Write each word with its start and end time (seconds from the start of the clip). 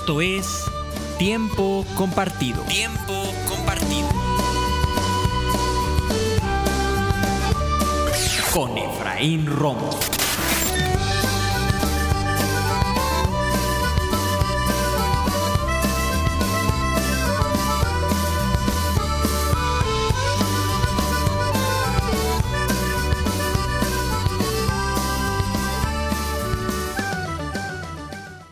Esto 0.00 0.22
es 0.22 0.64
Tiempo 1.18 1.84
Compartido. 1.94 2.62
Tiempo 2.62 3.34
Compartido. 3.46 4.08
Con 8.50 8.78
Efraín 8.78 9.44
Romo. 9.46 9.90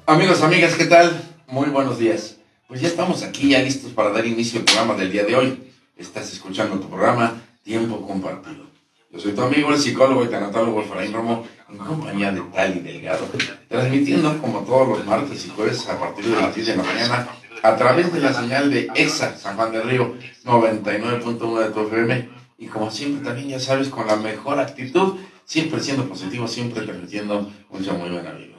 Amigos, 0.04 0.42
amigas, 0.42 0.74
¿qué 0.74 0.84
tal? 0.84 1.27
Muy 1.58 1.70
buenos 1.70 1.98
días. 1.98 2.36
Pues 2.68 2.80
ya 2.80 2.86
estamos 2.86 3.24
aquí, 3.24 3.48
ya 3.48 3.58
listos 3.58 3.90
para 3.90 4.10
dar 4.10 4.24
inicio 4.24 4.60
al 4.60 4.64
programa 4.64 4.94
del 4.94 5.10
día 5.10 5.24
de 5.24 5.34
hoy. 5.34 5.72
Estás 5.96 6.32
escuchando 6.32 6.78
tu 6.78 6.88
programa 6.88 7.42
Tiempo 7.64 8.00
Compartido. 8.06 8.66
Yo 9.10 9.18
soy 9.18 9.32
tu 9.32 9.42
amigo, 9.42 9.72
el 9.72 9.78
psicólogo 9.80 10.24
y 10.24 10.28
tanatólogo 10.28 10.82
Efraín 10.82 11.12
Romo, 11.12 11.48
en 11.68 11.78
compañía 11.78 12.30
de 12.30 12.42
Tali 12.42 12.78
Delgado, 12.78 13.26
transmitiendo 13.66 14.40
como 14.40 14.60
todos 14.60 14.86
los 14.86 15.04
martes 15.04 15.46
y 15.46 15.48
jueves 15.48 15.84
a 15.88 15.98
partir 15.98 16.26
de 16.26 16.40
las 16.40 16.54
10 16.54 16.64
de 16.68 16.76
la 16.76 16.82
mañana 16.84 17.28
a 17.64 17.74
través 17.74 18.12
de 18.12 18.20
la 18.20 18.32
señal 18.32 18.70
de 18.70 18.88
EXA 18.94 19.36
San 19.36 19.56
Juan 19.56 19.72
del 19.72 19.82
Río 19.82 20.14
99.1 20.44 21.58
de 21.58 21.70
tu 21.70 21.80
FM 21.88 22.28
y 22.58 22.66
como 22.68 22.88
siempre 22.92 23.24
también 23.24 23.48
ya 23.48 23.58
sabes 23.58 23.88
con 23.88 24.06
la 24.06 24.14
mejor 24.14 24.60
actitud, 24.60 25.16
siempre 25.44 25.80
siendo 25.80 26.08
positivo, 26.08 26.46
siempre 26.46 26.82
transmitiendo 26.82 27.50
mucha 27.68 27.94
muy 27.94 28.10
buena 28.10 28.30
vida. 28.30 28.54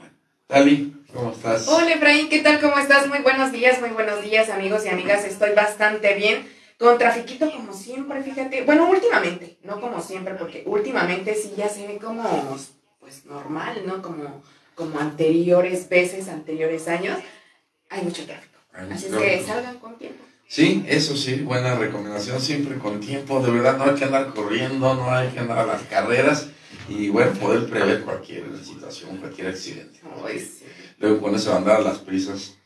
Tali, 0.46 0.99
¿Cómo 1.14 1.32
estás? 1.32 1.66
Hola 1.66 1.92
Efraín, 1.92 2.28
¿qué 2.28 2.38
tal? 2.40 2.60
¿Cómo 2.60 2.78
estás? 2.78 3.08
Muy 3.08 3.18
buenos 3.18 3.50
días, 3.50 3.80
muy 3.80 3.90
buenos 3.90 4.22
días 4.22 4.48
amigos 4.48 4.84
y 4.84 4.88
amigas. 4.88 5.24
Estoy 5.24 5.54
bastante 5.54 6.14
bien. 6.14 6.48
Con 6.78 6.98
trafiquito 6.98 7.50
como 7.50 7.72
siempre, 7.72 8.22
fíjate. 8.22 8.62
Bueno, 8.64 8.88
últimamente, 8.88 9.58
no 9.64 9.80
como 9.80 10.00
siempre, 10.00 10.34
porque 10.34 10.62
últimamente 10.66 11.34
sí 11.34 11.52
ya 11.56 11.68
se 11.68 11.86
ve 11.86 11.98
como, 11.98 12.56
pues 13.00 13.26
normal, 13.26 13.82
¿no? 13.86 14.00
Como, 14.00 14.42
como 14.74 14.98
anteriores 14.98 15.88
veces, 15.88 16.28
anteriores 16.28 16.86
años. 16.88 17.18
Hay 17.90 18.02
mucho 18.02 18.24
tráfico. 18.24 18.58
Así 18.72 19.06
es 19.06 19.14
que 19.14 19.42
salgan 19.44 19.78
con 19.78 19.98
tiempo. 19.98 20.24
Sí, 20.46 20.84
eso 20.88 21.16
sí, 21.16 21.42
buena 21.42 21.74
recomendación, 21.74 22.40
siempre 22.40 22.78
con 22.78 23.00
tiempo. 23.00 23.40
De 23.40 23.50
verdad, 23.50 23.76
no 23.76 23.84
hay 23.84 23.94
que 23.94 24.04
andar 24.04 24.32
corriendo, 24.32 24.94
no 24.94 25.10
hay 25.10 25.28
que 25.28 25.40
andar 25.40 25.58
a 25.58 25.66
las 25.66 25.82
carreras 25.82 26.48
y 26.88 27.08
bueno, 27.08 27.32
poder 27.32 27.68
prever 27.68 28.02
cualquier 28.02 28.44
situación, 28.64 29.18
cualquier 29.18 29.48
accidente. 29.48 30.00
Luego 31.00 31.20
con 31.20 31.34
eso 31.34 31.54
andar 31.54 31.82
las 31.82 31.98
prisas. 31.98 32.56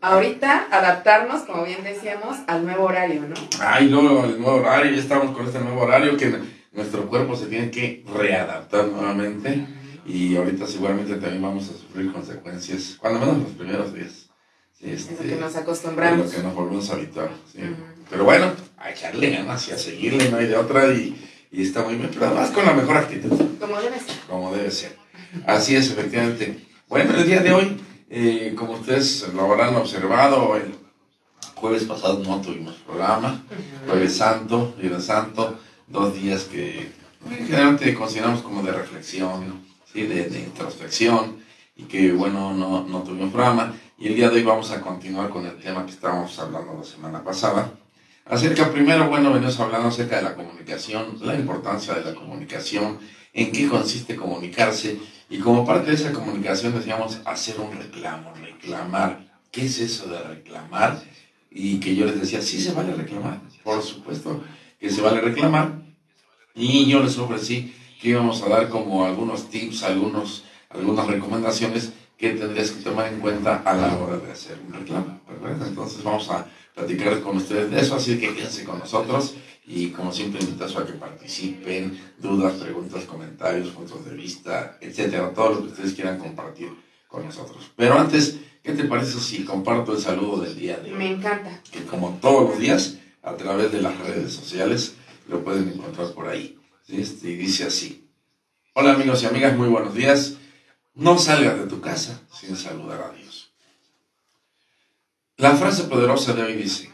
Ahorita 0.00 0.68
adaptarnos, 0.70 1.42
como 1.42 1.64
bien 1.64 1.82
decíamos, 1.82 2.38
al 2.46 2.64
nuevo 2.64 2.84
horario, 2.84 3.22
¿no? 3.22 3.34
Ay, 3.60 3.90
no, 3.90 4.24
el 4.24 4.40
nuevo 4.40 4.56
horario, 4.60 4.92
ya 4.92 5.00
estamos 5.02 5.36
con 5.36 5.46
este 5.46 5.58
nuevo 5.58 5.82
horario 5.82 6.16
que 6.16 6.32
nuestro 6.72 7.08
cuerpo 7.08 7.36
se 7.36 7.46
tiene 7.46 7.70
que 7.70 8.04
readaptar 8.14 8.86
nuevamente 8.86 9.66
y 10.06 10.36
ahorita 10.36 10.66
seguramente 10.66 11.14
también 11.16 11.42
vamos 11.42 11.64
a 11.64 11.72
sufrir 11.72 12.12
consecuencias, 12.12 12.96
cuando 12.98 13.20
menos 13.20 13.38
los 13.38 13.50
primeros 13.50 13.92
días. 13.92 14.28
Este, 14.80 15.14
lo 15.14 15.34
que 15.34 15.40
nos 15.40 15.56
acostumbramos. 15.56 16.26
lo 16.26 16.32
que 16.32 16.42
nos 16.42 16.54
volvemos 16.54 16.90
a 16.90 16.94
habituar. 16.94 17.30
¿sí? 17.52 17.60
Pero 18.08 18.24
bueno, 18.24 18.52
a 18.78 18.90
echarle 18.90 19.30
ganas 19.30 19.68
y 19.68 19.72
a 19.72 19.78
seguirle, 19.78 20.30
no 20.30 20.38
hay 20.38 20.46
de 20.46 20.56
otra 20.56 20.86
y 20.92 21.16
y 21.52 21.62
está 21.62 21.84
muy 21.84 21.96
bien, 21.96 22.08
pero 22.10 22.26
además 22.26 22.50
con 22.50 22.64
la 22.64 22.72
mejor 22.72 22.96
actitud. 22.96 23.30
Como 23.60 23.78
debe 23.78 24.00
ser. 24.00 24.16
Como 24.26 24.56
debe 24.56 24.70
ser. 24.70 24.96
Así 25.46 25.76
es, 25.76 25.90
efectivamente. 25.90 26.58
Bueno, 26.92 27.16
el 27.16 27.26
día 27.26 27.40
de 27.40 27.50
hoy, 27.54 27.80
eh, 28.10 28.54
como 28.54 28.74
ustedes 28.74 29.26
lo 29.32 29.50
habrán 29.50 29.74
observado, 29.76 30.54
el 30.56 30.74
jueves 31.54 31.84
pasado 31.84 32.18
no 32.18 32.42
tuvimos 32.42 32.74
programa, 32.86 33.42
jueves 33.86 34.14
santo, 34.14 34.74
viernes 34.78 35.06
santo, 35.06 35.58
dos 35.86 36.12
días 36.12 36.42
que 36.42 36.92
generalmente 37.46 37.94
consideramos 37.94 38.42
como 38.42 38.62
de 38.62 38.72
reflexión, 38.72 39.62
¿sí? 39.90 40.02
de, 40.02 40.28
de 40.28 40.40
introspección, 40.40 41.38
y 41.76 41.84
que 41.84 42.12
bueno, 42.12 42.52
no, 42.52 42.84
no 42.84 43.02
tuvimos 43.02 43.32
programa. 43.32 43.72
Y 43.96 44.08
el 44.08 44.16
día 44.16 44.28
de 44.28 44.36
hoy 44.36 44.42
vamos 44.42 44.70
a 44.70 44.82
continuar 44.82 45.30
con 45.30 45.46
el 45.46 45.58
tema 45.58 45.86
que 45.86 45.92
estábamos 45.92 46.38
hablando 46.38 46.74
la 46.74 46.84
semana 46.84 47.24
pasada, 47.24 47.72
Acerca, 48.24 48.70
primero, 48.70 49.08
bueno, 49.08 49.32
venimos 49.32 49.58
hablando 49.58 49.88
acerca 49.88 50.16
de 50.16 50.22
la 50.22 50.34
comunicación, 50.34 51.18
la 51.22 51.34
importancia 51.34 51.94
de 51.94 52.04
la 52.04 52.14
comunicación, 52.14 52.98
en 53.32 53.52
qué 53.52 53.68
consiste 53.68 54.16
comunicarse, 54.16 54.98
y 55.30 55.38
como 55.38 55.64
parte 55.64 55.90
de 55.90 55.96
esa 55.96 56.12
comunicación 56.12 56.74
decíamos 56.74 57.20
hacer 57.24 57.58
un 57.58 57.76
reclamo, 57.76 58.34
reclamar. 58.34 59.32
¿Qué 59.50 59.64
es 59.64 59.78
eso 59.80 60.06
de 60.08 60.22
reclamar? 60.22 61.02
Y 61.50 61.80
que 61.80 61.94
yo 61.94 62.06
les 62.06 62.20
decía, 62.20 62.42
sí 62.42 62.60
se 62.60 62.72
vale 62.72 62.94
reclamar, 62.94 63.40
por 63.62 63.82
supuesto 63.82 64.42
que 64.78 64.90
se 64.90 65.00
vale 65.00 65.20
reclamar. 65.20 65.80
Y 66.54 66.86
yo 66.86 67.02
les 67.02 67.16
ofrecí 67.16 67.74
que 68.00 68.08
íbamos 68.08 68.42
a 68.42 68.48
dar 68.48 68.68
como 68.68 69.06
algunos 69.06 69.48
tips, 69.48 69.84
algunos, 69.84 70.44
algunas 70.68 71.06
recomendaciones 71.06 71.92
que 72.18 72.30
tendrías 72.30 72.72
que 72.72 72.82
tomar 72.82 73.12
en 73.12 73.20
cuenta 73.20 73.62
a 73.64 73.74
la 73.74 73.96
hora 73.96 74.18
de 74.18 74.32
hacer 74.32 74.58
un 74.66 74.72
reclamo. 74.72 75.20
Entonces 75.64 76.02
vamos 76.02 76.28
a 76.30 76.46
platicar 76.74 77.20
con 77.20 77.36
ustedes 77.36 77.70
de 77.70 77.80
eso, 77.80 77.94
así 77.94 78.18
que 78.18 78.34
quédense 78.34 78.64
con 78.64 78.78
nosotros 78.78 79.34
y 79.64 79.90
como 79.90 80.12
siempre 80.12 80.40
invitados 80.40 80.76
a 80.76 80.86
que 80.86 80.92
participen, 80.94 81.98
dudas, 82.18 82.54
preguntas, 82.54 83.04
comentarios, 83.04 83.70
puntos 83.70 84.04
de 84.04 84.14
vista, 84.14 84.78
etcétera, 84.80 85.32
todo 85.32 85.50
lo 85.50 85.60
que 85.62 85.68
ustedes 85.68 85.94
quieran 85.94 86.18
compartir 86.18 86.70
con 87.06 87.24
nosotros. 87.24 87.70
Pero 87.76 87.98
antes, 87.98 88.38
¿qué 88.62 88.72
te 88.72 88.84
parece 88.84 89.20
si 89.20 89.44
comparto 89.44 89.92
el 89.92 90.00
saludo 90.00 90.42
del 90.42 90.56
día 90.56 90.78
de 90.78 90.92
hoy? 90.92 90.98
Me 90.98 91.10
encanta. 91.12 91.62
Que 91.70 91.84
como 91.84 92.18
todos 92.20 92.50
los 92.50 92.58
días, 92.58 92.98
a 93.22 93.36
través 93.36 93.70
de 93.70 93.80
las 93.80 93.96
redes 93.98 94.32
sociales, 94.32 94.94
lo 95.28 95.44
pueden 95.44 95.68
encontrar 95.68 96.12
por 96.12 96.28
ahí. 96.28 96.58
Este, 96.88 97.30
y 97.30 97.36
dice 97.36 97.64
así. 97.64 98.08
Hola 98.74 98.94
amigos 98.94 99.22
y 99.22 99.26
amigas, 99.26 99.56
muy 99.56 99.68
buenos 99.68 99.94
días. 99.94 100.36
No 100.94 101.18
salgas 101.18 101.58
de 101.58 101.66
tu 101.66 101.80
casa 101.80 102.20
sin 102.32 102.56
saludar 102.56 103.02
a 103.02 103.16
Dios. 103.16 103.52
La 105.36 105.56
frase 105.56 105.84
poderosa 105.84 106.34
de 106.34 106.42
hoy 106.42 106.54
dice, 106.54 106.92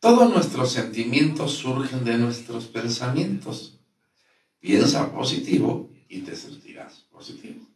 todos 0.00 0.32
nuestros 0.32 0.72
sentimientos 0.72 1.54
surgen 1.54 2.04
de 2.04 2.18
nuestros 2.18 2.66
pensamientos. 2.66 3.78
Piensa 4.60 5.12
positivo 5.12 5.90
y 6.08 6.20
te 6.20 6.36
sentirás 6.36 7.06
positivo. 7.10 7.66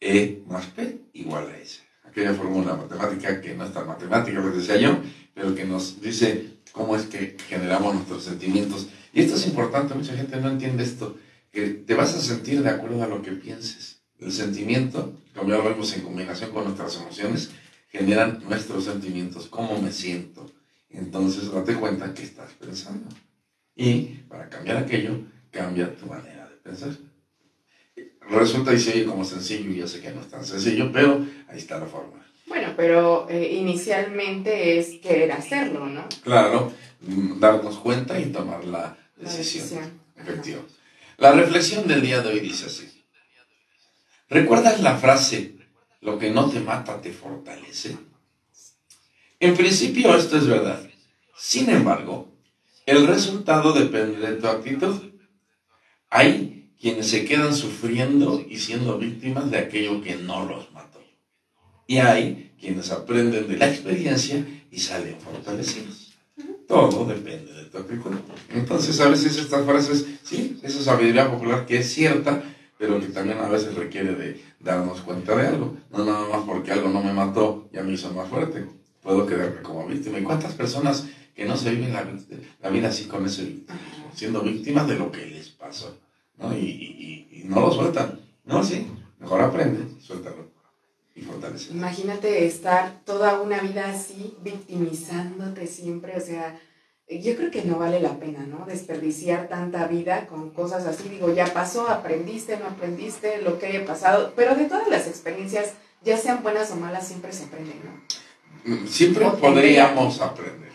E 0.00 0.42
más 0.46 0.66
P 0.66 1.00
igual 1.14 1.48
a 1.48 1.58
S. 1.58 1.80
Aquella 2.04 2.34
fórmula 2.34 2.76
matemática 2.76 3.40
que 3.40 3.54
no 3.54 3.64
es 3.64 3.72
tan 3.72 3.86
matemática, 3.86 4.40
lo 4.40 4.50
decía 4.50 4.76
yo, 4.76 4.98
pero 5.34 5.54
que 5.54 5.64
nos 5.64 6.00
dice 6.00 6.60
cómo 6.72 6.96
es 6.96 7.06
que 7.06 7.36
generamos 7.48 7.94
nuestros 7.94 8.24
sentimientos. 8.24 8.88
Y 9.12 9.22
esto 9.22 9.34
es 9.34 9.46
importante, 9.46 9.94
mucha 9.94 10.16
gente 10.16 10.40
no 10.40 10.50
entiende 10.50 10.84
esto, 10.84 11.16
que 11.50 11.68
te 11.68 11.94
vas 11.94 12.14
a 12.14 12.20
sentir 12.20 12.62
de 12.62 12.70
acuerdo 12.70 13.02
a 13.02 13.06
lo 13.06 13.22
que 13.22 13.32
pienses. 13.32 14.02
El 14.18 14.32
sentimiento, 14.32 15.14
como 15.34 15.50
ya 15.50 15.56
lo 15.56 15.64
vemos 15.64 15.92
en 15.94 16.02
combinación 16.02 16.52
con 16.52 16.64
nuestras 16.64 16.96
emociones, 16.96 17.50
generan 17.88 18.42
nuestros 18.44 18.84
sentimientos, 18.84 19.46
cómo 19.48 19.80
me 19.80 19.92
siento. 19.92 20.50
Entonces 20.96 21.52
date 21.52 21.74
cuenta 21.74 22.12
que 22.12 22.22
estás 22.22 22.52
pensando. 22.52 23.08
Y 23.74 24.02
para 24.28 24.48
cambiar 24.48 24.78
aquello, 24.78 25.20
cambia 25.50 25.94
tu 25.94 26.06
manera 26.06 26.48
de 26.48 26.56
pensar. 26.56 26.90
Resulta 28.28 28.74
y 28.74 28.80
se 28.80 29.04
como 29.04 29.24
sencillo, 29.24 29.70
y 29.70 29.76
yo 29.76 29.86
sé 29.86 30.00
que 30.00 30.10
no 30.10 30.20
es 30.20 30.28
tan 30.28 30.44
sencillo, 30.44 30.90
pero 30.92 31.24
ahí 31.48 31.58
está 31.58 31.78
la 31.78 31.86
forma. 31.86 32.26
Bueno, 32.46 32.72
pero 32.76 33.28
eh, 33.28 33.54
inicialmente 33.54 34.78
es 34.78 35.00
querer 35.00 35.32
hacerlo, 35.32 35.86
¿no? 35.86 36.08
Claro, 36.24 36.72
mm, 37.00 37.38
darnos 37.38 37.76
cuenta 37.78 38.18
y 38.18 38.26
tomar 38.26 38.64
la 38.64 38.96
decisión. 39.16 40.00
La 41.18 41.30
La 41.30 41.32
reflexión 41.32 41.86
del 41.86 42.02
día 42.02 42.22
de 42.22 42.28
hoy 42.30 42.40
dice 42.40 42.66
así. 42.66 43.04
¿Recuerdas 44.28 44.80
la 44.80 44.96
frase 44.96 45.56
lo 46.06 46.18
que 46.18 46.30
no 46.30 46.48
te 46.48 46.60
mata 46.60 47.00
te 47.00 47.12
fortalece. 47.12 47.96
En 49.40 49.56
principio 49.56 50.14
esto 50.14 50.36
es 50.36 50.46
verdad. 50.46 50.85
Sin 51.36 51.68
embargo, 51.68 52.28
el 52.86 53.06
resultado 53.06 53.72
depende 53.72 54.26
de 54.26 54.36
tu 54.36 54.46
actitud. 54.46 54.94
Hay 56.08 56.72
quienes 56.80 57.08
se 57.08 57.24
quedan 57.24 57.54
sufriendo 57.54 58.42
y 58.48 58.58
siendo 58.58 58.98
víctimas 58.98 59.50
de 59.50 59.58
aquello 59.58 60.02
que 60.02 60.16
no 60.16 60.46
los 60.46 60.72
mató. 60.72 61.02
Y 61.86 61.98
hay 61.98 62.54
quienes 62.58 62.90
aprenden 62.90 63.48
de 63.48 63.58
la 63.58 63.68
experiencia 63.68 64.46
y 64.70 64.80
salen 64.80 65.20
fortalecidos. 65.20 66.14
Todo 66.66 67.04
depende 67.04 67.52
de 67.52 67.64
tu 67.64 67.78
actitud. 67.78 68.12
Entonces, 68.54 68.98
a 69.00 69.08
veces 69.08 69.36
estas 69.36 69.64
frases, 69.64 70.06
sí, 70.22 70.58
esa 70.62 70.82
sabiduría 70.82 71.30
popular 71.30 71.66
que 71.66 71.78
es 71.78 71.92
cierta, 71.92 72.42
pero 72.78 72.98
que 72.98 73.06
también 73.06 73.38
a 73.38 73.48
veces 73.48 73.74
requiere 73.74 74.14
de 74.14 74.42
darnos 74.58 75.00
cuenta 75.02 75.36
de 75.36 75.46
algo. 75.46 75.76
No 75.90 76.04
nada 76.04 76.28
más 76.28 76.44
porque 76.46 76.72
algo 76.72 76.88
no 76.88 77.02
me 77.02 77.12
mató, 77.12 77.68
ya 77.72 77.82
me 77.82 77.92
hizo 77.92 78.10
más 78.12 78.28
fuerte. 78.28 78.66
Puedo 79.02 79.26
quedarme 79.26 79.62
como 79.62 79.86
víctima. 79.86 80.18
¿Y 80.18 80.22
cuántas 80.22 80.54
personas 80.54 81.06
que 81.36 81.44
no 81.44 81.56
se 81.56 81.70
viven 81.70 81.92
la, 81.92 82.70
vida 82.70 82.88
así 82.88 83.04
con 83.04 83.26
ese 83.26 83.58
siendo 84.14 84.40
víctimas 84.40 84.88
de 84.88 84.96
lo 84.96 85.12
que 85.12 85.26
les 85.26 85.50
pasó? 85.50 85.96
¿no? 86.38 86.56
Y, 86.56 87.28
y, 87.30 87.42
no 87.44 87.60
lo 87.60 87.70
sueltan. 87.70 88.18
No, 88.44 88.64
sí, 88.64 88.86
mejor 89.18 89.42
aprende, 89.42 90.00
suéltalo. 90.00 90.50
y 91.14 91.20
fortalecer. 91.20 91.72
Imagínate 91.76 92.46
estar 92.46 93.00
toda 93.04 93.40
una 93.40 93.60
vida 93.60 93.90
así, 93.90 94.34
victimizándote 94.42 95.66
siempre, 95.66 96.16
o 96.16 96.20
sea, 96.20 96.58
yo 97.08 97.36
creo 97.36 97.50
que 97.50 97.62
no 97.62 97.78
vale 97.78 98.00
la 98.00 98.18
pena, 98.18 98.44
¿no? 98.46 98.66
Desperdiciar 98.66 99.48
tanta 99.48 99.86
vida 99.86 100.26
con 100.26 100.50
cosas 100.50 100.86
así. 100.86 101.08
Digo, 101.08 101.32
ya 101.32 101.52
pasó, 101.52 101.88
aprendiste, 101.88 102.56
no 102.56 102.66
aprendiste, 102.66 103.42
lo 103.42 103.58
que 103.58 103.66
haya 103.66 103.84
pasado, 103.84 104.32
pero 104.34 104.56
de 104.56 104.64
todas 104.64 104.88
las 104.88 105.06
experiencias, 105.06 105.74
ya 106.02 106.16
sean 106.16 106.42
buenas 106.42 106.70
o 106.72 106.76
malas, 106.76 107.06
siempre 107.06 107.32
se 107.32 107.44
aprende, 107.44 107.74
¿no? 107.84 108.74
Mm, 108.74 108.86
Siempre 108.88 109.24
podríamos 109.40 110.20
aprender. 110.20 110.65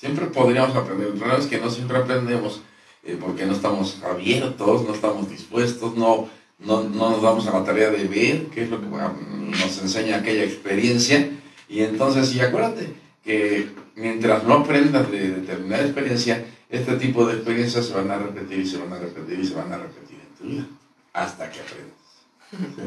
Siempre 0.00 0.26
podríamos 0.26 0.74
aprender. 0.74 1.08
El 1.08 1.14
problema 1.14 1.38
es 1.38 1.46
que 1.46 1.58
no 1.58 1.70
siempre 1.70 1.98
aprendemos 1.98 2.62
eh, 3.04 3.18
porque 3.20 3.44
no 3.44 3.52
estamos 3.52 4.02
abiertos, 4.02 4.84
no 4.86 4.94
estamos 4.94 5.28
dispuestos, 5.28 5.94
no, 5.94 6.30
no, 6.58 6.84
no 6.84 7.10
nos 7.10 7.22
damos 7.22 7.46
a 7.46 7.58
la 7.58 7.64
tarea 7.64 7.90
de 7.90 8.04
ver 8.08 8.46
qué 8.46 8.62
es 8.64 8.70
lo 8.70 8.80
que 8.80 8.86
nos 8.86 9.82
enseña 9.82 10.16
aquella 10.16 10.44
experiencia. 10.44 11.28
Y 11.68 11.82
entonces, 11.82 12.34
y 12.34 12.40
acuérdate 12.40 12.94
que 13.22 13.68
mientras 13.94 14.44
no 14.44 14.54
aprendas 14.54 15.10
de 15.10 15.32
determinada 15.32 15.84
experiencia, 15.84 16.46
este 16.70 16.96
tipo 16.96 17.26
de 17.26 17.34
experiencias 17.34 17.84
se 17.84 17.94
van 17.94 18.10
a 18.10 18.18
repetir 18.18 18.60
y 18.60 18.66
se 18.66 18.78
van 18.78 18.92
a 18.94 18.98
repetir 18.98 19.38
y 19.38 19.46
se 19.46 19.54
van 19.54 19.70
a 19.70 19.78
repetir 19.78 20.18
en 20.18 20.34
tu 20.38 20.44
vida 20.44 20.66
hasta 21.12 21.50
que 21.50 21.60
aprendas. 21.60 22.80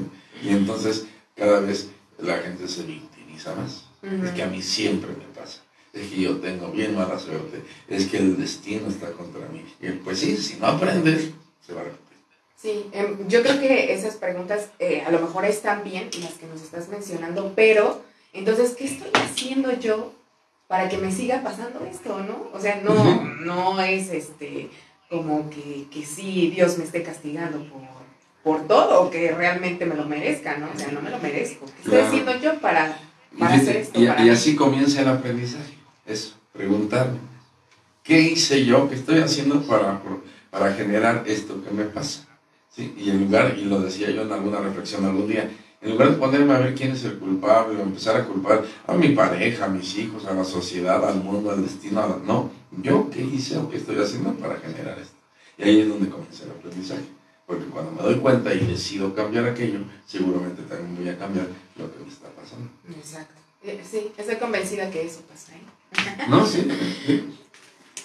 Y 0.43 0.49
entonces 0.49 1.05
cada 1.35 1.59
vez 1.59 1.89
la 2.17 2.37
gente 2.39 2.67
se 2.67 2.83
victimiza 2.83 3.53
más. 3.55 3.85
Es 4.01 4.31
que 4.31 4.43
a 4.43 4.47
mí 4.47 4.61
siempre 4.61 5.09
me 5.09 5.25
pasa. 5.39 5.62
Es 5.93 6.07
que 6.09 6.21
yo 6.21 6.37
tengo 6.37 6.71
bien 6.71 6.95
mala 6.95 7.19
suerte. 7.19 7.61
Es 7.87 8.07
que 8.07 8.17
el 8.17 8.35
destino 8.37 8.87
está 8.89 9.11
contra 9.11 9.47
mí. 9.49 9.63
Y 9.79 9.89
pues 9.91 10.19
sí, 10.19 10.35
si 10.37 10.57
no 10.59 10.65
aprendes, 10.67 11.29
se 11.65 11.73
va 11.73 11.81
a 11.81 11.83
repetir. 11.83 12.17
Sí, 12.59 12.85
em, 12.93 13.27
yo 13.27 13.43
creo 13.43 13.59
que 13.59 13.93
esas 13.93 14.15
preguntas 14.15 14.69
eh, 14.79 15.03
a 15.05 15.11
lo 15.11 15.19
mejor 15.19 15.45
están 15.45 15.83
bien, 15.83 16.09
las 16.21 16.33
que 16.33 16.47
nos 16.47 16.61
estás 16.63 16.89
mencionando, 16.89 17.53
pero 17.55 18.01
entonces, 18.33 18.71
¿qué 18.75 18.85
estoy 18.85 19.09
haciendo 19.13 19.71
yo 19.79 20.13
para 20.67 20.89
que 20.89 20.97
me 20.97 21.11
siga 21.11 21.43
pasando 21.43 21.85
esto, 21.85 22.19
no? 22.23 22.47
O 22.53 22.59
sea, 22.59 22.81
no, 22.83 23.21
no 23.45 23.79
es 23.81 24.09
este 24.09 24.69
como 25.09 25.47
que, 25.51 25.85
que 25.91 26.03
sí 26.05 26.49
Dios 26.55 26.79
me 26.79 26.85
esté 26.85 27.03
castigando 27.03 27.59
por, 27.69 27.81
por 28.43 28.67
todo, 28.67 29.11
que 29.11 29.31
realmente 29.31 29.85
me 29.85 29.93
lo 29.95 30.05
merezca, 30.05 30.57
¿no? 30.57 30.69
O 30.73 30.79
sea, 30.79 30.87
no 30.91 31.01
me 31.01 31.11
lo 31.11 31.19
merezco. 31.19 31.65
¿Qué 31.65 31.81
estoy 31.83 31.99
haciendo 31.99 32.35
yo 32.39 32.59
para, 32.59 32.97
para 33.37 33.53
hacer 33.55 33.75
esto? 33.77 34.01
y- 34.01 34.07
para 34.07 34.21
y 34.21 34.23
mí? 34.23 34.29
así 34.31 34.55
comienza 34.55 35.01
el 35.01 35.09
aprendizaje. 35.09 35.82
Eso, 36.05 36.33
preguntarme. 36.51 37.19
¿Qué 38.03 38.19
hice 38.19 38.65
yo? 38.65 38.89
¿Qué 38.89 38.95
estoy 38.95 39.19
haciendo 39.19 39.61
para, 39.63 40.01
para 40.51 40.73
generar 40.73 41.23
esto 41.25 41.63
que 41.63 41.71
me 41.71 41.85
pasa? 41.85 42.27
¿Sí? 42.69 42.93
Y 42.97 43.09
en 43.09 43.21
lugar, 43.21 43.55
y 43.57 43.65
lo 43.65 43.79
decía 43.79 44.09
yo 44.11 44.23
en 44.23 44.31
alguna 44.31 44.59
reflexión 44.59 45.05
algún 45.05 45.27
día, 45.27 45.49
en 45.81 45.91
lugar 45.91 46.11
de 46.11 46.17
ponerme 46.17 46.53
a 46.53 46.59
ver 46.59 46.75
quién 46.75 46.91
es 46.91 47.03
el 47.05 47.19
culpable, 47.19 47.77
o 47.77 47.81
empezar 47.81 48.15
a 48.17 48.25
culpar 48.25 48.63
a 48.87 48.93
mi 48.93 49.09
pareja, 49.09 49.65
a 49.65 49.69
mis 49.69 49.95
hijos, 49.97 50.25
a 50.25 50.33
la 50.33 50.43
sociedad, 50.43 51.07
al 51.07 51.23
mundo, 51.23 51.51
al 51.51 51.63
destino, 51.63 52.01
a 52.01 52.19
no, 52.25 52.51
yo 52.81 53.09
qué 53.09 53.21
hice 53.21 53.57
o 53.57 53.69
qué 53.69 53.77
estoy 53.77 53.97
haciendo 53.97 54.33
para 54.33 54.57
generar 54.57 54.97
esto. 54.99 55.15
Y 55.57 55.63
ahí 55.63 55.81
es 55.81 55.89
donde 55.89 56.09
comienza 56.09 56.43
el 56.45 56.51
aprendizaje. 56.51 57.03
Porque 57.45 57.65
cuando 57.65 57.91
me 57.91 58.01
doy 58.01 58.15
cuenta 58.15 58.53
y 58.53 58.65
decido 58.65 59.13
cambiar 59.13 59.45
aquello, 59.45 59.79
seguramente 60.05 60.61
también 60.63 60.95
voy 60.95 61.09
a 61.09 61.17
cambiar 61.17 61.47
lo 61.77 61.91
que 61.91 61.99
me 61.99 62.09
está 62.09 62.29
pasando. 62.29 62.69
Exacto. 62.89 63.35
Eh, 63.63 63.81
Sí, 63.89 64.11
estoy 64.17 64.35
convencida 64.37 64.89
que 64.89 65.05
eso 65.05 65.21
pasa, 65.21 65.53
¿eh? 65.53 65.61
No, 66.27 66.45
sí. 66.45 66.67
sí. 67.05 67.33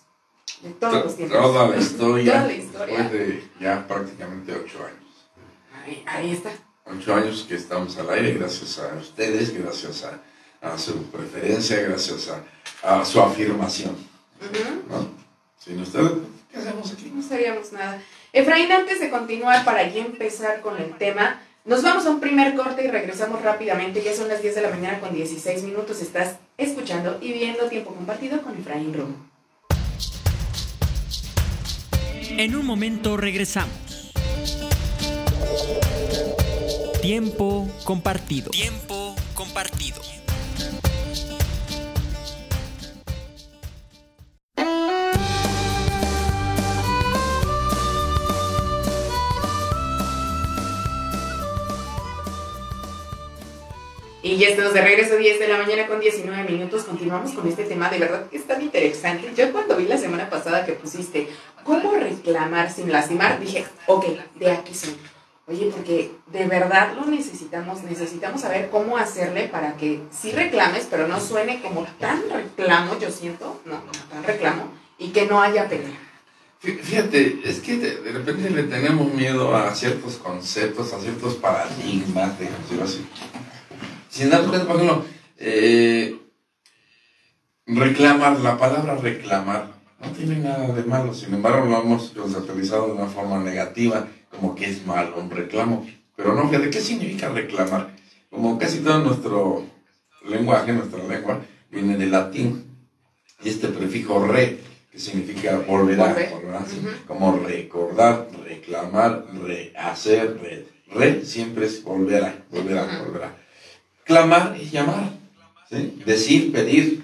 de 0.63 0.71
todos 0.71 1.05
los 1.05 1.17
tiempos. 1.17 1.41
Toda 1.41 1.69
la 1.69 1.77
historia, 1.77 2.33
Toda 2.33 2.47
la 2.47 2.53
historia. 2.53 2.97
después 2.99 3.13
de 3.13 3.45
ya 3.61 3.85
prácticamente 3.89 4.53
ocho 4.53 4.85
años. 4.85 5.04
Ahí, 5.85 6.03
ahí 6.07 6.33
está. 6.33 6.51
ocho 6.87 7.15
años 7.15 7.45
que 7.49 7.55
estamos 7.57 7.97
al 7.99 8.11
aire, 8.11 8.35
gracias 8.35 8.79
a 8.79 8.95
ustedes, 8.97 9.53
gracias 9.57 10.05
a, 10.05 10.21
a 10.73 10.79
su 10.79 11.03
preferencia, 11.05 11.81
gracias 11.83 12.29
a, 12.83 13.01
a 13.01 13.05
su 13.05 13.21
afirmación. 13.21 13.93
Ujú. 14.41 14.83
¿no? 14.89 15.09
Sin 15.59 15.81
ustedes, 15.81 16.13
¿qué 16.51 16.59
hacemos 16.59 16.93
aquí? 16.93 17.11
No 17.15 17.23
sabíamos 17.23 17.73
nada. 17.73 18.03
Efraín, 18.33 18.71
antes 18.73 19.01
de 19.01 19.11
continuar 19.11 19.65
para 19.65 19.89
ya 19.89 20.05
empezar 20.05 20.61
con 20.61 20.77
el 20.81 20.97
tema, 20.97 21.41
nos 21.65 21.83
vamos 21.83 22.05
a 22.05 22.11
un 22.11 22.21
primer 22.21 22.55
corte 22.55 22.85
y 22.85 22.89
regresamos 22.89 23.41
rápidamente. 23.43 24.03
Ya 24.03 24.15
son 24.15 24.29
las 24.29 24.43
10 24.43 24.55
de 24.57 24.63
la 24.63 24.71
mañana 24.71 25.01
con 25.01 25.15
16 25.15 25.63
minutos. 25.63 26.03
Estás 26.03 26.37
escuchando 26.59 27.19
y 27.23 27.33
viendo 27.33 27.69
tiempo 27.69 27.95
compartido 27.95 28.43
con 28.43 28.55
Efraín 28.59 28.93
Romo. 28.93 29.17
En 32.37 32.57
un 32.57 32.67
momento 32.67 33.17
regresamos. 33.17 33.84
Tiempo 37.01 37.69
compartido. 37.85 38.51
Tiempo 38.51 39.15
compartido. 39.35 40.01
Y 54.23 54.39
ya 54.39 54.49
estamos 54.49 54.73
de 54.73 54.81
regreso, 54.81 55.17
10 55.17 55.39
de 55.39 55.47
la 55.49 55.59
mañana 55.59 55.87
con 55.87 56.01
19 56.01 56.51
minutos. 56.51 56.85
Continuamos 56.85 57.33
con 57.33 57.47
este 57.47 57.65
tema, 57.65 57.91
de 57.91 57.99
verdad 57.99 58.27
que 58.31 58.39
es 58.39 58.47
tan 58.47 58.63
interesante. 58.63 59.31
Yo 59.37 59.53
cuando 59.53 59.77
vi 59.77 59.85
la 59.85 59.99
semana 59.99 60.31
pasada 60.31 60.65
que 60.65 60.73
pusiste 60.73 61.29
cómo 61.63 61.93
reclamar 61.93 62.73
sin 62.73 62.91
lastimar, 62.91 63.39
dije, 63.39 63.67
ok, 63.87 64.07
de 64.37 64.51
aquí 64.51 64.75
soy. 64.75 64.97
Oye, 65.47 65.71
porque 65.71 66.11
de 66.33 66.47
verdad 66.47 66.95
lo 66.97 67.05
necesitamos, 67.05 67.83
necesitamos 67.83 68.41
saber 68.41 68.71
cómo 68.71 68.97
hacerle 68.97 69.49
para 69.49 69.77
que 69.77 70.01
sí 70.11 70.33
reclames, 70.33 70.87
pero 70.91 71.07
no 71.07 71.21
suene 71.21 71.61
como 71.61 71.85
tan 72.01 72.23
reclamo, 72.31 72.99
yo 72.99 73.11
siento, 73.11 73.61
no, 73.67 73.81
como 73.81 73.93
tan 74.11 74.25
reclamo, 74.25 74.73
y 74.99 75.09
que 75.11 75.27
no 75.27 75.43
haya 75.43 75.69
pelea. 75.69 75.99
Fí- 76.63 76.79
Fíjate, 76.81 77.41
es 77.45 77.61
que 77.61 77.77
de, 77.77 78.13
repente 78.13 78.49
le 78.49 78.63
tenemos 78.63 79.13
miedo 79.13 79.55
a 79.55 79.75
ciertos 79.75 80.15
conceptos, 80.17 80.95
a 80.95 80.99
ciertos 81.01 81.35
paradigmas, 81.35 82.39
digamos 82.39 82.71
así. 82.83 83.07
Sin 84.09 84.31
dar 84.31 84.47
cuenta, 84.47 84.67
por 84.67 84.77
ejemplo, 84.77 85.05
eh, 85.37 86.17
reclamar, 87.67 88.41
la 88.41 88.57
palabra 88.57 88.95
reclamar, 88.97 89.75
no 90.01 90.09
tiene 90.11 90.37
nada 90.37 90.69
de 90.69 90.85
malo, 90.85 91.13
sin 91.15 91.35
embargo 91.35 91.67
lo 91.67 91.83
hemos 91.83 92.11
conceptualizado 92.11 92.87
de 92.87 92.93
una 92.95 93.07
forma 93.07 93.39
negativa, 93.41 94.07
como 94.35 94.55
que 94.55 94.67
es 94.67 94.87
malo 94.87 95.17
un 95.19 95.31
reclamo. 95.31 95.87
Pero 96.17 96.35
no, 96.35 96.49
fíjate, 96.49 96.71
¿qué 96.71 96.81
significa 96.81 97.29
reclamar? 97.29 97.95
Como 98.31 98.59
casi 98.59 98.79
todo 98.79 98.99
nuestro 98.99 99.65
lenguaje, 100.29 100.73
nuestra 100.73 101.03
lengua, 101.05 101.41
viene 101.71 101.97
del 101.97 102.13
latín, 102.13 102.65
y 103.43 103.49
este 103.49 103.69
prefijo 103.69 104.27
re, 104.27 104.59
que 104.91 104.99
significa 104.99 105.59
volver 105.59 106.01
a, 106.01 106.07
Volver. 106.07 106.31
volver 106.31 106.55
a, 106.55 107.07
como 107.07 107.37
recordar, 107.39 108.29
reclamar, 108.45 109.25
rehacer, 109.43 110.39
re, 110.41 110.67
re 110.93 111.25
siempre 111.25 111.67
es 111.67 111.83
volver 111.83 112.25
a, 112.25 112.45
volver 112.51 112.79
a, 112.79 113.05
volver 113.05 113.25
a. 113.25 113.37
Clamar 114.05 114.57
es 114.61 114.71
llamar, 114.71 115.13
¿sí? 115.69 116.01
decir, 116.05 116.53
pedir. 116.53 117.04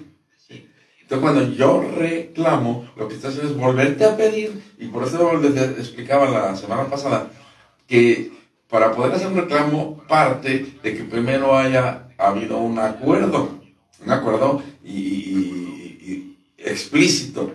Entonces 1.11 1.29
cuando 1.29 1.53
yo 1.53 1.83
reclamo, 1.97 2.89
lo 2.95 3.09
que 3.09 3.15
está 3.15 3.27
haciendo 3.27 3.51
es 3.51 3.57
volverte 3.57 4.05
a 4.05 4.15
pedir, 4.15 4.63
y 4.79 4.87
por 4.87 5.03
eso 5.03 5.33
les 5.41 5.57
explicaba 5.77 6.29
la 6.29 6.55
semana 6.55 6.85
pasada, 6.89 7.29
que 7.85 8.31
para 8.69 8.93
poder 8.93 9.15
hacer 9.15 9.27
un 9.27 9.35
reclamo 9.35 9.97
parte 10.07 10.65
de 10.81 10.95
que 10.95 11.03
primero 11.03 11.57
haya 11.57 12.07
habido 12.17 12.59
un 12.59 12.79
acuerdo, 12.79 13.59
un 14.01 14.09
acuerdo 14.09 14.63
y, 14.85 14.91
y- 14.99 15.97
y 16.01 16.37
explícito, 16.57 17.51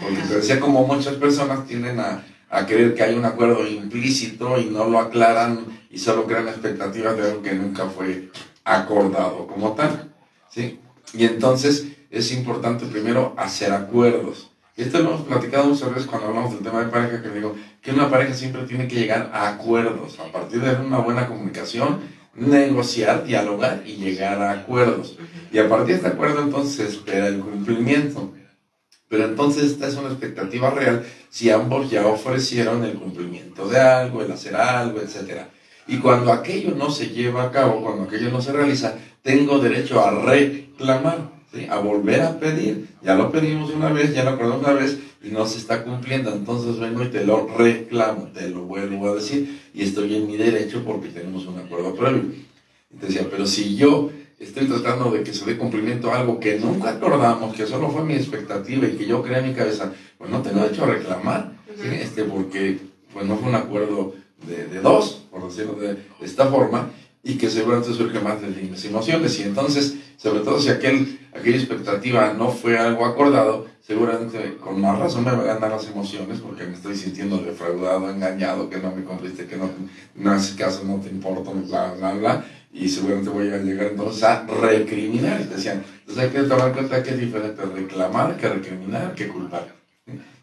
porque 0.00 0.18
te 0.28 0.36
decía 0.36 0.60
como 0.60 0.84
muchas 0.84 1.14
personas 1.16 1.66
tienden 1.66 1.98
a, 1.98 2.24
a 2.50 2.66
creer 2.66 2.94
que 2.94 3.02
hay 3.02 3.16
un 3.16 3.24
acuerdo 3.24 3.66
implícito 3.66 4.60
y 4.60 4.66
no 4.66 4.84
lo 4.84 5.00
aclaran 5.00 5.66
y 5.90 5.98
solo 5.98 6.24
crean 6.24 6.46
expectativas 6.46 7.16
de 7.16 7.22
algo 7.24 7.42
que 7.42 7.54
nunca 7.54 7.86
fue 7.86 8.28
acordado 8.62 9.48
como 9.48 9.72
tal, 9.72 10.12
¿sí? 10.48 10.78
Y 11.14 11.24
entonces 11.24 11.88
es 12.12 12.30
importante 12.32 12.86
primero 12.86 13.34
hacer 13.36 13.72
acuerdos. 13.72 14.50
Y 14.76 14.82
esto 14.82 15.00
lo 15.00 15.10
hemos 15.10 15.22
platicado 15.22 15.64
muchas 15.64 15.90
veces 15.90 16.06
cuando 16.06 16.28
hablamos 16.28 16.52
del 16.52 16.62
tema 16.62 16.84
de 16.84 16.90
pareja, 16.90 17.22
que 17.22 17.30
digo 17.30 17.56
que 17.80 17.90
una 17.90 18.08
pareja 18.08 18.34
siempre 18.34 18.62
tiene 18.64 18.86
que 18.86 18.96
llegar 18.96 19.30
a 19.32 19.48
acuerdos, 19.48 20.18
a 20.20 20.30
partir 20.30 20.60
de 20.60 20.74
una 20.76 20.98
buena 20.98 21.26
comunicación, 21.26 22.00
negociar, 22.34 23.24
dialogar 23.24 23.82
y 23.84 23.96
llegar 23.96 24.40
a 24.40 24.52
acuerdos. 24.52 25.18
Y 25.52 25.58
a 25.58 25.68
partir 25.68 25.88
de 25.88 25.94
este 25.94 26.08
acuerdo 26.08 26.42
entonces 26.42 26.74
se 26.74 26.88
espera 26.88 27.28
el 27.28 27.40
cumplimiento. 27.40 28.32
Pero 29.08 29.24
entonces 29.24 29.64
esta 29.64 29.88
es 29.88 29.94
una 29.96 30.08
expectativa 30.08 30.70
real 30.70 31.04
si 31.28 31.50
ambos 31.50 31.90
ya 31.90 32.06
ofrecieron 32.06 32.84
el 32.84 32.94
cumplimiento 32.94 33.68
de 33.68 33.78
algo, 33.78 34.22
el 34.22 34.32
hacer 34.32 34.56
algo, 34.56 35.00
etc. 35.00 35.42
Y 35.86 35.98
cuando 35.98 36.32
aquello 36.32 36.74
no 36.74 36.90
se 36.90 37.08
lleva 37.08 37.44
a 37.44 37.50
cabo, 37.50 37.82
cuando 37.82 38.04
aquello 38.04 38.30
no 38.30 38.40
se 38.40 38.52
realiza, 38.52 38.94
tengo 39.22 39.58
derecho 39.58 40.02
a 40.02 40.10
reclamar, 40.10 41.41
¿sí? 41.52 41.66
a 41.68 41.78
volver 41.78 42.20
a 42.22 42.38
pedir. 42.38 42.88
Ya 43.02 43.14
lo 43.14 43.30
pedimos 43.30 43.70
una 43.70 43.92
vez, 43.92 44.14
ya 44.14 44.24
lo 44.24 44.30
acordamos 44.30 44.64
una 44.66 44.74
vez 44.74 44.98
y 45.22 45.28
no 45.28 45.46
se 45.46 45.58
está 45.58 45.84
cumpliendo. 45.84 46.32
Entonces 46.32 46.78
vengo 46.78 47.02
y 47.02 47.08
te 47.08 47.24
lo 47.24 47.46
reclamo, 47.56 48.28
te 48.34 48.48
lo 48.48 48.62
vuelvo 48.62 49.10
a 49.10 49.14
decir 49.14 49.60
y 49.74 49.82
estoy 49.82 50.16
en 50.16 50.26
mi 50.26 50.36
derecho 50.36 50.82
porque 50.84 51.08
tenemos 51.08 51.46
un 51.46 51.58
acuerdo 51.58 51.94
previo. 51.94 52.24
Y 52.92 52.96
te 52.98 53.06
decía, 53.06 53.26
pero 53.30 53.46
si 53.46 53.76
yo 53.76 54.10
estoy 54.38 54.66
tratando 54.66 55.10
de 55.10 55.22
que 55.22 55.32
se 55.32 55.44
dé 55.44 55.56
cumplimiento 55.56 56.10
a 56.10 56.20
algo 56.20 56.40
que 56.40 56.58
nunca 56.58 56.90
acordamos, 56.90 57.54
que 57.54 57.66
solo 57.66 57.90
fue 57.90 58.04
mi 58.04 58.14
expectativa 58.14 58.86
y 58.86 58.96
que 58.96 59.06
yo 59.06 59.22
creé 59.22 59.38
en 59.38 59.48
mi 59.48 59.54
cabeza, 59.54 59.92
pues 60.18 60.30
no 60.30 60.42
tengo 60.42 60.60
derecho 60.60 60.84
a 60.84 60.88
reclamar, 60.88 61.52
este, 62.00 62.24
porque 62.24 62.78
pues 63.12 63.26
no 63.26 63.36
fue 63.36 63.48
un 63.48 63.54
acuerdo 63.54 64.14
de, 64.46 64.66
de 64.66 64.80
dos, 64.80 65.26
por 65.30 65.46
decirlo 65.48 65.74
de 65.74 65.96
esta 66.20 66.46
forma, 66.46 66.90
y 67.24 67.36
que 67.36 67.48
seguramente 67.48 67.92
surge 67.92 68.18
más 68.20 68.40
de 68.40 68.50
las 68.50 68.84
emociones. 68.84 69.38
Y 69.38 69.42
entonces, 69.44 69.94
sobre 70.16 70.40
todo 70.40 70.60
si 70.60 70.70
aquel, 70.70 71.20
aquella 71.32 71.56
expectativa 71.56 72.32
no 72.32 72.50
fue 72.50 72.76
algo 72.78 73.06
acordado, 73.06 73.66
seguramente 73.80 74.56
con 74.60 74.80
más 74.80 74.98
razón 74.98 75.24
me 75.24 75.30
van 75.30 75.40
a 75.40 75.54
ganar 75.54 75.70
las 75.70 75.86
emociones 75.86 76.40
porque 76.40 76.64
me 76.64 76.74
estoy 76.74 76.96
sintiendo 76.96 77.38
defraudado, 77.38 78.10
engañado, 78.10 78.68
que 78.68 78.78
no 78.78 78.94
me 78.94 79.04
cumpliste, 79.04 79.46
que 79.46 79.56
no, 79.56 79.70
no 80.16 80.32
haces 80.32 80.56
caso, 80.56 80.82
no 80.84 80.96
te 80.96 81.10
importa, 81.10 81.50
bla, 81.52 81.94
bla, 81.94 82.12
bla. 82.14 82.44
Y 82.72 82.88
seguramente 82.88 83.30
voy 83.30 83.48
a 83.50 83.58
llegar 83.58 83.88
entonces 83.88 84.22
a 84.24 84.46
recriminar. 84.46 85.40
Y 85.42 85.44
decían, 85.44 85.84
entonces 86.00 86.24
hay 86.24 86.30
que 86.30 86.48
tomar 86.48 86.68
en 86.68 86.74
cuenta 86.74 87.02
que 87.02 87.10
es 87.10 87.18
diferente 87.18 87.62
reclamar 87.62 88.36
que 88.36 88.48
recriminar 88.48 89.14
que 89.14 89.28
culpar. 89.28 89.74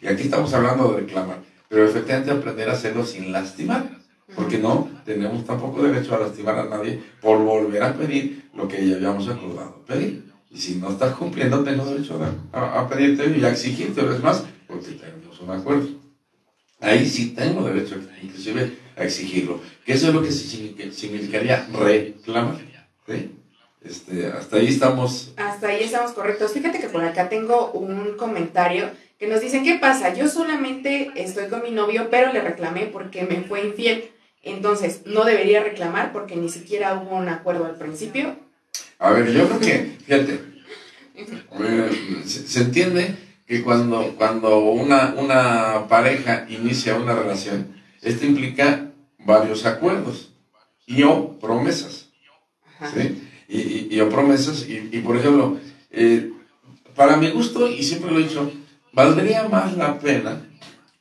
Y 0.01 0.07
aquí 0.07 0.23
estamos 0.23 0.53
hablando 0.53 0.93
de 0.93 1.01
reclamar, 1.01 1.39
pero 1.67 1.85
efectivamente 1.85 2.31
aprender 2.31 2.69
a 2.69 2.73
hacerlo 2.73 3.05
sin 3.05 3.31
lastimar, 3.33 3.98
porque 4.35 4.57
no 4.57 4.89
tenemos 5.05 5.45
tampoco 5.45 5.81
derecho 5.83 6.15
a 6.15 6.19
lastimar 6.19 6.57
a 6.59 6.65
nadie 6.65 7.01
por 7.21 7.37
volver 7.39 7.83
a 7.83 7.93
pedir 7.93 8.49
lo 8.53 8.67
que 8.67 8.87
ya 8.87 8.95
habíamos 8.95 9.27
acordado 9.27 9.83
pedir. 9.85 10.29
Y 10.51 10.57
si 10.57 10.75
no 10.75 10.89
estás 10.89 11.15
cumpliendo, 11.15 11.63
tengo 11.63 11.85
derecho 11.85 12.19
a, 12.51 12.57
a, 12.57 12.81
a 12.81 12.89
pedirte 12.89 13.27
y 13.37 13.43
a 13.43 13.49
exigirte 13.49 14.01
vez 14.01 14.21
más, 14.21 14.43
porque 14.67 14.91
tenemos 14.91 15.39
un 15.39 15.51
acuerdo. 15.51 15.87
Ahí 16.79 17.07
sí 17.07 17.31
tengo 17.31 17.63
derecho, 17.63 17.95
inclusive, 18.23 18.77
a 18.95 19.03
exigirlo. 19.03 19.59
Que 19.85 19.93
eso 19.93 20.07
es 20.07 20.13
lo 20.13 20.23
que 20.23 20.31
significaría 20.31 21.67
reclamar. 21.73 22.57
¿sí? 23.07 23.31
Este, 23.81 24.27
hasta 24.27 24.57
ahí 24.57 24.67
estamos. 24.67 25.33
Hasta 25.37 25.67
ahí 25.67 25.83
estamos 25.83 26.11
correctos. 26.11 26.51
Fíjate 26.53 26.79
que 26.79 26.89
por 26.89 27.03
acá 27.03 27.29
tengo 27.29 27.71
un 27.71 28.15
comentario 28.17 28.89
que 29.17 29.27
nos 29.27 29.41
dicen, 29.41 29.63
¿qué 29.63 29.75
pasa? 29.75 30.13
Yo 30.13 30.29
solamente 30.29 31.11
estoy 31.15 31.47
con 31.47 31.61
mi 31.61 31.71
novio, 31.71 32.07
pero 32.09 32.31
le 32.31 32.41
reclamé 32.41 32.85
porque 32.85 33.23
me 33.23 33.41
fue 33.41 33.65
infiel. 33.65 34.11
Entonces, 34.43 35.01
no 35.05 35.25
debería 35.25 35.63
reclamar 35.63 36.13
porque 36.13 36.35
ni 36.35 36.49
siquiera 36.49 36.95
hubo 36.95 37.15
un 37.15 37.29
acuerdo 37.29 37.65
al 37.65 37.75
principio. 37.75 38.37
A 38.97 39.11
ver, 39.11 39.31
yo 39.31 39.47
creo 39.47 39.59
que, 39.59 39.97
fíjate, 40.05 40.39
se, 42.25 42.47
se 42.47 42.61
entiende 42.61 43.15
que 43.45 43.63
cuando, 43.63 44.15
cuando 44.17 44.59
una, 44.59 45.15
una 45.17 45.87
pareja 45.87 46.45
inicia 46.49 46.95
una 46.95 47.13
relación, 47.13 47.75
esto 48.01 48.25
implica 48.25 48.91
varios 49.17 49.65
acuerdos 49.65 50.33
y 50.85 51.03
o 51.03 51.37
promesas. 51.39 52.09
¿sí? 52.93 53.27
Y, 53.47 53.59
y, 53.59 53.87
y 53.91 53.99
o 54.01 54.09
promesas, 54.09 54.67
y, 54.67 54.89
y 54.91 54.99
por 55.01 55.17
ejemplo, 55.17 55.57
eh, 55.91 56.31
para 56.95 57.17
mi 57.17 57.31
gusto, 57.31 57.67
y 57.67 57.83
siempre 57.83 58.11
lo 58.11 58.19
he 58.19 58.23
dicho, 58.23 58.51
valdría 58.93 59.47
más 59.49 59.75
la 59.75 59.99
pena 59.99 60.41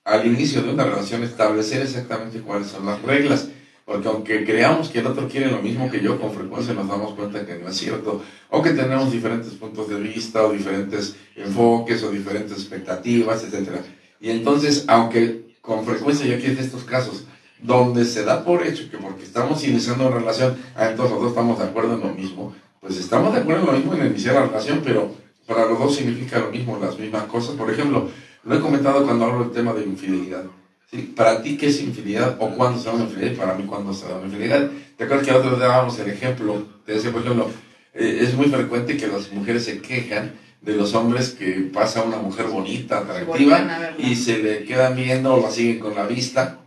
al 0.09 0.27
inicio 0.27 0.63
de 0.63 0.71
una 0.71 0.85
relación 0.85 1.23
establecer 1.23 1.83
exactamente 1.83 2.41
cuáles 2.41 2.69
son 2.69 2.87
las 2.87 3.01
reglas. 3.03 3.49
Porque 3.85 4.09
aunque 4.09 4.45
creamos 4.45 4.89
que 4.89 4.99
el 4.99 5.07
otro 5.07 5.29
quiere 5.29 5.51
lo 5.51 5.63
mismo 5.63 5.91
que 5.91 6.01
yo, 6.01 6.21
con 6.21 6.33
frecuencia 6.33 6.75
nos 6.75 6.89
damos 6.89 7.15
cuenta 7.15 7.47
que 7.47 7.57
no 7.57 7.69
es 7.69 7.77
cierto, 7.77 8.23
o 8.51 8.63
que 8.63 8.71
tenemos 8.71 9.11
diferentes 9.11 9.55
puntos 9.55 9.89
de 9.89 9.99
vista, 9.99 10.45
o 10.45 10.53
diferentes 10.53 11.17
enfoques, 11.37 12.03
o 12.03 12.11
diferentes 12.11 12.53
expectativas, 12.53 13.45
etc. 13.45 13.81
Y 14.21 14.31
entonces, 14.31 14.85
aunque 14.89 15.55
con 15.63 15.87
frecuencia 15.87 16.27
yo 16.27 16.37
aquí 16.37 16.47
estos 16.47 16.85
casos, 16.85 17.25
donde 17.63 18.05
se 18.05 18.25
da 18.25 18.45
por 18.45 18.67
hecho 18.67 18.91
que 18.91 18.99
porque 18.99 19.25
estamos 19.25 19.67
iniciando 19.67 20.07
una 20.07 20.19
relación, 20.19 20.57
ah, 20.77 20.91
entonces 20.91 21.13
los 21.13 21.23
dos 21.23 21.31
estamos 21.31 21.59
de 21.59 21.65
acuerdo 21.65 21.95
en 21.95 22.01
lo 22.01 22.11
mismo, 22.11 22.55
pues 22.81 22.99
estamos 22.99 23.33
de 23.33 23.41
acuerdo 23.41 23.63
en 23.63 23.67
lo 23.67 23.73
mismo 23.73 23.95
en 23.95 24.07
iniciar 24.07 24.35
la 24.35 24.47
relación, 24.47 24.83
pero 24.85 25.13
para 25.47 25.65
los 25.65 25.79
dos 25.79 25.97
significa 25.97 26.39
lo 26.39 26.51
mismo, 26.51 26.79
las 26.79 26.99
mismas 26.99 27.25
cosas. 27.25 27.57
Por 27.57 27.71
ejemplo, 27.71 28.11
lo 28.49 28.57
he 28.57 28.61
comentado 28.61 29.05
cuando 29.05 29.27
hablo 29.27 29.45
del 29.45 29.53
tema 29.53 29.75
de 29.75 29.85
infidelidad. 29.85 30.45
¿sí? 30.91 31.13
Para 31.15 31.43
ti, 31.43 31.57
¿qué 31.59 31.67
es 31.67 31.81
infidelidad? 31.83 32.37
¿O 32.41 32.51
cuándo 32.57 32.81
se 32.81 32.87
da 32.87 32.95
una 32.95 33.05
infidelidad? 33.05 33.37
Para 33.37 33.55
mí, 33.55 33.65
¿cuándo 33.65 33.93
se 33.93 34.09
da 34.09 34.17
una 34.17 34.25
infidelidad? 34.25 34.71
¿Te 34.97 35.05
acuerdas 35.05 35.27
que 35.27 35.33
nosotros 35.33 35.61
dábamos 35.61 35.99
el 35.99 36.11
ejemplo? 36.11 36.67
Te 36.87 36.95
decía, 36.95 37.13
por 37.13 37.21
ejemplo, 37.23 37.51
eh, 37.93 38.21
es 38.23 38.35
muy 38.35 38.47
frecuente 38.47 38.97
que 38.97 39.07
las 39.07 39.31
mujeres 39.33 39.65
se 39.65 39.83
quejan 39.83 40.33
de 40.63 40.75
los 40.75 40.95
hombres 40.95 41.31
que 41.31 41.71
pasa 41.73 42.03
una 42.03 42.17
mujer 42.17 42.47
bonita, 42.47 42.99
atractiva, 42.99 43.95
y 43.99 44.17
se 44.17 44.39
le 44.39 44.65
quedan 44.65 44.97
viendo 44.97 45.35
o 45.35 45.43
la 45.43 45.51
siguen 45.51 45.79
con 45.79 45.95
la 45.95 46.07
vista, 46.07 46.61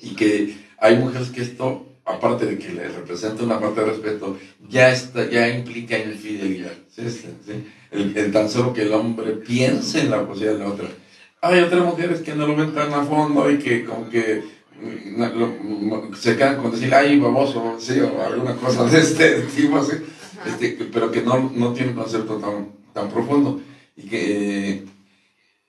y 0.00 0.14
que 0.14 0.56
hay 0.78 0.96
mujeres 0.96 1.28
que 1.28 1.42
esto, 1.42 1.86
aparte 2.12 2.46
de 2.46 2.58
que 2.58 2.72
le 2.72 2.88
representa 2.88 3.42
una 3.44 3.58
parte 3.60 3.80
de 3.80 3.86
respeto, 3.86 4.38
ya, 4.68 4.92
está, 4.92 5.28
ya 5.28 5.48
implica 5.48 5.98
infidelidad. 5.98 6.72
¿sí? 6.94 7.02
Sí, 7.10 7.28
sí. 7.46 7.64
El, 7.90 8.16
el 8.16 8.32
tan 8.32 8.48
solo 8.48 8.72
que 8.72 8.82
el 8.82 8.92
hombre 8.92 9.32
piense 9.32 10.00
en 10.00 10.10
la 10.10 10.26
posibilidad 10.26 10.54
de 10.58 10.64
la 10.64 10.70
otra. 10.70 10.88
Hay 11.40 11.60
otras 11.60 11.84
mujeres 11.84 12.20
que 12.20 12.34
no 12.34 12.46
lo 12.46 12.54
ven 12.56 12.72
tan 12.74 12.92
a 12.94 13.04
fondo 13.04 13.50
y 13.50 13.58
que 13.58 13.84
como 13.84 14.08
que 14.08 14.42
mm, 14.80 15.20
lo- 15.38 15.46
mm, 15.48 16.14
se 16.14 16.36
quedan 16.36 16.56
con 16.56 16.70
decir, 16.70 16.94
ay, 16.94 17.18
baboso, 17.18 17.76
sí, 17.80 17.98
o 18.00 18.22
alguna 18.22 18.54
cosa 18.56 18.84
de 18.84 19.00
este 19.00 19.40
tipo, 19.42 19.78
así, 19.78 19.92
este, 20.46 20.78
pero 20.92 21.10
que 21.10 21.22
no, 21.22 21.50
no 21.54 21.72
tiene 21.72 21.90
un 21.90 21.96
concepto 21.98 22.36
tan, 22.36 22.68
tan 22.92 23.08
profundo. 23.10 23.60
Y 23.96 24.02
que 24.08 24.70
eh, 24.70 24.84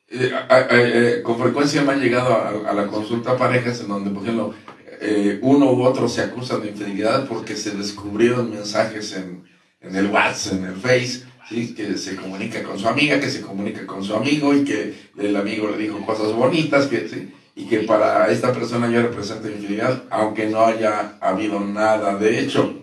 eh, 0.10 0.68
eh, 0.70 1.22
con 1.24 1.40
frecuencia 1.40 1.82
me 1.84 1.94
han 1.94 2.00
llegado 2.02 2.34
a, 2.34 2.70
a 2.70 2.74
la 2.74 2.88
consulta 2.88 3.36
parejas 3.36 3.82
en 3.82 3.88
donde, 3.88 4.12
por 4.12 4.24
ejemplo, 4.24 4.54
eh, 5.06 5.40
uno 5.42 5.74
u 5.74 5.84
otro 5.84 6.08
se 6.08 6.22
acusan 6.22 6.62
de 6.62 6.70
infidelidad 6.70 7.28
porque 7.28 7.58
se 7.58 7.72
descubrieron 7.72 8.50
mensajes 8.50 9.14
en, 9.18 9.44
en 9.82 9.96
el 9.98 10.08
WhatsApp, 10.08 10.54
en 10.54 10.64
el 10.64 10.76
Face, 10.76 11.24
¿sí? 11.50 11.74
que 11.76 11.98
se 11.98 12.16
comunica 12.16 12.64
con 12.64 12.80
su 12.80 12.88
amiga, 12.88 13.20
que 13.20 13.30
se 13.30 13.42
comunica 13.42 13.86
con 13.86 14.02
su 14.02 14.16
amigo 14.16 14.54
y 14.54 14.64
que 14.64 14.94
el 15.18 15.36
amigo 15.36 15.68
le 15.68 15.78
dijo 15.78 16.06
cosas 16.06 16.32
bonitas, 16.32 16.88
¿sí? 16.90 17.34
y 17.54 17.66
que 17.66 17.80
para 17.80 18.32
esta 18.32 18.54
persona 18.54 18.90
ya 18.90 19.02
representa 19.02 19.50
infidelidad, 19.50 20.04
aunque 20.10 20.48
no 20.48 20.66
haya 20.66 21.18
habido 21.20 21.60
nada 21.60 22.16
de 22.18 22.40
hecho. 22.40 22.74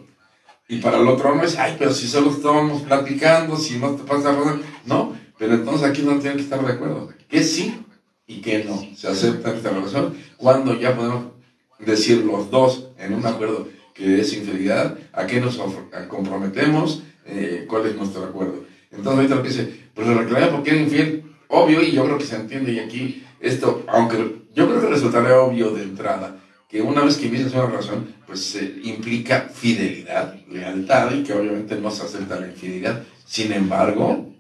Y 0.69 0.79
para 0.79 0.99
el 0.99 1.09
otro 1.09 1.35
no 1.35 1.43
es, 1.43 1.59
ay, 1.59 1.77
pero 1.79 1.93
si 1.93 2.07
solo 2.07 2.31
estábamos 2.31 2.83
platicando, 2.83 3.57
si 3.57 3.79
no 3.79 3.93
te 3.93 4.05
pasa 4.05 4.33
nada, 4.33 4.61
no, 4.85 5.17
pero 5.39 5.55
entonces 5.55 5.89
aquí 5.89 6.03
no 6.03 6.19
tienen 6.19 6.37
que 6.37 6.45
estar 6.45 6.65
de 6.65 6.73
acuerdo. 6.73 7.09
Que 7.29 7.43
sí 7.43 7.83
y 8.27 8.41
que 8.43 8.63
no. 8.63 8.87
Se 8.95 9.09
acepta 9.09 9.53
esta 9.53 9.71
relación 9.71 10.15
cuando 10.37 10.79
ya 10.79 10.95
podemos 10.95 11.40
decir 11.85 12.25
los 12.25 12.51
dos 12.51 12.89
en 12.99 13.15
un 13.15 13.27
acuerdo 13.27 13.69
que 13.95 14.21
es 14.21 14.33
infidelidad, 14.33 14.97
a 15.13 15.27
qué 15.27 15.41
nos 15.41 15.59
comprometemos, 16.09 17.03
eh, 17.27 17.67
cuál 17.69 17.87
es 17.87 17.97
nuestro 17.97 18.25
acuerdo. 18.25 18.65
Entonces 18.91 19.15
ahorita 19.15 19.35
lo 19.37 19.43
que 19.43 19.49
dice, 19.49 19.73
pues 19.95 20.07
le 20.07 20.15
reclamé 20.15 20.47
porque 20.49 20.71
era 20.71 20.81
infiel. 20.81 21.25
obvio, 21.49 21.83
y 21.83 21.93
yo 21.93 22.05
creo 22.05 22.17
que 22.17 22.25
se 22.25 22.37
entiende, 22.37 22.73
y 22.73 22.79
aquí 22.79 23.25
esto, 23.41 23.85
aunque 23.89 24.17
yo 24.55 24.69
creo 24.69 24.81
que 24.81 24.87
resultaría 24.87 25.41
obvio 25.41 25.71
de 25.71 25.83
entrada, 25.83 26.41
que 26.69 26.81
una 26.81 27.03
vez 27.03 27.17
que 27.17 27.27
inicias 27.27 27.53
una 27.53 27.67
relación, 27.67 28.15
pues 28.27 28.57
implica 28.85 29.51
fidelidad, 29.53 30.37
lealtad, 30.49 31.13
y 31.13 31.25
que 31.25 31.33
obviamente 31.33 31.77
no 31.77 31.91
se 31.91 32.05
acepta 32.05 32.39
la 32.39 32.47
infidelidad. 32.47 33.03
Sin 33.27 33.53
embargo, 33.53 34.33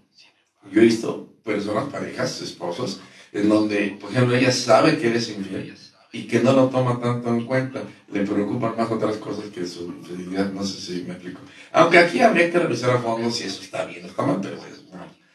yo 0.70 0.80
he 0.80 0.84
visto 0.84 1.34
personas, 1.44 1.88
parejas, 1.92 2.40
esposos, 2.40 3.00
en 3.32 3.48
donde, 3.48 3.96
por 4.00 4.10
ejemplo, 4.10 4.36
ella 4.36 4.52
sabe 4.52 4.98
que 4.98 5.08
eres 5.08 5.28
infiel 5.28 5.74
y 6.12 6.24
que 6.24 6.40
no 6.40 6.52
lo 6.52 6.68
toma 6.68 6.98
tanto 7.00 7.28
en 7.28 7.44
cuenta, 7.44 7.82
le 8.12 8.24
preocupan 8.24 8.74
más 8.76 8.90
otras 8.90 9.16
cosas 9.16 9.44
que 9.46 9.66
su 9.66 9.86
infidelidad, 9.86 10.52
no 10.52 10.64
sé 10.64 10.80
si 10.80 11.02
me 11.04 11.14
explico. 11.14 11.40
Aunque 11.72 11.98
aquí 11.98 12.20
habría 12.20 12.50
que 12.50 12.58
revisar 12.58 12.90
a 12.90 12.98
fondo 12.98 13.30
si 13.30 13.44
eso 13.44 13.62
está 13.62 13.84
bien 13.84 14.04
o 14.04 14.08
está 14.08 14.22
mal, 14.22 14.38
pero 14.42 14.56
es, 14.56 14.84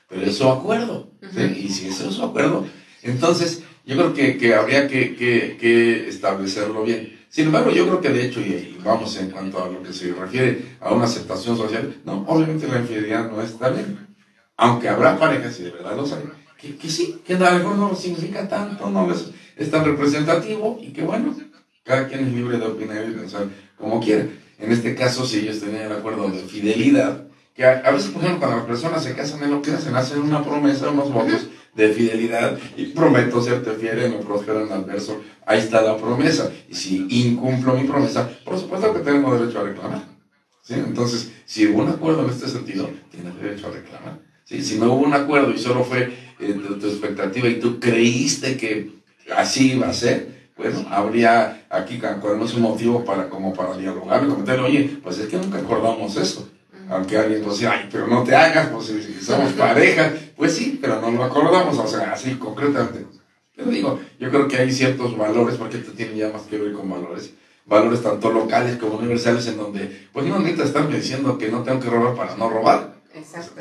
pero 0.10 0.22
es 0.22 0.38
su 0.38 0.50
acuerdo, 0.50 1.12
y 1.22 1.70
si 1.70 1.88
eso 1.88 2.10
es 2.10 2.16
su 2.16 2.24
acuerdo, 2.24 2.66
entonces 3.04 3.64
yo 3.86 3.96
creo 3.96 4.14
que, 4.14 4.38
que 4.38 4.54
habría 4.54 4.88
que, 4.88 5.16
que, 5.16 5.58
que, 5.60 6.10
establecerlo 6.10 6.84
bien. 6.84 7.20
Sin 7.30 7.48
embargo, 7.48 7.70
yo 7.70 7.86
creo 7.86 8.02
que 8.02 8.10
de 8.10 8.26
hecho, 8.26 8.42
y, 8.42 8.78
vamos 8.84 9.16
en 9.18 9.30
cuanto 9.30 9.64
a 9.64 9.70
lo 9.70 9.84
que 9.84 9.94
se 9.94 10.14
refiere 10.14 10.78
a 10.80 10.94
una 10.94 11.06
aceptación 11.06 11.56
social, 11.56 11.96
no, 12.04 12.26
obviamente 12.28 12.68
la 12.68 12.80
infidelidad 12.80 13.30
no 13.30 13.42
está 13.42 13.70
bien. 13.70 14.08
Aunque 14.58 14.90
habrá 14.90 15.20
parejas, 15.20 15.60
y 15.60 15.64
de 15.64 15.72
verdad 15.72 15.96
lo 15.96 16.06
saben, 16.06 16.32
que, 16.60 16.78
que 16.78 16.90
sí, 16.90 17.22
que 17.26 17.36
algo 17.36 17.76
no 17.76 17.96
significa 17.96 18.48
tanto, 18.48 18.90
no 18.90 19.08
les 19.08 19.26
es 19.56 19.72
tan 19.72 19.86
representativo 19.86 20.80
y 20.82 20.90
que 20.92 21.04
bueno, 21.04 21.36
cada 21.84 22.08
quien 22.08 22.28
es 22.28 22.34
libre 22.34 22.58
de 22.58 22.66
opinar 22.66 23.06
y 23.08 23.14
pensar 23.14 23.48
como 23.78 24.00
quiera. 24.00 24.28
En 24.58 24.72
este 24.72 24.96
caso, 24.96 25.26
si 25.26 25.40
ellos 25.40 25.60
tenían 25.60 25.84
el 25.84 25.92
acuerdo 25.92 26.30
de 26.30 26.40
fidelidad, 26.40 27.26
que 27.54 27.66
a, 27.66 27.90
veces, 27.92 28.10
por 28.10 28.22
ejemplo, 28.22 28.42
cuando 28.42 28.58
las 28.58 28.66
personas 28.66 29.04
se 29.04 29.16
casan, 29.16 29.42
en 29.44 29.52
lo 29.52 29.62
que 29.62 29.72
hacen, 29.72 29.96
hacen 29.96 30.20
una 30.20 30.44
promesa, 30.44 30.90
unos 30.90 31.12
votos 31.12 31.48
de 31.74 31.90
fidelidad 31.90 32.58
y 32.76 32.88
prometo 32.88 33.42
serte 33.42 33.72
fiel 33.72 34.00
en 34.00 34.12
lo 34.14 34.20
próspero 34.22 34.66
en 34.66 34.72
adverso. 34.72 35.22
Ahí 35.46 35.60
está 35.60 35.82
la 35.82 35.98
promesa. 35.98 36.52
Y 36.70 36.76
si 36.76 37.08
incumplo 37.10 37.76
mi 37.76 37.88
promesa, 37.88 38.30
por 38.44 38.58
supuesto 38.58 38.94
que 38.94 39.00
tengo 39.00 39.38
derecho 39.38 39.60
a 39.60 39.64
reclamar. 39.64 40.04
¿Sí? 40.64 40.74
Entonces, 40.74 41.32
si 41.46 41.68
hubo 41.68 41.84
un 41.84 41.90
acuerdo 41.90 42.26
en 42.26 42.32
este 42.32 42.48
sentido, 42.48 42.90
tienes 43.12 43.40
derecho 43.40 43.68
a 43.68 43.72
reclamar. 43.72 44.20
¿Sí? 44.44 44.62
Si 44.62 44.78
no 44.78 44.94
hubo 44.94 45.06
un 45.06 45.14
acuerdo 45.14 45.52
y 45.54 45.58
solo 45.58 45.84
fue 45.84 46.12
eh, 46.40 46.60
tu, 46.80 46.88
expectativa 46.88 47.48
y 47.48 47.60
tú 47.60 47.80
creíste 47.80 48.58
que 48.58 48.92
así 49.36 49.74
iba 49.74 49.88
a 49.88 49.94
ser, 49.94 50.36
bueno, 50.58 50.86
habría 50.90 51.66
aquí 51.70 52.02
es 52.44 52.54
un 52.54 52.62
motivo 52.62 53.04
para, 53.04 53.30
como 53.30 53.54
para 53.54 53.76
dialogar 53.78 54.24
y 54.24 54.28
comentar, 54.28 54.60
oye, 54.60 55.00
pues 55.04 55.20
es 55.20 55.28
que 55.28 55.38
nunca 55.38 55.58
acordamos 55.60 56.16
eso. 56.16 56.50
Aunque 56.90 57.18
alguien 57.18 57.44
dice, 57.44 57.68
ay, 57.68 57.90
pero 57.92 58.08
no 58.08 58.24
te 58.24 58.36
hagas, 58.36 58.70
pues 58.70 58.86
si, 58.86 59.14
somos 59.22 59.54
pareja, 59.58 60.14
pues 60.36 60.56
sí, 60.56 60.78
pero 60.80 61.02
no 61.02 61.12
lo 61.12 61.24
acordamos, 61.24 61.78
o 61.78 61.88
sea, 61.88 62.12
así 62.14 62.36
concretamente. 62.36 63.06
Pero 63.56 63.72
digo, 63.72 64.00
yo 64.20 64.30
creo 64.30 64.48
que 64.48 64.58
hay 64.58 64.72
ciertos 64.72 65.18
valores, 65.18 65.56
porque 65.56 65.78
esto 65.78 65.94
tiene 65.94 66.18
ya 66.18 66.30
más 66.30 66.44
que 66.44 66.58
ver 66.58 66.74
con 66.74 66.90
valores, 66.90 67.34
valores 67.66 68.04
tanto 68.04 68.32
locales 68.32 68.78
como 68.78 68.98
universales, 68.98 69.48
en 69.48 69.58
donde, 69.58 70.08
pues 70.14 70.26
no 70.28 70.38
necesitas 70.40 70.68
estar 70.68 70.88
diciendo 70.88 71.38
que 71.38 71.50
no 71.50 71.64
tengo 71.64 71.80
que 71.80 71.90
robar 71.90 72.16
para 72.16 72.36
no 72.36 72.50
robar. 72.50 72.96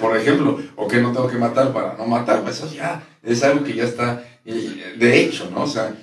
Por 0.01 0.17
ejemplo, 0.17 0.59
o 0.77 0.89
que 0.89 1.01
no 1.01 1.13
tengo 1.13 1.29
que 1.29 1.39
matar 1.39 1.73
para 1.73 1.95
no 1.95 2.07
matar, 2.07 2.43
pues 2.43 2.57
eso 2.57 2.75
ya 2.75 3.03
es 3.23 3.43
algo 3.45 3.65
que 3.65 3.75
ya 3.75 3.85
está 3.85 4.23
de 4.45 5.21
hecho, 5.21 5.51
¿no? 5.51 5.63
O 5.63 5.67
sea, 5.67 5.95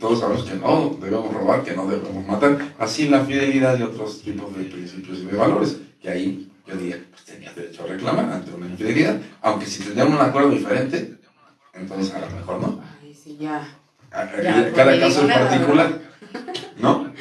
todos 0.00 0.20
sabemos 0.20 0.44
que 0.44 0.54
no 0.54 0.96
debemos 1.00 1.32
robar, 1.32 1.62
que 1.62 1.74
no 1.74 1.86
debemos 1.86 2.26
matar. 2.26 2.74
Así 2.78 3.08
la 3.08 3.24
fidelidad 3.24 3.78
y 3.78 3.82
otros 3.82 4.22
tipos 4.22 4.56
de 4.56 4.64
principios 4.64 5.18
y 5.18 5.26
de 5.26 5.36
valores, 5.36 5.76
que 6.00 6.10
ahí 6.10 6.50
yo 6.66 6.76
diría, 6.76 7.02
pues 7.10 7.24
tenías 7.24 7.54
derecho 7.54 7.84
a 7.84 7.86
reclamar 7.86 8.30
ante 8.30 8.52
una 8.52 8.66
infidelidad, 8.66 9.20
aunque 9.42 9.66
si 9.66 9.82
tenían 9.82 10.12
un 10.12 10.20
acuerdo 10.20 10.50
diferente, 10.50 11.14
entonces 11.74 12.14
a 12.14 12.20
lo 12.20 12.30
mejor 12.30 12.60
no. 12.60 12.82
Ay, 13.02 13.14
sí, 13.14 13.36
ya. 13.38 13.66
cada 14.10 14.98
caso 14.98 15.22
en 15.22 15.28
particular, 15.28 16.00
¿no? 16.78 17.12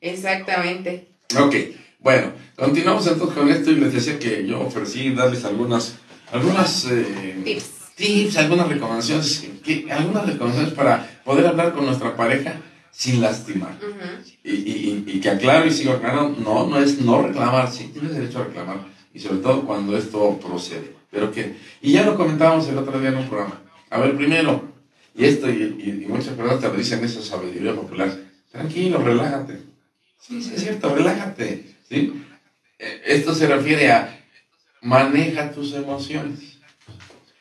Exactamente. 0.00 1.08
Ok, 1.38 1.54
bueno, 1.98 2.32
continuamos 2.56 3.06
entonces 3.06 3.36
con 3.36 3.48
esto 3.50 3.70
y 3.70 3.76
les 3.76 3.92
decía 3.92 4.18
que 4.18 4.46
yo 4.46 4.60
ofrecí 4.60 5.12
darles 5.12 5.44
algunas, 5.44 5.96
algunas 6.32 6.86
eh, 6.86 7.40
tips. 7.44 7.85
Tips, 7.96 8.36
algunas 8.36 8.68
recomendaciones, 8.68 9.48
que, 9.64 9.90
algunas 9.90 10.26
recomendaciones 10.26 10.74
para 10.74 11.20
poder 11.24 11.46
hablar 11.46 11.72
con 11.72 11.86
nuestra 11.86 12.14
pareja 12.14 12.60
sin 12.92 13.20
lastimar. 13.20 13.76
y, 14.44 14.52
y, 14.52 15.04
y, 15.06 15.20
que 15.20 15.30
aclaro 15.30 15.66
y 15.66 15.72
sigo 15.72 15.98
claro, 15.98 16.34
no, 16.38 16.66
no 16.68 16.78
es 16.78 17.00
no 17.00 17.22
reclamar, 17.22 17.70
sí 17.70 17.90
tienes 17.92 18.14
derecho 18.14 18.40
a 18.40 18.44
reclamar, 18.44 18.78
y 19.12 19.18
sobre 19.18 19.38
todo 19.38 19.62
cuando 19.66 19.96
esto 19.96 20.38
procede. 20.38 20.94
Pero 21.10 21.32
que, 21.32 21.56
y 21.80 21.92
ya 21.92 22.04
lo 22.04 22.16
comentábamos 22.16 22.68
el 22.68 22.78
otro 22.78 23.00
día 23.00 23.08
en 23.08 23.16
un 23.16 23.28
programa. 23.28 23.60
A 23.90 23.98
ver, 23.98 24.16
primero, 24.16 24.62
y 25.14 25.24
esto, 25.24 25.48
y, 25.48 26.06
muchas 26.08 26.34
personas 26.34 26.60
te 26.60 26.68
lo 26.68 26.74
dicen 26.74 27.02
esa 27.02 27.22
sabiduría 27.22 27.74
popular, 27.74 28.14
tranquilo, 28.52 28.98
relájate. 28.98 29.60
Sí, 30.20 30.42
sí, 30.42 30.52
es 30.54 30.62
cierto, 30.62 30.94
relájate. 30.94 31.74
¿sí? 31.88 32.22
Eh, 32.78 33.02
esto 33.06 33.34
se 33.34 33.46
refiere 33.46 33.90
a 33.90 34.20
maneja 34.82 35.50
tus 35.52 35.72
emociones. 35.74 36.55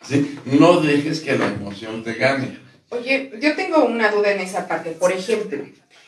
¿Sí? 0.07 0.39
No 0.45 0.81
dejes 0.81 1.21
que 1.21 1.37
la 1.37 1.47
emoción 1.47 2.03
te 2.03 2.13
gane. 2.13 2.59
Oye, 2.89 3.31
yo 3.41 3.55
tengo 3.55 3.85
una 3.85 4.11
duda 4.11 4.31
en 4.31 4.39
esa 4.39 4.67
parte. 4.67 4.91
Por 4.91 5.11
ejemplo, 5.11 5.63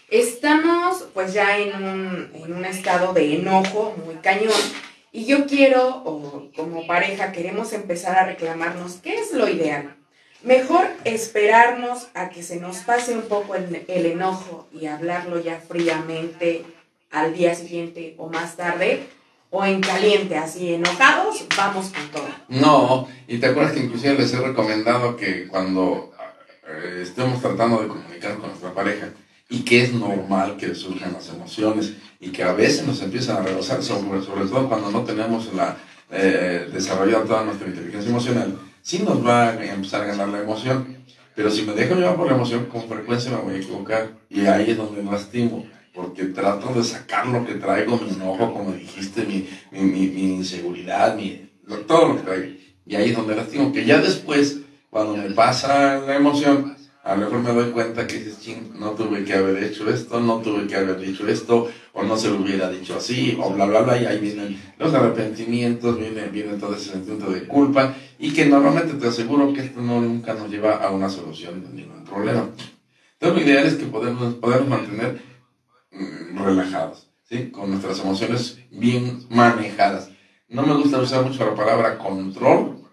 estamos 0.10 1.07
pues 1.13 1.33
ya 1.33 1.57
en 1.57 1.75
un, 1.83 2.31
en 2.33 2.53
un 2.53 2.65
estado 2.65 3.13
de 3.13 3.36
enojo 3.36 3.95
muy 4.05 4.15
cañón 4.15 4.53
y 5.12 5.25
yo 5.25 5.47
quiero, 5.47 6.03
o 6.05 6.51
como 6.55 6.86
pareja 6.86 7.31
queremos 7.31 7.73
empezar 7.73 8.17
a 8.17 8.25
reclamarnos, 8.25 8.97
¿qué 8.97 9.15
es 9.15 9.33
lo 9.33 9.49
ideal? 9.49 9.95
Mejor 10.43 10.86
esperarnos 11.05 12.10
a 12.13 12.29
que 12.29 12.43
se 12.43 12.57
nos 12.57 12.77
pase 12.77 13.13
un 13.13 13.23
poco 13.23 13.55
el, 13.55 13.83
el 13.88 14.05
enojo 14.05 14.67
y 14.71 14.86
hablarlo 14.86 15.41
ya 15.41 15.60
fríamente 15.60 16.63
al 17.10 17.33
día 17.33 17.55
siguiente 17.55 18.13
o 18.17 18.29
más 18.29 18.57
tarde, 18.57 19.07
o 19.49 19.63
en 19.65 19.81
caliente, 19.81 20.38
así 20.38 20.73
enojados, 20.73 21.45
vamos 21.55 21.89
con 21.89 22.07
todo. 22.10 22.27
No, 22.49 23.07
y 23.27 23.38
te 23.38 23.47
acuerdas 23.47 23.73
que 23.73 23.81
inclusive 23.81 24.15
les 24.15 24.33
he 24.33 24.39
recomendado 24.39 25.15
que 25.15 25.47
cuando 25.47 26.12
eh, 26.67 26.99
estemos 27.01 27.41
tratando 27.41 27.81
de 27.81 27.88
comunicar 27.88 28.38
con 28.38 28.49
nuestra 28.49 28.73
pareja 28.73 29.10
y 29.49 29.62
que 29.62 29.83
es 29.83 29.93
normal 29.93 30.57
que 30.57 30.75
surjan 30.75 31.13
las 31.13 31.29
emociones 31.29 31.93
y 32.19 32.29
que 32.31 32.43
a 32.43 32.51
veces 32.51 32.86
nos 32.86 33.01
empiezan 33.01 33.38
a 33.38 33.41
rebosar, 33.41 33.81
sobre, 33.81 34.19
todo 34.21 34.67
cuando 34.67 34.91
no 34.91 35.03
tenemos 35.03 35.53
la, 35.53 35.77
eh, 36.12 36.69
desarrollada 36.71 37.25
toda 37.25 37.43
nuestra 37.43 37.67
inteligencia 37.67 38.10
emocional, 38.10 38.60
sí 38.81 38.99
nos 38.99 39.25
va 39.25 39.49
a 39.49 39.65
empezar 39.65 40.01
a 40.01 40.05
ganar 40.05 40.29
la 40.29 40.39
emoción. 40.39 40.97
Pero 41.36 41.51
si 41.51 41.62
me 41.62 41.73
dejo 41.73 41.93
llevar 41.95 42.15
por 42.15 42.27
la 42.27 42.33
emoción, 42.33 42.65
con 42.65 42.88
frecuencia 42.88 43.31
me 43.31 43.38
voy 43.38 43.55
a 43.55 43.57
equivocar. 43.57 44.10
Y 44.27 44.47
ahí 44.47 44.71
es 44.71 44.77
donde 44.77 45.03
lastimo, 45.03 45.65
porque 45.97 46.25
trato 46.25 46.71
de 46.75 46.83
sacar 46.83 47.25
lo 47.25 47.43
que 47.43 47.55
traigo, 47.55 47.97
mi 47.97 48.12
enojo, 48.12 48.53
como 48.53 48.71
dijiste, 48.71 49.23
mi, 49.23 49.49
mi, 49.71 49.81
mi, 49.81 50.07
mi 50.07 50.36
inseguridad, 50.36 51.15
mi, 51.15 51.49
todo 51.88 52.10
lo 52.10 52.17
que 52.17 52.21
traigo. 52.21 52.55
Y 52.86 52.95
ahí 52.95 53.10
es 53.10 53.17
donde 53.17 53.36
lastimo, 53.36 53.73
que 53.73 53.83
ya 53.83 53.97
después 53.97 54.60
cuando 54.91 55.17
me 55.17 55.31
pasa 55.31 55.97
la 55.97 56.15
emoción, 56.15 56.75
a 57.03 57.15
lo 57.15 57.21
mejor 57.25 57.39
me 57.39 57.51
doy 57.51 57.71
cuenta 57.71 58.05
que 58.05 58.19
dices, 58.19 58.39
ching, 58.39 58.79
no 58.79 58.91
tuve 58.91 59.23
que 59.23 59.33
haber 59.33 59.63
hecho 59.63 59.89
esto, 59.89 60.19
no 60.19 60.38
tuve 60.38 60.67
que 60.67 60.75
haber 60.75 60.99
dicho 60.99 61.27
esto, 61.27 61.67
o 61.93 62.03
no 62.03 62.15
se 62.15 62.29
lo 62.29 62.41
hubiera 62.41 62.69
dicho 62.69 62.95
así, 62.95 63.36
o 63.41 63.49
bla, 63.49 63.65
bla, 63.65 63.81
bla, 63.81 63.99
y 63.99 64.05
ahí 64.05 64.19
vienen 64.19 64.62
los 64.77 64.93
arrepentimientos, 64.93 65.97
viene, 65.97 66.27
viene 66.27 66.53
todo 66.57 66.75
ese 66.75 66.91
sentimiento 66.91 67.31
de 67.31 67.47
culpa, 67.47 67.95
y 68.19 68.33
que 68.33 68.45
normalmente 68.45 68.93
te 68.93 69.07
aseguro 69.07 69.51
que 69.51 69.62
esto 69.62 69.81
no, 69.81 69.99
nunca 69.99 70.36
nos 70.36 70.51
lleva 70.51 70.75
a 70.75 70.91
una 70.91 71.10
solución 71.10 71.63
de 71.63 71.69
ningún 71.81 72.03
problema. 72.03 72.49
Entonces 73.19 73.43
lo 73.43 73.49
ideal 73.51 73.65
es 73.65 73.73
que 73.75 73.86
podemos, 73.88 74.36
podemos 74.36 74.67
mantener 74.67 75.26
relajados, 76.33 77.10
¿sí? 77.23 77.49
con 77.49 77.69
nuestras 77.69 77.99
emociones 77.99 78.60
bien 78.71 79.25
manejadas. 79.29 80.10
No 80.49 80.63
me 80.63 80.73
gusta 80.73 80.99
usar 80.99 81.25
mucho 81.25 81.45
la 81.45 81.55
palabra 81.55 81.97
control, 81.97 82.83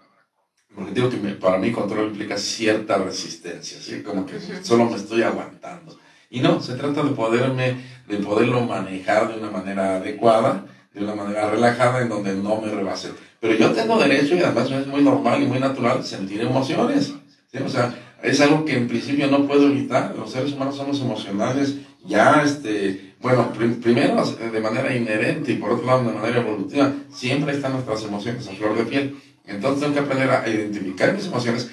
porque 0.73 0.91
digo 0.91 1.09
que 1.09 1.17
para 1.17 1.57
mí 1.57 1.71
control 1.71 2.09
implica 2.09 2.37
cierta 2.37 2.97
resistencia, 2.97 3.79
¿sí? 3.79 4.03
como 4.03 4.25
que 4.25 4.39
solo 4.63 4.85
me 4.85 4.97
estoy 4.97 5.23
aguantando. 5.23 5.97
Y 6.29 6.41
no, 6.41 6.61
se 6.61 6.75
trata 6.75 7.03
de 7.03 7.11
poderme, 7.11 7.77
de 8.07 8.17
poderlo 8.17 8.61
manejar 8.61 9.31
de 9.31 9.39
una 9.39 9.51
manera 9.51 9.97
adecuada, 9.97 10.65
de 10.93 11.03
una 11.03 11.15
manera 11.15 11.49
relajada, 11.49 12.01
en 12.01 12.09
donde 12.09 12.33
no 12.35 12.59
me 12.59 12.69
rebase. 12.69 13.11
Pero 13.39 13.55
yo 13.55 13.71
tengo 13.71 13.97
derecho, 13.97 14.35
y 14.35 14.39
además 14.39 14.71
es 14.71 14.87
muy 14.87 15.01
normal 15.01 15.43
y 15.43 15.45
muy 15.45 15.59
natural, 15.59 16.03
sentir 16.03 16.41
emociones. 16.41 17.13
¿sí? 17.51 17.57
O 17.63 17.69
sea, 17.69 17.93
es 18.23 18.41
algo 18.41 18.65
que 18.65 18.75
en 18.75 18.87
principio 18.87 19.27
no 19.27 19.45
puedo 19.45 19.67
evitar. 19.67 20.15
Los 20.17 20.31
seres 20.31 20.53
humanos 20.53 20.75
somos 20.75 20.99
emocionales, 20.99 21.75
ya, 22.07 22.43
este, 22.43 23.15
bueno, 23.21 23.51
primero 23.81 24.23
de 24.25 24.59
manera 24.59 24.95
inherente 24.95 25.53
y 25.53 25.55
por 25.55 25.71
otro 25.71 25.85
lado 25.85 26.03
de 26.03 26.13
manera 26.13 26.41
evolutiva, 26.41 26.93
siempre 27.11 27.53
están 27.53 27.73
nuestras 27.73 28.03
emociones 28.03 28.47
a 28.47 28.51
flor 28.51 28.77
de 28.77 28.83
piel. 28.83 29.17
Entonces 29.47 29.81
tengo 29.81 29.93
que 29.93 29.99
aprender 29.99 30.29
a 30.29 30.47
identificar 30.47 31.13
mis 31.13 31.25
emociones. 31.25 31.71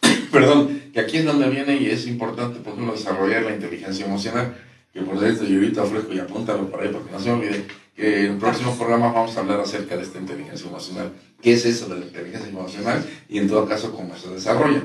Perdón, 0.32 0.82
que 0.92 1.00
aquí 1.00 1.18
es 1.18 1.24
donde 1.24 1.48
viene 1.48 1.76
y 1.76 1.86
es 1.86 2.06
importante, 2.06 2.60
por 2.60 2.72
ejemplo, 2.72 2.94
desarrollar 2.94 3.42
la 3.42 3.54
inteligencia 3.54 4.06
emocional. 4.06 4.56
Que 4.92 5.02
por 5.02 5.18
cierto, 5.18 5.44
yo 5.44 5.56
ahorita 5.56 5.82
ofrezco 5.82 6.12
y 6.12 6.18
apúntalo 6.18 6.70
por 6.70 6.80
ahí 6.80 6.88
porque 6.90 7.12
no 7.12 7.20
se 7.20 7.30
olvide 7.30 7.64
que 7.94 8.26
en 8.26 8.32
el 8.32 8.38
próximo 8.38 8.76
programa 8.76 9.12
vamos 9.12 9.36
a 9.36 9.40
hablar 9.40 9.60
acerca 9.60 9.96
de 9.96 10.04
esta 10.04 10.18
inteligencia 10.18 10.68
emocional. 10.68 11.12
¿Qué 11.42 11.52
es 11.52 11.64
eso 11.66 11.88
de 11.88 11.98
la 11.98 12.06
inteligencia 12.06 12.48
emocional? 12.48 13.04
Y 13.28 13.38
en 13.38 13.48
todo 13.48 13.66
caso, 13.66 13.92
cómo 13.92 14.16
se 14.16 14.30
desarrolla. 14.30 14.82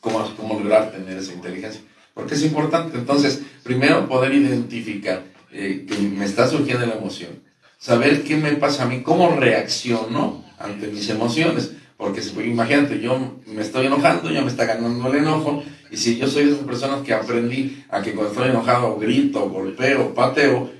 cómo, 0.00 0.34
cómo 0.36 0.58
lograr 0.58 0.90
tener 0.90 1.16
esa 1.16 1.32
inteligencia. 1.32 1.80
Porque 2.14 2.34
es 2.34 2.44
importante, 2.44 2.96
entonces, 2.96 3.42
primero 3.62 4.08
poder 4.08 4.32
identificar 4.32 5.24
eh, 5.52 5.84
que 5.86 5.98
me 5.98 6.24
está 6.24 6.48
surgiendo 6.48 6.86
la 6.86 6.94
emoción, 6.94 7.30
saber 7.78 8.22
qué 8.22 8.36
me 8.36 8.52
pasa 8.52 8.84
a 8.84 8.86
mí, 8.86 9.02
cómo 9.02 9.36
reacciono 9.36 10.44
ante 10.58 10.88
mis 10.88 11.08
emociones. 11.10 11.72
Porque 11.96 12.22
imagínate, 12.44 13.00
yo 13.00 13.18
me 13.46 13.62
estoy 13.62 13.86
enojando, 13.86 14.30
ya 14.30 14.42
me 14.42 14.48
está 14.48 14.64
ganando 14.64 15.08
el 15.08 15.16
enojo, 15.16 15.62
y 15.90 15.96
si 15.96 16.16
yo 16.16 16.26
soy 16.26 16.46
de 16.46 16.52
esas 16.52 16.64
personas 16.64 17.02
que 17.02 17.14
aprendí 17.14 17.84
a 17.88 18.02
que 18.02 18.12
cuando 18.14 18.32
estoy 18.32 18.50
enojado 18.50 18.96
grito, 18.98 19.48
golpeo, 19.48 20.12
pateo, 20.12 20.70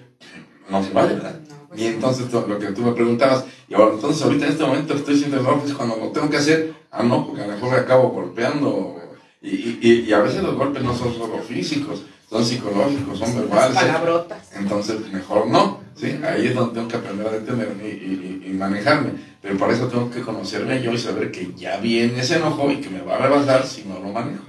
no 0.69 0.83
se 0.83 0.93
vale, 0.93 1.15
¿verdad? 1.15 1.41
Pues 1.69 1.81
y 1.81 1.87
entonces 1.87 2.33
lo 2.33 2.59
que 2.59 2.67
tú 2.73 2.83
me 2.83 2.93
preguntabas, 2.93 3.45
y 3.69 3.75
ahora 3.75 3.95
entonces 3.95 4.23
ahorita 4.23 4.47
en 4.47 4.53
este 4.53 4.65
momento 4.65 4.95
estoy 4.95 5.15
sintiendo 5.15 5.49
enojo, 5.49 5.67
es 5.67 5.73
cuando 5.73 5.97
lo 5.97 6.09
tengo 6.11 6.29
que 6.29 6.37
hacer, 6.37 6.75
ah 6.91 7.05
no, 7.05 7.27
porque 7.27 7.43
a 7.43 7.47
lo 7.47 7.53
mejor 7.53 7.71
me 7.71 7.77
acabo 7.77 8.09
golpeando, 8.11 9.01
y, 9.45 9.79
y, 9.83 10.05
y 10.09 10.13
a 10.15 10.21
veces 10.21 10.43
los 10.43 10.55
golpes 10.55 10.83
no 10.83 10.97
son 10.97 11.13
solo 11.15 11.39
físicos, 11.39 12.03
son 12.31 12.43
psicológicos, 12.43 13.19
son 13.19 13.37
verbales. 13.37 13.77
Palabrotas. 13.77 14.51
Entonces, 14.57 15.13
mejor 15.13 15.47
no, 15.49 15.81
¿sí? 15.95 16.19
Ahí 16.25 16.47
es 16.47 16.55
donde 16.55 16.75
tengo 16.75 16.89
que 16.89 16.97
aprender 16.97 17.27
a 17.27 17.33
detenerme 17.33 17.87
y, 17.87 18.43
y, 18.47 18.51
manejarme. 18.55 19.11
Pero 19.43 19.59
para 19.59 19.75
eso 19.75 19.89
tengo 19.89 20.11
que 20.11 20.23
conocerme 20.23 20.83
yo 20.83 20.93
y 20.93 20.99
saber 20.99 21.31
que 21.31 21.53
ya 21.59 21.77
viene 21.77 22.21
ese 22.21 22.37
enojo 22.37 22.71
y 22.71 22.77
que 22.77 22.89
me 22.89 23.03
va 23.03 23.17
a 23.17 23.19
rebasar 23.19 23.67
si 23.67 23.85
no 23.85 24.01
lo 24.01 24.11
manejo. 24.11 24.45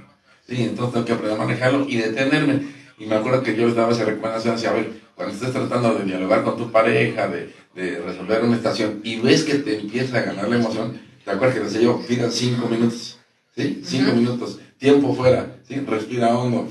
Sí, 0.48 0.62
entonces 0.62 0.94
tengo 0.94 1.04
que 1.04 1.12
aprender 1.12 1.38
a 1.38 1.44
manejarlo 1.44 1.84
y 1.86 1.96
detenerme. 1.96 2.62
Y 2.98 3.04
me 3.04 3.16
acuerdo 3.16 3.42
que 3.42 3.54
yo 3.54 3.66
les 3.66 3.74
daba 3.76 3.92
esa 3.92 4.06
recomendación, 4.06 4.54
decía, 4.54 4.70
a 4.70 4.74
ver, 4.74 4.92
cuando 5.14 5.34
estés 5.34 5.52
tratando 5.52 5.94
de 5.94 6.04
dialogar 6.06 6.42
con 6.42 6.56
tu 6.56 6.72
pareja, 6.72 7.28
de, 7.28 7.52
de 7.74 8.00
resolver 8.00 8.42
una 8.42 8.56
estación, 8.56 9.00
y 9.04 9.16
ves 9.16 9.44
que 9.44 9.56
te 9.56 9.78
empieza 9.78 10.16
a 10.16 10.22
ganar 10.22 10.48
la 10.48 10.56
emoción, 10.56 10.98
¿te 11.22 11.30
acuerdas 11.30 11.58
que 11.58 11.64
decía 11.64 11.82
yo, 11.82 12.00
pida 12.08 12.30
cinco 12.30 12.68
minutos? 12.68 13.18
¿Sí? 13.54 13.82
Cinco 13.84 14.12
minutos 14.12 14.60
tiempo 14.78 15.14
fuera, 15.14 15.56
¿sí? 15.66 15.80
respira 15.80 16.36
hondo, 16.36 16.68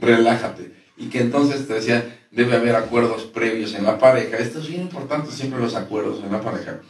relájate. 0.00 0.72
Y 0.96 1.08
que 1.08 1.20
entonces 1.20 1.66
te 1.66 1.74
decía, 1.74 2.18
debe 2.30 2.56
haber 2.56 2.76
acuerdos 2.76 3.24
previos 3.24 3.74
en 3.74 3.84
la 3.84 3.98
pareja. 3.98 4.36
Esto 4.36 4.60
es 4.60 4.68
bien 4.68 4.82
importante, 4.82 5.30
siempre 5.32 5.60
los 5.60 5.74
acuerdos 5.74 6.22
en 6.24 6.32
la 6.32 6.40
pareja, 6.40 6.80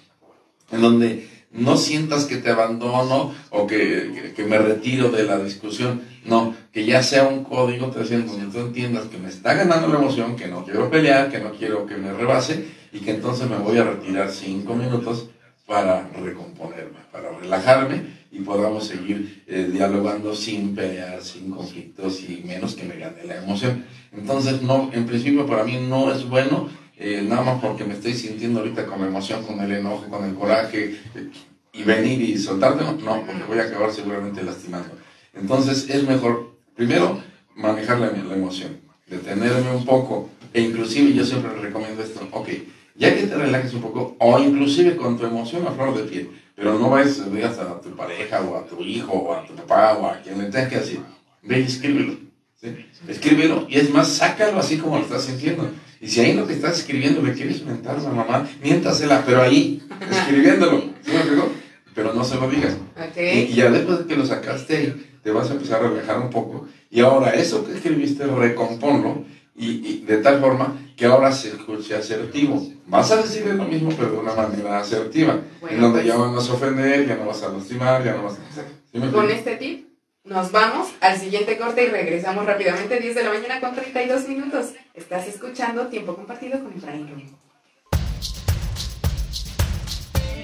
en 0.71 0.81
donde 0.81 1.29
no 1.53 1.77
sientas 1.77 2.25
que 2.25 2.37
te 2.37 2.51
abandono 2.51 3.33
o 3.51 3.67
que, 3.67 4.33
que, 4.35 4.45
me 4.45 4.59
retiro 4.59 5.11
de 5.11 5.23
la 5.23 5.39
discusión. 5.39 6.03
No, 6.25 6.55
que 6.73 6.85
ya 6.85 7.03
sea 7.03 7.29
un 7.29 7.45
código 7.45 7.89
te 7.89 8.03
donde 8.03 8.47
tú 8.51 8.59
entiendas 8.59 9.05
que 9.05 9.19
me 9.19 9.29
está 9.29 9.55
ganando 9.55 9.89
la 9.89 9.99
emoción, 9.99 10.37
que 10.37 10.49
no 10.49 10.65
quiero 10.65 10.91
pelear, 10.91 11.31
que 11.31 11.39
no 11.39 11.53
quiero 11.53 11.87
que 11.87 11.97
me 11.97 12.13
rebase 12.13 12.65
y 12.93 13.01
que 13.01 13.13
entonces 13.13 13.49
me 13.49 13.59
voy 13.59 13.79
a 13.79 13.85
retirar 13.85 14.31
cinco 14.31 14.75
minutos 14.75 15.29
para 15.67 16.09
recomponerme, 16.23 16.99
para 17.13 17.31
relajarme 17.39 18.24
y 18.35 18.41
podamos 18.41 18.89
seguir 18.89 19.45
eh, 19.47 19.71
dialogando 19.73 20.35
sin 20.35 20.75
pelear, 20.75 21.23
sin 21.23 21.53
conflictos 21.53 22.21
y 22.29 22.43
menos 22.45 22.75
que 22.75 22.83
me 22.83 22.97
gane 22.97 23.25
la 23.25 23.37
emoción. 23.37 23.85
Entonces, 24.13 24.61
no, 24.61 24.91
en 24.93 25.07
principio 25.07 25.47
para 25.47 25.63
mí 25.63 25.79
no 25.89 26.13
es 26.13 26.29
bueno, 26.29 26.69
eh, 26.99 27.25
nada 27.25 27.43
más 27.43 27.61
porque 27.63 27.85
me 27.85 27.95
estoy 27.95 28.13
sintiendo 28.15 28.59
ahorita 28.61 28.87
con 28.87 29.05
emoción, 29.05 29.45
con 29.45 29.61
el 29.61 29.71
enojo, 29.71 30.09
con 30.09 30.25
el 30.25 30.35
coraje, 30.35 30.97
eh, 31.15 31.31
y 31.73 31.83
venir 31.85 32.21
y 32.23 32.37
soltarte, 32.37 32.83
no, 32.85 33.25
porque 33.25 33.45
voy 33.47 33.59
a 33.59 33.65
acabar 33.65 33.93
seguramente 33.93 34.43
lastimando. 34.43 34.97
Entonces, 35.33 35.89
es 35.89 36.07
mejor, 36.07 36.57
primero, 36.75 37.21
manejar 37.55 38.01
la, 38.01 38.11
la 38.11 38.35
emoción, 38.35 38.81
detenerme 39.07 39.71
un 39.77 39.85
poco, 39.85 40.29
e 40.53 40.61
inclusive 40.61 41.13
yo 41.13 41.25
siempre 41.25 41.53
recomiendo 41.55 42.03
esto, 42.03 42.27
ok, 42.33 42.49
ya 42.97 43.15
que 43.15 43.27
te 43.27 43.35
relajes 43.35 43.75
un 43.75 43.81
poco, 43.83 44.17
o 44.19 44.39
inclusive 44.41 44.97
con 44.97 45.19
tu 45.19 45.25
emoción 45.25 45.67
a 45.67 45.73
flor 45.73 45.97
de 45.97 46.05
piel, 46.05 46.31
pero 46.55 46.79
no 46.79 46.91
vayas 46.91 47.33
digas 47.33 47.59
a 47.59 47.81
tu 47.81 47.91
pareja 47.91 48.41
o 48.41 48.57
a 48.57 48.67
tu 48.67 48.83
hijo 48.83 49.13
o 49.13 49.35
a 49.35 49.45
tu 49.45 49.55
papá 49.55 49.95
o 49.95 50.07
a 50.07 50.21
quien 50.21 50.39
le 50.39 50.51
tengas 50.51 50.69
que 50.69 50.79
decir, 50.79 51.01
ve 51.43 51.61
y 51.61 51.65
escríbelo. 51.65 52.17
¿sí? 52.61 52.87
Escríbelo 53.09 53.67
y 53.69 53.77
es 53.77 53.91
más, 53.91 54.09
sácalo 54.09 54.59
así 54.59 54.79
como 54.79 54.99
lo 54.99 55.05
estás 55.05 55.25
sintiendo. 55.25 55.69
Y 56.01 56.09
si 56.09 56.21
ahí 56.21 56.35
lo 56.35 56.47
que 56.47 56.53
estás 56.53 56.79
escribiendo 56.79 57.23
le 57.23 57.33
quieres 57.33 57.65
mentar 57.65 57.97
a 57.97 58.03
la 58.03 58.11
mamá, 58.11 58.49
miéntasela, 58.63 59.25
pero 59.25 59.41
ahí, 59.41 59.83
escribiéndolo. 60.11 60.81
¿Sí 61.03 61.13
me? 61.13 61.65
Pero 61.95 62.13
no 62.13 62.25
se 62.25 62.35
lo 62.35 62.51
digas. 62.51 62.77
Okay. 63.11 63.49
Y, 63.51 63.55
ya 63.55 63.71
después 63.71 64.01
de 64.01 64.07
que 64.07 64.17
lo 64.17 64.27
sacaste 64.27 64.77
ahí, 64.77 65.19
te 65.23 65.31
vas 65.31 65.49
a 65.49 65.55
empezar 65.55 65.83
a 65.83 65.89
relajar 65.89 66.19
un 66.19 66.29
poco. 66.29 66.69
Y 66.91 67.01
ahora 67.01 67.31
eso 67.31 67.65
que 67.65 67.73
escribiste, 67.73 68.27
recomponlo 68.27 69.25
y, 69.57 69.87
y 69.87 70.05
de 70.05 70.19
tal 70.19 70.41
forma 70.41 70.77
que 70.97 71.07
ahora 71.07 71.33
se 71.33 71.49
escuche 71.49 71.95
asertivo. 71.95 72.67
Vas 72.87 73.11
a 73.11 73.17
decir 73.17 73.47
lo 73.47 73.65
mismo, 73.65 73.91
pero 73.97 74.13
de 74.13 74.19
una 74.19 74.35
manera 74.35 74.81
asertiva, 74.81 75.41
en 75.69 75.81
donde 75.81 76.01
pues 76.01 76.07
ya 76.07 76.15
no 76.17 76.33
vas 76.33 76.49
a 76.49 76.53
ofender, 76.53 77.07
ya 77.07 77.17
no 77.17 77.27
vas 77.27 77.43
a 77.43 77.49
lastimar, 77.49 78.05
ya 78.05 78.15
no 78.15 78.25
vas 78.25 78.35
a... 78.35 79.13
con 79.13 79.31
este 79.31 79.57
tip 79.57 79.95
nos 80.25 80.53
vamos 80.53 80.89
al 81.03 81.21
siguiente 81.21 81.59
corte 81.59 81.85
y 81.85 81.89
regresamos 81.89 82.47
rápidamente, 82.47 82.99
10 82.99 83.15
de 83.15 83.25
la 83.25 83.31
mañana 83.31 83.61
con 83.61 83.75
32 83.75 84.27
minutos. 84.27 84.73
Estás 84.95 85.29
escuchando 85.29 85.89
Tiempo 85.89 86.17
Compartido 86.17 86.65
con 86.65 86.73
Efraín. 86.73 87.37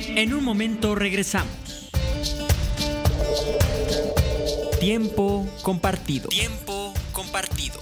En 0.09 0.35
un 0.35 0.45
momento 0.45 0.95
regresamos. 0.95 1.91
Tiempo 4.81 5.47
compartido. 5.63 6.29
Tiempo 6.29 6.93
compartido. 7.15 7.81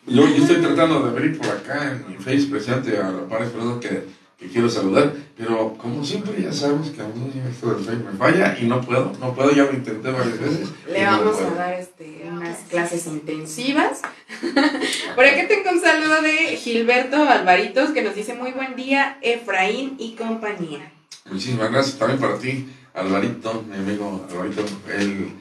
Yo, 0.07 0.28
yo, 0.28 0.42
estoy 0.42 0.57
tratando 0.57 1.02
de 1.02 1.11
abrir 1.11 1.38
por 1.38 1.48
acá 1.48 1.90
en 1.90 2.09
mi 2.09 2.16
face 2.16 2.46
presente 2.48 2.96
a 2.98 3.11
la 3.11 3.26
par 3.26 3.48
que, 3.81 4.04
que 4.38 4.46
quiero 4.48 4.68
saludar, 4.68 5.12
pero 5.37 5.74
como 5.74 6.05
siempre 6.05 6.40
ya 6.40 6.53
sabemos 6.53 6.90
que 6.90 7.03
a 7.03 7.09
mí 7.09 7.33
esto 7.51 7.74
del 7.74 7.85
face 7.85 8.05
me 8.05 8.12
falla 8.12 8.57
y 8.61 8.66
no 8.66 8.81
puedo, 8.81 9.12
no 9.18 9.35
puedo, 9.35 9.51
ya 9.51 9.64
lo 9.64 9.72
intenté 9.72 10.11
varias 10.11 10.38
veces. 10.38 10.68
Le 10.88 11.05
vamos 11.05 11.40
a 11.40 11.51
dar 11.55 11.74
este, 11.74 12.24
unas 12.31 12.59
clases 12.70 13.07
intensivas 13.07 14.03
Por 15.14 15.24
aquí 15.24 15.48
tengo 15.48 15.70
un 15.70 15.81
saludo 15.81 16.22
de 16.22 16.57
Gilberto 16.57 17.16
Alvaritos 17.16 17.90
que 17.90 18.03
nos 18.03 18.14
dice 18.14 18.35
muy 18.35 18.53
buen 18.53 18.77
día, 18.77 19.18
Efraín 19.22 19.96
y 19.98 20.14
compañía. 20.14 20.92
Muchísimas 21.31 21.70
gracias 21.70 21.98
también 21.98 22.20
para 22.20 22.38
ti, 22.38 22.68
Alvarito, 22.94 23.64
mi 23.68 23.77
amigo 23.77 24.27
Alvarito, 24.31 24.64
él 24.88 25.33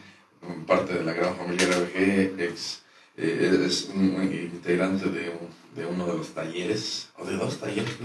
parte 0.65 0.93
de 0.93 1.03
la 1.03 1.13
gran 1.13 1.35
familia 1.35 1.67
RBG, 1.67 2.39
ex, 2.39 2.81
eh, 3.17 3.63
es 3.65 3.89
un 3.93 4.23
integrante 4.23 5.09
de, 5.09 5.33
de, 5.75 5.85
uno 5.85 6.05
de 6.05 6.17
los 6.17 6.29
talleres, 6.29 7.09
o 7.17 7.25
de 7.25 7.35
dos 7.35 7.59
talleres, 7.59 7.95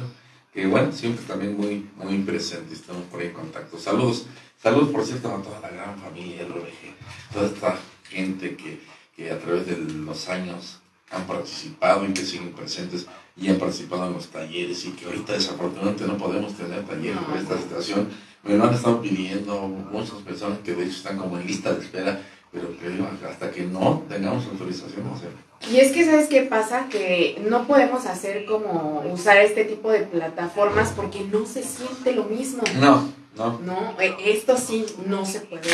que 0.53 0.67
bueno, 0.67 0.93
siempre 0.93 1.25
también 1.25 1.57
muy, 1.57 1.89
muy 1.97 2.19
presente, 2.19 2.75
estamos 2.75 3.05
por 3.05 3.21
ahí 3.21 3.29
en 3.29 3.33
contacto. 3.33 3.79
Saludos, 3.79 4.27
saludos 4.63 4.91
por 4.91 5.05
cierto 5.05 5.35
a 5.35 5.43
toda 5.43 5.61
la 5.61 5.71
gran 5.71 5.99
familia 5.99 6.45
RBG, 6.45 7.33
toda 7.33 7.47
esta 7.47 7.79
gente 8.05 8.55
que, 8.57 8.81
que 9.17 9.31
a 9.31 9.39
través 9.39 9.67
de 9.67 9.77
los 9.77 10.29
años 10.29 10.81
han 11.11 11.27
participado 11.27 12.07
y 12.07 12.13
que 12.13 12.25
siguen 12.25 12.53
presentes 12.53 13.07
y 13.37 13.49
han 13.49 13.59
participado 13.59 14.07
en 14.09 14.15
los 14.15 14.29
talleres 14.29 14.85
y 14.85 14.91
que 14.91 15.07
ahorita 15.07 15.33
desafortunadamente 15.33 16.07
no 16.07 16.19
podemos 16.19 16.55
tener 16.55 16.85
talleres 16.85 17.21
por 17.23 17.37
esta 17.37 17.59
situación. 17.59 18.09
Me 18.43 18.57
lo 18.57 18.65
han 18.65 18.75
estado 18.75 19.01
pidiendo 19.01 19.69
muchas 19.69 20.19
personas 20.19 20.59
que 20.59 20.75
de 20.75 20.85
hecho 20.85 20.97
están 20.97 21.17
como 21.17 21.39
en 21.39 21.47
lista 21.47 21.73
de 21.73 21.81
espera, 21.81 22.21
pero 22.51 22.77
que 22.79 23.27
hasta 23.27 23.51
que 23.51 23.65
no 23.65 24.05
tengamos 24.09 24.45
autorización 24.47 25.05
no 25.05 25.15
hacerlo. 25.15 25.52
Y 25.71 25.79
es 25.79 25.93
que, 25.93 26.05
¿sabes 26.05 26.29
qué 26.29 26.43
pasa? 26.43 26.89
Que 26.91 27.41
no 27.49 27.67
podemos 27.67 28.07
hacer 28.07 28.45
como 28.45 29.03
usar 29.13 29.39
este 29.39 29.65
tipo 29.65 29.91
de 29.91 30.01
plataformas 30.01 30.93
porque 30.95 31.21
no 31.21 31.47
se 31.47 31.63
siente 31.63 32.15
lo 32.15 32.25
mismo. 32.25 32.63
No, 32.81 33.13
no. 33.37 33.59
No, 33.61 33.97
e, 34.01 34.15
esto 34.33 34.57
sí 34.57 34.85
no 35.07 35.25
se 35.25 35.41
puede 35.41 35.71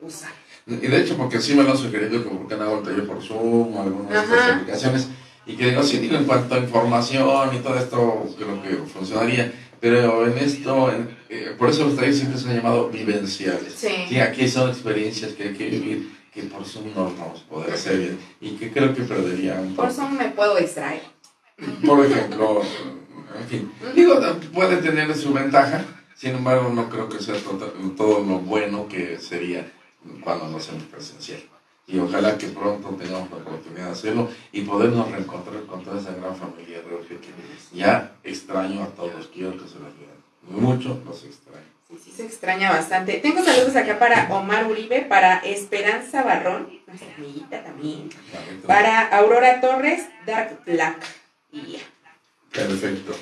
usar. 0.00 0.32
Y 0.66 0.86
de 0.86 1.00
hecho, 1.00 1.16
porque 1.16 1.40
sí 1.40 1.54
me 1.54 1.62
lo 1.62 1.70
han 1.70 1.78
sugerido, 1.78 2.22
como 2.24 2.40
porque 2.40 2.54
han 2.54 2.62
hago 2.62 2.78
el 2.78 2.84
taller 2.84 3.06
por 3.06 3.22
Zoom 3.22 3.74
o 3.74 3.82
algunas 3.82 4.10
de 4.10 4.18
estas 4.18 4.50
aplicaciones. 4.50 5.08
Y 5.46 5.56
que 5.56 5.70
digo, 5.70 5.82
sí, 5.82 5.98
digo, 5.98 6.16
en 6.16 6.24
cuanto 6.24 6.54
a 6.54 6.58
información 6.58 7.56
y 7.56 7.58
todo 7.60 7.78
esto, 7.78 8.26
creo 8.36 8.62
que 8.62 8.68
funcionaría. 8.92 9.50
Pero 9.80 10.26
en 10.26 10.36
esto, 10.36 10.92
eh, 11.30 11.54
por 11.56 11.70
eso 11.70 11.84
los 11.84 11.94
talleres 11.94 12.18
siempre 12.18 12.38
se 12.38 12.48
han 12.48 12.56
llamado 12.56 12.90
vivenciales. 12.90 13.74
Sí. 13.76 14.18
Aquí 14.18 14.48
son 14.48 14.68
experiencias 14.68 15.32
que 15.32 15.44
hay 15.44 15.54
que 15.54 15.70
vivir, 15.70 16.17
que 16.32 16.42
por 16.44 16.64
Zoom 16.64 16.94
no 16.94 17.04
vamos 17.04 17.44
a 17.46 17.48
poder 17.48 17.74
hacer 17.74 17.98
bien. 17.98 18.18
Y 18.40 18.50
que 18.56 18.70
creo 18.70 18.94
que 18.94 19.02
perdería 19.02 19.60
un 19.60 19.74
Por 19.74 19.90
Zoom 19.92 20.16
me 20.16 20.30
puedo 20.30 20.56
distraer. 20.56 21.02
Por 21.84 22.04
ejemplo, 22.04 22.62
en 23.38 23.46
fin. 23.48 23.72
Digo, 23.94 24.20
puede 24.52 24.76
tener 24.76 25.14
su 25.16 25.32
ventaja, 25.32 25.84
sin 26.14 26.36
embargo, 26.36 26.70
no 26.70 26.88
creo 26.88 27.08
que 27.08 27.20
sea 27.20 27.36
todo, 27.36 27.72
todo 27.96 28.20
lo 28.20 28.38
bueno 28.40 28.88
que 28.88 29.18
sería 29.18 29.70
cuando 30.22 30.48
lo 30.48 30.58
hacemos 30.58 30.84
presencial. 30.84 31.40
Y 31.86 31.98
ojalá 31.98 32.36
que 32.36 32.48
pronto 32.48 32.88
tengamos 32.90 33.30
la 33.30 33.38
oportunidad 33.38 33.86
de 33.86 33.92
hacerlo 33.92 34.28
y 34.52 34.60
podernos 34.60 35.10
reencontrar 35.10 35.64
con 35.64 35.82
toda 35.82 35.98
esa 35.98 36.14
gran 36.14 36.36
familia 36.36 36.82
de 36.82 37.16
que 37.16 37.28
ya 37.72 38.14
extraño 38.22 38.82
a 38.82 38.88
todos, 38.88 39.28
quiero 39.32 39.52
que 39.52 39.66
se 39.66 39.78
los 39.78 39.94
vean. 39.98 40.18
Mucho 40.50 41.00
los 41.06 41.24
extraño. 41.24 41.67
Se 42.18 42.26
extraña 42.26 42.72
bastante. 42.72 43.20
Tengo 43.22 43.44
saludos 43.44 43.76
acá 43.76 43.96
para 43.96 44.26
Omar 44.34 44.66
Uribe, 44.66 45.02
para 45.02 45.38
Esperanza 45.38 46.24
Barrón, 46.24 46.66
nuestra 46.88 47.14
amiguita 47.16 47.62
también. 47.62 48.08
Para 48.66 49.06
Aurora 49.06 49.60
Torres, 49.60 50.02
Dark 50.26 50.58
Black. 50.66 50.96
Perfecto. 52.50 53.14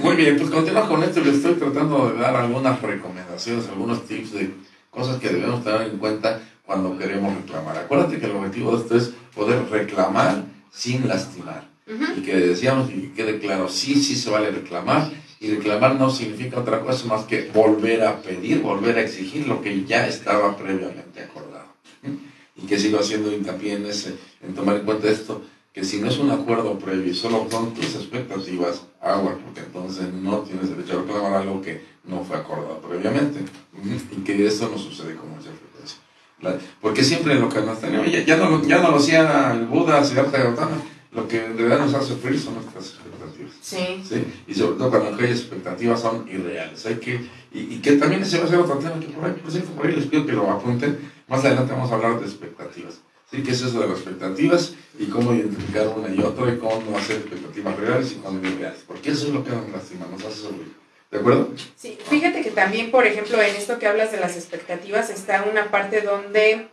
Muy 0.00 0.14
bien, 0.14 0.36
pues 0.38 0.48
continuamos 0.48 0.88
con 0.88 1.02
esto. 1.02 1.18
Les 1.24 1.38
estoy 1.38 1.54
tratando 1.54 2.12
de 2.12 2.20
dar 2.20 2.36
algunas 2.36 2.80
recomendaciones, 2.80 3.66
algunos 3.66 4.06
tips 4.06 4.32
de 4.34 4.54
cosas 4.90 5.18
que 5.18 5.30
debemos 5.30 5.64
tener 5.64 5.82
en 5.88 5.98
cuenta 5.98 6.40
cuando 6.64 6.96
queremos 6.96 7.34
reclamar. 7.34 7.78
Acuérdate 7.78 8.20
que 8.20 8.26
el 8.26 8.36
objetivo 8.36 8.76
de 8.76 8.82
esto 8.84 8.96
es 8.96 9.12
poder 9.34 9.68
reclamar 9.68 10.44
sin 10.70 11.08
lastimar. 11.08 11.64
Y 12.16 12.20
que 12.22 12.36
decíamos 12.36 12.90
y 12.90 13.08
que 13.08 13.12
quede 13.12 13.40
claro, 13.40 13.68
sí, 13.68 14.00
sí 14.00 14.14
se 14.14 14.30
vale 14.30 14.52
reclamar. 14.52 15.10
Y 15.40 15.50
reclamar 15.54 15.96
no 15.96 16.10
significa 16.10 16.60
otra 16.60 16.80
cosa 16.82 17.06
más 17.06 17.24
que 17.24 17.50
volver 17.52 18.04
a 18.04 18.20
pedir, 18.20 18.60
volver 18.60 18.98
a 18.98 19.00
exigir 19.00 19.48
lo 19.48 19.62
que 19.62 19.84
ya 19.84 20.06
estaba 20.06 20.54
previamente 20.54 21.22
acordado. 21.22 21.64
Y 22.54 22.66
que 22.66 22.78
sigo 22.78 23.00
haciendo 23.00 23.32
hincapié 23.32 23.74
en, 23.74 23.86
ese, 23.86 24.16
en 24.42 24.54
tomar 24.54 24.76
en 24.76 24.84
cuenta 24.84 25.08
esto, 25.08 25.42
que 25.72 25.82
si 25.82 25.98
no 25.98 26.08
es 26.08 26.18
un 26.18 26.30
acuerdo 26.30 26.78
previo 26.78 27.10
y 27.10 27.14
solo 27.14 27.46
son 27.50 27.72
tus 27.72 27.94
expectativas, 27.94 28.82
agua, 29.00 29.38
porque 29.42 29.60
entonces 29.60 30.12
no 30.12 30.40
tienes 30.40 30.68
derecho 30.68 30.98
a 30.98 31.02
reclamar 31.02 31.32
algo 31.32 31.62
que 31.62 31.82
no 32.04 32.22
fue 32.22 32.36
acordado 32.36 32.78
previamente. 32.80 33.40
Y 34.12 34.20
que 34.22 34.46
eso 34.46 34.68
no 34.68 34.76
sucede 34.76 35.16
con 35.16 35.30
mucha 35.30 35.48
frecuencia. 35.50 35.98
Porque 36.82 37.02
siempre 37.02 37.36
lo 37.36 37.48
que 37.48 37.62
nos 37.62 37.80
tenemos, 37.80 38.06
ya, 38.10 38.36
no, 38.36 38.62
ya 38.66 38.82
no 38.82 38.90
lo 38.90 38.96
hacía 38.96 39.52
el 39.52 39.66
Buda, 39.66 40.04
Siddhartha 40.04 40.42
Gautama, 40.42 40.76
lo 41.12 41.26
que 41.26 41.44
en 41.44 41.58
realidad 41.58 41.80
nos 41.80 41.94
hace 41.94 42.08
sufrir 42.08 42.38
son 42.38 42.54
nuestras 42.54 42.94
expectativas. 42.94 43.52
Sí. 43.60 44.02
¿sí? 44.08 44.24
Y 44.46 44.54
sobre 44.54 44.78
todo 44.78 44.90
cuando 44.90 45.14
aquellas 45.14 45.40
expectativas 45.40 46.00
son 46.00 46.28
irreales. 46.28 46.86
Hay 46.86 46.96
que, 46.96 47.20
y, 47.52 47.78
que 47.80 47.92
también 47.92 48.24
se 48.24 48.38
va 48.38 48.44
a 48.44 48.46
hacer 48.46 48.58
otro 48.58 48.78
tema 48.78 49.00
que 49.00 49.06
por 49.06 49.24
ahí, 49.24 49.32
por, 49.32 49.52
por 49.52 49.86
ahí 49.86 49.96
les 49.96 50.06
pido 50.06 50.26
que 50.26 50.32
lo 50.32 50.50
apunten. 50.50 51.10
Más 51.26 51.44
adelante 51.44 51.72
vamos 51.72 51.90
a 51.90 51.94
hablar 51.94 52.20
de 52.20 52.26
expectativas. 52.26 53.00
¿Sí? 53.30 53.42
¿Qué 53.42 53.50
es 53.52 53.62
eso 53.62 53.80
de 53.80 53.88
las 53.88 53.98
expectativas? 53.98 54.74
Y 54.98 55.06
cómo 55.06 55.32
identificar 55.34 55.88
una 55.88 56.14
y 56.14 56.20
otra 56.20 56.52
y 56.52 56.58
cómo 56.58 56.82
no 56.88 56.96
hacer 56.96 57.16
expectativas 57.16 57.76
reales 57.76 58.12
y 58.12 58.14
cuando 58.16 58.48
irreales. 58.48 58.84
Porque 58.86 59.10
eso 59.10 59.26
es 59.26 59.34
lo 59.34 59.44
que 59.44 59.50
nos 59.50 59.68
lastima, 59.70 60.06
nos 60.10 60.24
hace 60.24 60.42
sufrir. 60.42 60.80
¿De 61.10 61.18
acuerdo? 61.18 61.52
Sí, 61.76 61.98
fíjate 62.08 62.42
que 62.42 62.52
también, 62.52 62.92
por 62.92 63.04
ejemplo, 63.04 63.42
en 63.42 63.56
esto 63.56 63.80
que 63.80 63.88
hablas 63.88 64.12
de 64.12 64.20
las 64.20 64.36
expectativas, 64.36 65.10
está 65.10 65.44
una 65.50 65.70
parte 65.72 66.02
donde 66.02 66.68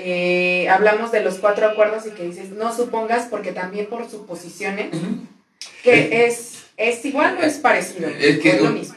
eh, 0.00 0.68
hablamos 0.68 1.10
de 1.10 1.24
los 1.24 1.38
cuatro 1.38 1.66
acuerdos 1.66 2.06
y 2.06 2.10
que 2.10 2.24
dices, 2.24 2.50
no 2.50 2.74
supongas, 2.74 3.26
porque 3.26 3.50
también 3.50 3.86
por 3.86 4.08
suposiciones, 4.08 4.90
que 5.82 5.92
eh, 5.92 6.26
es, 6.26 6.66
es 6.76 7.04
igual 7.04 7.36
o 7.36 7.42
es 7.42 7.56
parecido. 7.56 8.08
Es 8.08 8.38
que 8.38 8.50
es 8.50 8.62
lo 8.62 8.70
mismo. 8.70 8.94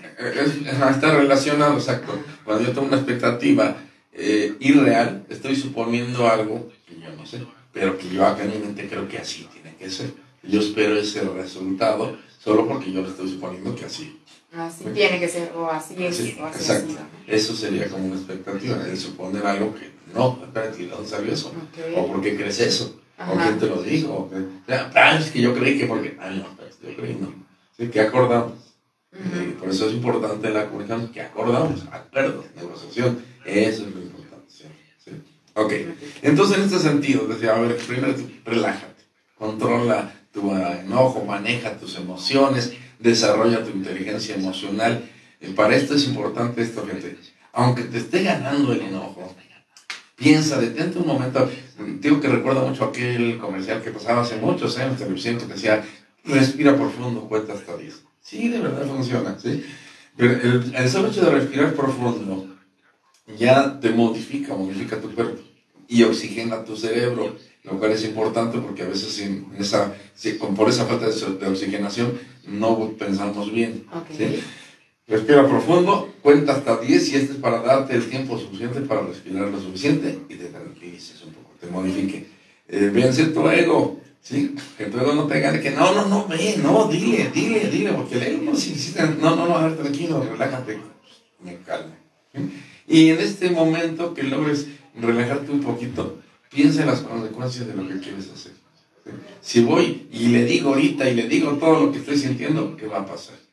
está 0.89 1.15
relacionado, 1.17 1.73
exacto. 1.73 2.19
Cuando 2.45 2.65
yo 2.65 2.73
tengo 2.73 2.87
una 2.87 2.97
expectativa 2.97 3.77
eh, 4.13 4.53
irreal, 4.59 5.25
estoy 5.29 5.55
suponiendo 5.55 6.29
algo 6.29 6.71
que 6.87 6.99
yo 6.99 7.09
no 7.17 7.25
sé, 7.25 7.39
pero 7.73 7.97
que 7.97 8.07
yo 8.09 8.23
acá 8.25 8.43
en 8.43 8.51
mi 8.51 8.59
mente 8.59 8.87
creo 8.87 9.07
que 9.07 9.17
así 9.17 9.47
tiene 9.51 9.75
que 9.77 9.89
ser. 9.89 10.11
Yo 10.43 10.59
espero 10.59 10.95
ese 10.97 11.21
resultado 11.21 12.15
solo 12.43 12.67
porque 12.67 12.91
yo 12.91 13.01
le 13.01 13.09
estoy 13.09 13.31
suponiendo 13.31 13.75
que 13.75 13.85
así. 13.85 14.19
Así 14.53 14.83
tiene 14.93 15.19
que 15.19 15.29
ser, 15.29 15.51
o 15.55 15.67
así 15.67 15.95
es, 15.97 16.19
o 16.39 16.45
así 16.45 16.59
exacto. 16.59 16.93
Eso 17.25 17.55
sería 17.55 17.87
como 17.87 18.05
una 18.05 18.17
expectativa, 18.17 18.85
el 18.85 18.97
suponer 18.97 19.45
algo 19.45 19.73
que 19.73 19.89
no, 20.13 20.39
espérate, 20.43 20.77
¿de 20.77 20.87
dónde 20.87 21.09
salió 21.09 21.33
eso? 21.33 21.53
¿O 21.95 22.07
por 22.07 22.21
qué 22.21 22.35
crees 22.35 22.59
eso? 22.59 22.99
¿O 23.17 23.37
quién 23.37 23.59
te 23.59 23.67
lo 23.67 23.81
dijo? 23.81 24.29
O 24.31 24.65
sea, 24.65 24.91
ah, 24.95 25.17
es 25.17 25.31
que 25.31 25.41
yo 25.41 25.53
creí 25.53 25.77
que 25.77 25.85
porque, 25.85 26.17
ay 26.19 26.37
no, 26.37 26.89
yo 26.89 26.95
creí 26.95 27.15
no. 27.15 27.33
¿Sí? 27.77 27.87
¿Qué 27.89 28.01
acordamos? 28.01 28.53
por 29.59 29.69
eso 29.69 29.87
es 29.87 29.93
importante 29.93 30.49
la 30.49 30.67
comunicación, 30.67 31.09
que 31.09 31.21
acordamos, 31.21 31.85
acuerdos, 31.91 32.45
negociación, 32.55 33.21
eso 33.45 33.85
es 33.85 33.93
lo 33.93 34.01
importante. 34.01 34.45
¿sí? 34.47 35.11
Ok, 35.53 35.73
entonces 36.21 36.57
en 36.57 36.63
este 36.63 36.79
sentido, 36.79 37.27
decía, 37.27 37.55
a 37.55 37.59
ver, 37.59 37.75
primero 37.75 38.15
relájate, 38.45 39.03
controla 39.37 40.13
tu 40.31 40.55
enojo, 40.55 41.25
maneja 41.25 41.77
tus 41.77 41.97
emociones, 41.97 42.73
desarrolla 42.99 43.63
tu 43.63 43.71
inteligencia 43.71 44.35
emocional. 44.35 45.09
Y 45.41 45.47
para 45.47 45.75
esto 45.75 45.95
es 45.95 46.05
importante 46.07 46.61
esto, 46.61 46.85
gente. 46.85 47.17
Aunque 47.53 47.83
te 47.83 47.97
esté 47.97 48.23
ganando 48.23 48.71
el 48.71 48.81
enojo, 48.81 49.35
piensa, 50.21 50.59
detente 50.59 50.99
un 50.99 51.07
momento. 51.07 51.49
Digo 51.99 52.21
que 52.21 52.27
recuerdo 52.27 52.67
mucho 52.67 52.85
aquel 52.85 53.37
comercial 53.39 53.81
que 53.81 53.91
pasaba 53.91 54.21
hace 54.21 54.37
muchos 54.37 54.77
años 54.77 54.93
en 54.93 54.97
televisión 54.99 55.37
que 55.37 55.45
decía, 55.45 55.83
respira 56.23 56.75
profundo, 56.75 57.21
cuenta 57.27 57.53
hasta 57.53 57.75
10. 57.75 58.03
Sí, 58.21 58.49
de 58.49 58.59
verdad 58.59 58.85
funciona, 58.85 59.37
¿sí? 59.41 59.65
Pero 60.15 60.33
el, 60.33 60.75
el 60.75 60.89
solo 60.89 61.07
hecho 61.07 61.25
de 61.25 61.31
respirar 61.31 61.73
profundo 61.73 62.47
ya 63.37 63.79
te 63.79 63.89
modifica, 63.89 64.53
modifica 64.53 64.99
tu 64.99 65.13
cuerpo 65.13 65.41
y 65.87 66.03
oxigena 66.03 66.63
tu 66.63 66.75
cerebro, 66.77 67.35
lo 67.63 67.79
cual 67.79 67.91
es 67.91 68.05
importante 68.05 68.59
porque 68.59 68.83
a 68.83 68.87
veces 68.87 69.13
sin 69.13 69.47
esa, 69.57 69.93
por 70.55 70.69
esa 70.69 70.85
falta 70.85 71.07
de, 71.07 71.47
oxigenación 71.47 72.17
no 72.47 72.91
pensamos 72.97 73.51
bien. 73.51 73.85
¿sí? 74.15 74.41
Respira 75.11 75.45
profundo, 75.45 76.13
cuenta 76.21 76.53
hasta 76.53 76.77
10 76.77 77.09
y 77.09 77.15
este 77.17 77.33
es 77.33 77.39
para 77.39 77.61
darte 77.61 77.95
el 77.95 78.09
tiempo 78.09 78.39
suficiente 78.39 78.79
para 78.79 79.01
respirar 79.01 79.49
lo 79.49 79.59
suficiente 79.59 80.19
y 80.29 80.35
te 80.35 80.45
tranquilices 80.45 81.21
un 81.23 81.33
poco, 81.33 81.51
te 81.59 81.67
modifique. 81.67 82.27
Eh, 82.69 83.29
tu 83.33 83.49
ego, 83.49 83.99
¿sí? 84.21 84.55
Que 84.77 84.85
tu 84.85 84.97
ego 84.97 85.13
no 85.13 85.27
te 85.27 85.41
gane, 85.41 85.59
que 85.59 85.71
no, 85.71 85.93
no, 85.93 86.07
no, 86.07 86.27
ve, 86.29 86.55
no, 86.63 86.87
dile, 86.87 87.29
dile, 87.33 87.69
dile, 87.69 87.91
porque 87.91 88.15
el 88.15 88.23
ego 88.23 88.41
no 88.43 88.51
insiste, 88.51 89.03
no, 89.19 89.35
no, 89.35 89.47
no, 89.49 89.57
a 89.57 89.67
ver, 89.67 89.77
tranquilo, 89.77 90.25
relájate, 90.31 90.79
me 91.43 91.57
calma. 91.57 91.93
Y 92.87 93.09
en 93.09 93.19
este 93.19 93.49
momento 93.49 94.13
que 94.13 94.23
logres 94.23 94.67
relajarte 94.95 95.51
un 95.51 95.59
poquito, 95.59 96.19
piensa 96.49 96.83
en 96.83 96.87
las 96.87 97.01
consecuencias 97.01 97.67
de 97.67 97.73
lo 97.73 97.85
que 97.85 97.99
quieres 97.99 98.29
hacer. 98.29 98.53
Si 99.41 99.61
voy 99.61 100.07
y 100.09 100.27
le 100.27 100.45
digo 100.45 100.69
ahorita 100.69 101.09
y 101.09 101.15
le 101.15 101.27
digo 101.27 101.51
todo 101.57 101.87
lo 101.87 101.91
que 101.91 101.97
estoy 101.97 102.17
sintiendo, 102.17 102.77
¿qué 102.77 102.87
va 102.87 102.99
a 102.99 103.05
pasar? 103.05 103.50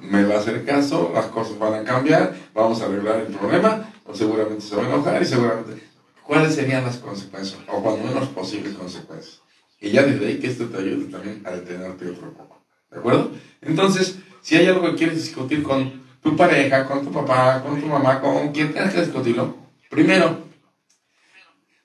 Me 0.00 0.24
va 0.24 0.36
a 0.36 0.38
hacer 0.38 0.64
caso, 0.64 1.10
las 1.12 1.26
cosas 1.26 1.58
van 1.58 1.74
a 1.74 1.84
cambiar, 1.84 2.34
vamos 2.54 2.80
a 2.80 2.86
arreglar 2.86 3.20
el 3.20 3.34
problema, 3.34 3.92
o 4.04 4.14
seguramente 4.14 4.62
se 4.62 4.76
va 4.76 4.84
a 4.84 4.86
enojar 4.86 5.22
y 5.22 5.26
seguramente... 5.26 5.90
¿Cuáles 6.24 6.54
serían 6.54 6.84
las 6.84 6.98
consecuencias? 6.98 7.60
O 7.66 7.82
cuando 7.82 8.06
menos 8.06 8.28
posibles 8.28 8.74
consecuencias. 8.74 9.40
Y 9.80 9.90
ya 9.90 10.04
desde 10.04 10.26
ahí 10.28 10.38
que 10.38 10.46
esto 10.46 10.66
te 10.66 10.78
ayude 10.78 11.10
también 11.10 11.42
a 11.44 11.50
detenerte 11.50 12.08
otro 12.08 12.32
poco. 12.32 12.64
¿De 12.88 12.98
acuerdo? 12.98 13.32
Entonces, 13.60 14.18
si 14.40 14.56
hay 14.56 14.68
algo 14.68 14.82
que 14.82 14.94
quieres 14.94 15.16
discutir 15.16 15.64
con 15.64 16.04
tu 16.22 16.36
pareja, 16.36 16.86
con 16.86 17.04
tu 17.04 17.10
papá, 17.10 17.60
con 17.62 17.80
tu 17.80 17.86
mamá, 17.86 18.20
con 18.20 18.52
quien 18.52 18.72
tengas 18.72 18.94
que 18.94 19.00
discutirlo, 19.00 19.56
primero, 19.88 20.44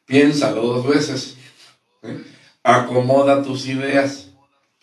piénsalo 0.05 0.61
dos 0.61 0.87
veces. 0.87 1.37
Acomoda 2.61 3.41
tus 3.41 3.65
ideas. 3.65 4.24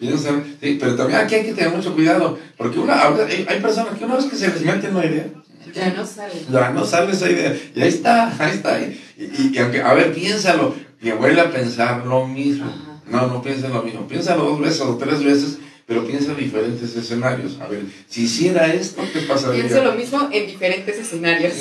Piensa, 0.03 0.31
sí, 0.61 0.79
pero 0.81 0.97
también 0.97 1.21
aquí 1.21 1.37
hay 1.37 1.45
que 1.45 1.53
tener 1.53 1.71
mucho 1.71 1.95
cuidado, 1.95 2.37
porque 2.57 2.81
una, 2.81 3.01
hay 3.05 3.61
personas 3.61 3.97
que 3.97 4.05
una 4.05 4.17
vez 4.17 4.25
que 4.25 4.35
se 4.35 4.49
les 4.49 4.63
mete 4.63 4.89
una 4.89 5.07
idea, 5.07 5.27
ya 5.73 5.91
no 5.91 6.05
sale. 6.05 6.35
Ya 6.51 6.71
no 6.71 6.85
sale 6.85 7.13
esa 7.13 7.31
idea. 7.31 7.57
Y 7.75 7.81
ahí 7.81 7.89
está, 7.89 8.35
ahí 8.39 8.57
está. 8.57 8.81
Y, 8.81 9.57
aunque, 9.59 9.81
a 9.81 9.95
ver, 9.95 10.13
piénsalo. 10.13 10.75
Y 11.01 11.11
vuelve 11.13 11.41
a 11.41 11.51
pensar 11.53 12.05
lo 12.05 12.27
mismo. 12.27 12.67
No, 13.07 13.29
no 13.29 13.43
piensa 13.43 13.69
lo 13.69 13.83
mismo. 13.83 14.09
Piénsalo 14.09 14.45
dos 14.45 14.61
veces 14.61 14.81
o 14.81 14.97
tres 14.97 15.23
veces 15.23 15.59
pero 15.93 16.07
piensa 16.07 16.33
en 16.33 16.39
diferentes 16.39 16.97
escenarios. 16.97 17.59
A 17.61 17.69
ver, 17.69 17.83
si 18.09 18.23
hiciera 18.23 18.73
esto, 18.73 19.03
¿qué 19.13 19.21
pasaría? 19.21 19.65
Piensa 19.65 19.85
lo 19.85 19.93
mismo 19.93 20.27
en 20.33 20.47
diferentes 20.47 20.97
escenarios. 20.97 21.53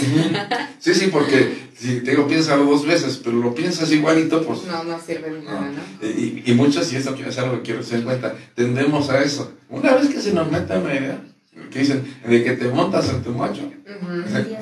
Sí, 0.79 0.93
sí, 0.93 1.07
porque 1.11 1.53
si 1.77 1.99
te 1.99 2.11
digo, 2.11 2.27
piénsalo 2.27 2.63
dos 2.63 2.85
veces, 2.85 3.19
pero 3.21 3.37
lo 3.37 3.53
piensas 3.53 3.91
igualito, 3.91 4.41
pues... 4.43 4.63
No, 4.63 4.85
no 4.85 4.97
sirve 5.01 5.31
de 5.31 5.41
nada, 5.41 5.69
¿no? 5.69 6.07
Y, 6.07 6.43
y 6.45 6.53
muchas, 6.53 6.91
y 6.93 6.95
esto 6.95 7.13
es 7.13 7.37
algo 7.39 7.57
que 7.57 7.61
quiero 7.63 7.81
tener 7.81 7.99
en 7.99 8.05
cuenta, 8.05 8.35
tendemos 8.55 9.09
a 9.09 9.21
eso. 9.21 9.51
Una 9.69 9.95
vez 9.95 10.07
que 10.07 10.21
se 10.21 10.33
nos 10.33 10.49
mete 10.49 10.77
una 10.77 10.95
idea, 10.95 11.21
que 11.69 11.79
dicen, 11.79 12.03
de 12.25 12.43
que 12.43 12.53
te 12.53 12.69
montas 12.69 13.09
en 13.09 13.21
tu 13.21 13.31
macho, 13.31 13.69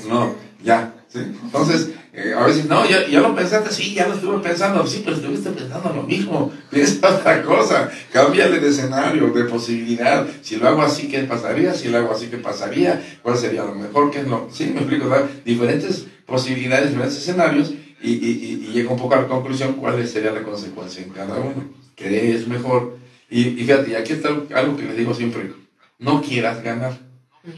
no, 0.08 0.34
ya, 0.64 0.96
¿sí? 1.08 1.20
Entonces, 1.20 1.90
a 2.40 2.48
veces, 2.48 2.66
no, 2.66 2.88
ya, 2.88 3.08
ya, 3.08 3.22
lo 3.22 3.36
pensaste, 3.36 3.72
sí, 3.72 3.94
ya 3.94 4.08
lo 4.08 4.14
estuve 4.14 4.40
pensando, 4.40 4.86
sí, 4.86 5.02
pero 5.04 5.16
estuviste 5.16 5.50
pensando 5.50 5.94
lo 5.94 6.04
mismo, 6.04 6.52
piensa 6.70 7.18
otra 7.18 7.42
cosa, 7.44 7.90
cámbiale 8.12 8.60
de 8.60 8.70
escenario, 8.70 9.32
de 9.32 9.44
posibilidad, 9.46 10.26
si 10.42 10.58
lo 10.58 10.68
hago 10.68 10.82
así, 10.82 11.08
¿qué 11.08 11.20
pasaría? 11.24 11.74
Si 11.74 11.90
lo 11.90 11.98
hago 11.98 12.12
así, 12.12 12.28
¿qué 12.28 12.38
pasaría? 12.38 13.02
¿Cuál 13.22 13.38
sería 13.38 13.64
lo 13.64 13.76
mejor? 13.76 14.12
¿Qué 14.12 14.20
es 14.20 14.28
lo? 14.28 14.50
Sí, 14.52 14.72
me 14.74 14.82
explico, 14.82 15.06
diferentes 15.46 16.06
posibilidades, 16.26 16.90
diferentes 16.90 17.18
escenarios, 17.18 17.72
y, 18.02 18.12
y, 18.12 18.66
y, 18.70 18.72
llega 18.72 18.92
un 18.92 18.98
poco 18.98 19.16
a 19.16 19.22
la 19.22 19.28
conclusión 19.28 19.74
cuál 19.74 20.08
sería 20.08 20.32
la 20.32 20.44
consecuencia 20.44 21.04
en 21.04 21.10
cada 21.10 21.38
uno, 21.38 21.74
qué 21.96 22.34
es 22.34 22.48
mejor. 22.48 22.98
Y, 23.30 23.42
y 23.42 23.66
fíjate, 23.66 23.98
aquí 23.98 24.14
está 24.14 24.30
algo 24.56 24.78
que 24.78 24.84
les 24.84 24.96
digo 24.96 25.14
siempre, 25.14 25.52
no 25.98 26.22
quieras 26.22 26.64
ganar, 26.64 26.98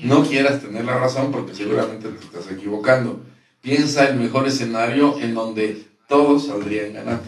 no 0.03 0.23
quieras 0.23 0.61
tener 0.61 0.85
la 0.85 0.97
razón 0.97 1.31
porque 1.31 1.53
seguramente 1.53 2.09
te 2.09 2.25
estás 2.25 2.51
equivocando 2.51 3.21
piensa 3.61 4.09
el 4.09 4.17
mejor 4.17 4.47
escenario 4.47 5.17
en 5.19 5.33
donde 5.33 5.85
todos 6.07 6.47
saldrían 6.47 6.93
ganando. 6.93 7.23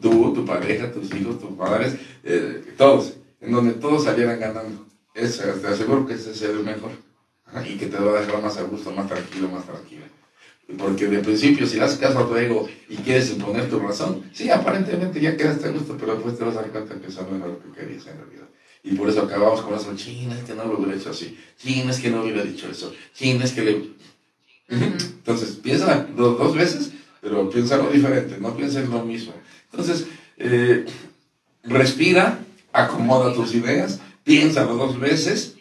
Tú, 0.00 0.32
tu 0.32 0.44
pareja, 0.44 0.92
tus 0.92 1.12
hijos, 1.14 1.40
tus 1.40 1.56
padres, 1.56 1.94
eh, 2.24 2.74
todos, 2.76 3.14
en 3.40 3.52
donde 3.52 3.72
todos 3.74 4.04
salieran 4.04 4.38
ganando. 4.38 4.86
Eso, 5.14 5.42
te 5.42 5.66
aseguro 5.66 6.06
que 6.06 6.14
ese 6.14 6.32
es 6.32 6.42
el 6.42 6.62
mejor. 6.62 6.90
Y 7.66 7.76
que 7.76 7.86
te 7.86 7.96
va 7.96 8.18
a 8.18 8.20
dejar 8.20 8.42
más 8.42 8.58
a 8.58 8.62
gusto, 8.62 8.92
más 8.92 9.08
tranquilo, 9.08 9.48
más 9.48 9.64
tranquilo. 9.64 10.04
Porque 10.76 11.06
de 11.06 11.20
principio, 11.20 11.66
si 11.66 11.78
das 11.78 11.96
caso 11.96 12.18
a 12.18 12.28
tu 12.28 12.36
ego 12.36 12.68
y 12.90 12.96
quieres 12.96 13.30
imponer 13.30 13.70
tu 13.70 13.78
razón, 13.78 14.24
sí, 14.34 14.50
aparentemente 14.50 15.18
ya 15.18 15.34
quedaste 15.34 15.68
a 15.68 15.70
gusto, 15.70 15.96
pero 15.98 16.14
después 16.14 16.36
te 16.36 16.44
vas 16.44 16.56
a 16.56 16.60
dar 16.60 16.70
cuenta 16.70 17.00
que 17.00 17.06
eso 17.06 17.26
no 17.28 17.36
era 17.38 17.46
lo 17.46 17.58
que 17.58 17.70
querías 17.70 18.06
en 18.06 18.18
realidad. 18.18 18.48
Y 18.82 18.94
por 18.94 19.08
eso 19.08 19.22
acabamos 19.22 19.62
con 19.62 19.74
eso, 19.74 19.94
china, 19.96 20.36
es 20.38 20.44
que 20.44 20.54
no 20.54 20.64
lo 20.64 20.78
hubiera 20.78 20.94
hecho 20.94 21.10
así, 21.10 21.38
china, 21.56 21.90
es 21.90 22.00
que 22.00 22.10
no 22.10 22.22
hubiera 22.22 22.42
dicho 22.42 22.68
eso, 22.70 22.92
china, 23.14 23.44
es 23.44 23.52
que 23.52 23.62
le 23.62 23.90
entonces, 24.68 25.56
piensa 25.56 26.06
dos, 26.16 26.54
veces, 26.54 26.92
pero 27.20 27.48
piensa 27.50 27.76
lo 27.78 27.90
diferente, 27.90 28.36
no 28.38 28.56
pienses 28.56 28.88
lo 28.88 29.04
mismo. 29.04 29.32
Entonces, 29.70 30.06
eh, 30.36 30.84
respira, 31.64 32.38
acomoda 32.72 33.34
tus 33.34 33.54
ideas, 33.54 34.00
piénsalo 34.24 34.74
dos 34.74 35.00
veces. 35.00 35.56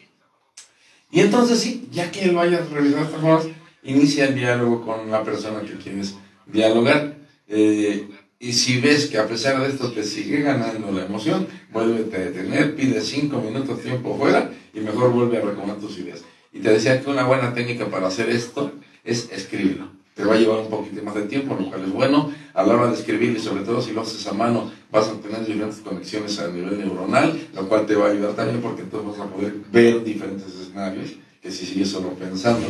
Y 1.09 1.21
entonces 1.21 1.59
sí, 1.59 1.87
ya 1.91 2.11
que 2.11 2.27
lo 2.27 2.41
hayas 2.41 2.69
revisado 2.69 3.03
de 3.03 3.07
esta 3.07 3.19
forma, 3.19 3.55
inicia 3.83 4.25
el 4.25 4.35
diálogo 4.35 4.85
con 4.85 5.09
la 5.09 5.23
persona 5.23 5.61
que 5.61 5.77
quieres 5.77 6.15
dialogar. 6.45 7.15
Eh, 7.47 8.09
y 8.39 8.53
si 8.53 8.79
ves 8.81 9.07
que 9.07 9.17
a 9.17 9.27
pesar 9.27 9.59
de 9.61 9.69
esto 9.69 9.91
te 9.91 10.03
sigue 10.03 10.41
ganando 10.41 10.91
la 10.91 11.05
emoción, 11.05 11.47
vuélvete 11.71 12.17
a 12.17 12.19
detener, 12.19 12.75
pide 12.75 13.01
cinco 13.01 13.41
minutos 13.41 13.81
tiempo 13.81 14.15
fuera 14.17 14.51
y 14.73 14.81
mejor 14.81 15.11
vuelve 15.11 15.37
a 15.37 15.41
recomendar 15.41 15.77
tus 15.77 15.97
ideas. 15.97 16.23
Y 16.53 16.59
te 16.59 16.71
decía 16.71 17.01
que 17.01 17.09
una 17.09 17.23
buena 17.23 17.53
técnica 17.53 17.87
para 17.87 18.07
hacer 18.07 18.29
esto 18.29 18.73
es 19.07 19.31
escribirlo. 19.31 19.89
Te 20.13 20.23
va 20.25 20.33
a 20.33 20.37
llevar 20.37 20.59
un 20.59 20.69
poquito 20.69 21.03
más 21.03 21.15
de 21.15 21.23
tiempo, 21.23 21.55
lo 21.59 21.69
cual 21.69 21.83
es 21.83 21.91
bueno. 21.91 22.31
A 22.53 22.63
la 22.63 22.73
hora 22.73 22.87
de 22.87 22.95
escribir, 22.95 23.37
y 23.37 23.39
sobre 23.39 23.63
todo 23.63 23.81
si 23.81 23.93
lo 23.93 24.01
haces 24.01 24.25
a 24.27 24.33
mano, 24.33 24.71
vas 24.91 25.07
a 25.07 25.13
tener 25.19 25.45
diferentes 25.45 25.79
conexiones 25.79 26.39
a 26.39 26.47
nivel 26.47 26.79
neuronal, 26.79 27.39
lo 27.53 27.69
cual 27.69 27.85
te 27.85 27.95
va 27.95 28.07
a 28.07 28.11
ayudar 28.11 28.33
también 28.33 28.59
porque 28.61 28.81
entonces 28.81 29.09
vas 29.09 29.27
a 29.27 29.31
poder 29.31 29.53
ver 29.71 30.03
diferentes 30.03 30.47
escenarios 30.47 31.11
que 31.41 31.51
si 31.51 31.65
sigues 31.65 31.89
solo 31.89 32.09
pensando. 32.13 32.65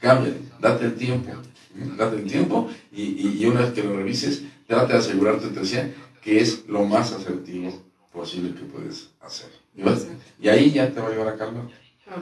Cambia, 0.00 0.32
date 0.60 0.86
el 0.86 0.94
tiempo, 0.94 1.30
date 1.96 2.16
el 2.16 2.26
tiempo 2.26 2.68
y, 2.92 3.42
y, 3.42 3.46
una 3.46 3.60
vez 3.60 3.72
que 3.72 3.82
lo 3.82 3.96
revises, 3.96 4.42
trate 4.66 4.92
de 4.92 4.98
asegurarte, 4.98 5.48
te 5.48 5.60
decía, 5.60 5.92
que 6.20 6.40
es 6.40 6.66
lo 6.66 6.84
más 6.84 7.12
asertivo 7.12 7.72
posible 8.12 8.54
que 8.54 8.64
puedes 8.64 9.10
hacer. 9.20 9.50
¿Y, 10.40 10.48
ahí 10.48 10.72
ya 10.72 10.90
te 10.92 11.00
va 11.00 11.08
a 11.08 11.10
llevar 11.10 11.28
a 11.28 11.36
calma. 11.36 11.68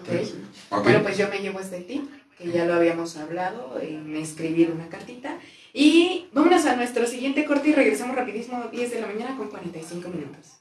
Okay. 0.01 0.33
ok. 0.71 0.83
Bueno, 0.83 1.03
pues 1.03 1.17
yo 1.17 1.29
me 1.29 1.39
llevo 1.39 1.61
este 1.61 1.81
tip 1.83 2.05
que 2.39 2.51
ya 2.51 2.65
lo 2.65 2.75
habíamos 2.75 3.17
hablado, 3.17 3.81
en 3.81 4.15
escribir 4.17 4.71
una 4.71 4.89
cartita. 4.89 5.39
Y 5.73 6.27
vámonos 6.33 6.67
a 6.67 6.77
nuestro 6.77 7.07
siguiente 7.07 7.45
corte 7.45 7.71
y 7.71 7.73
regresamos 7.73 8.17
rapidísimo 8.17 8.59
a 8.59 8.69
10 8.69 8.91
de 8.91 9.01
la 9.01 9.07
mañana 9.07 9.37
con 9.37 9.49
45 9.49 10.09
minutos. 10.09 10.59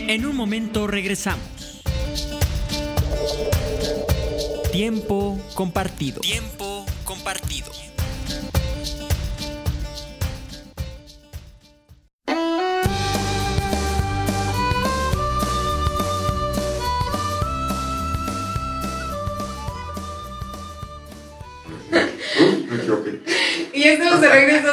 En 0.00 0.24
un 0.24 0.36
momento 0.36 0.86
regresamos. 0.86 1.82
Tiempo 4.72 5.38
compartido. 5.54 6.20
Tiempo 6.20 6.86
compartido. 7.04 7.87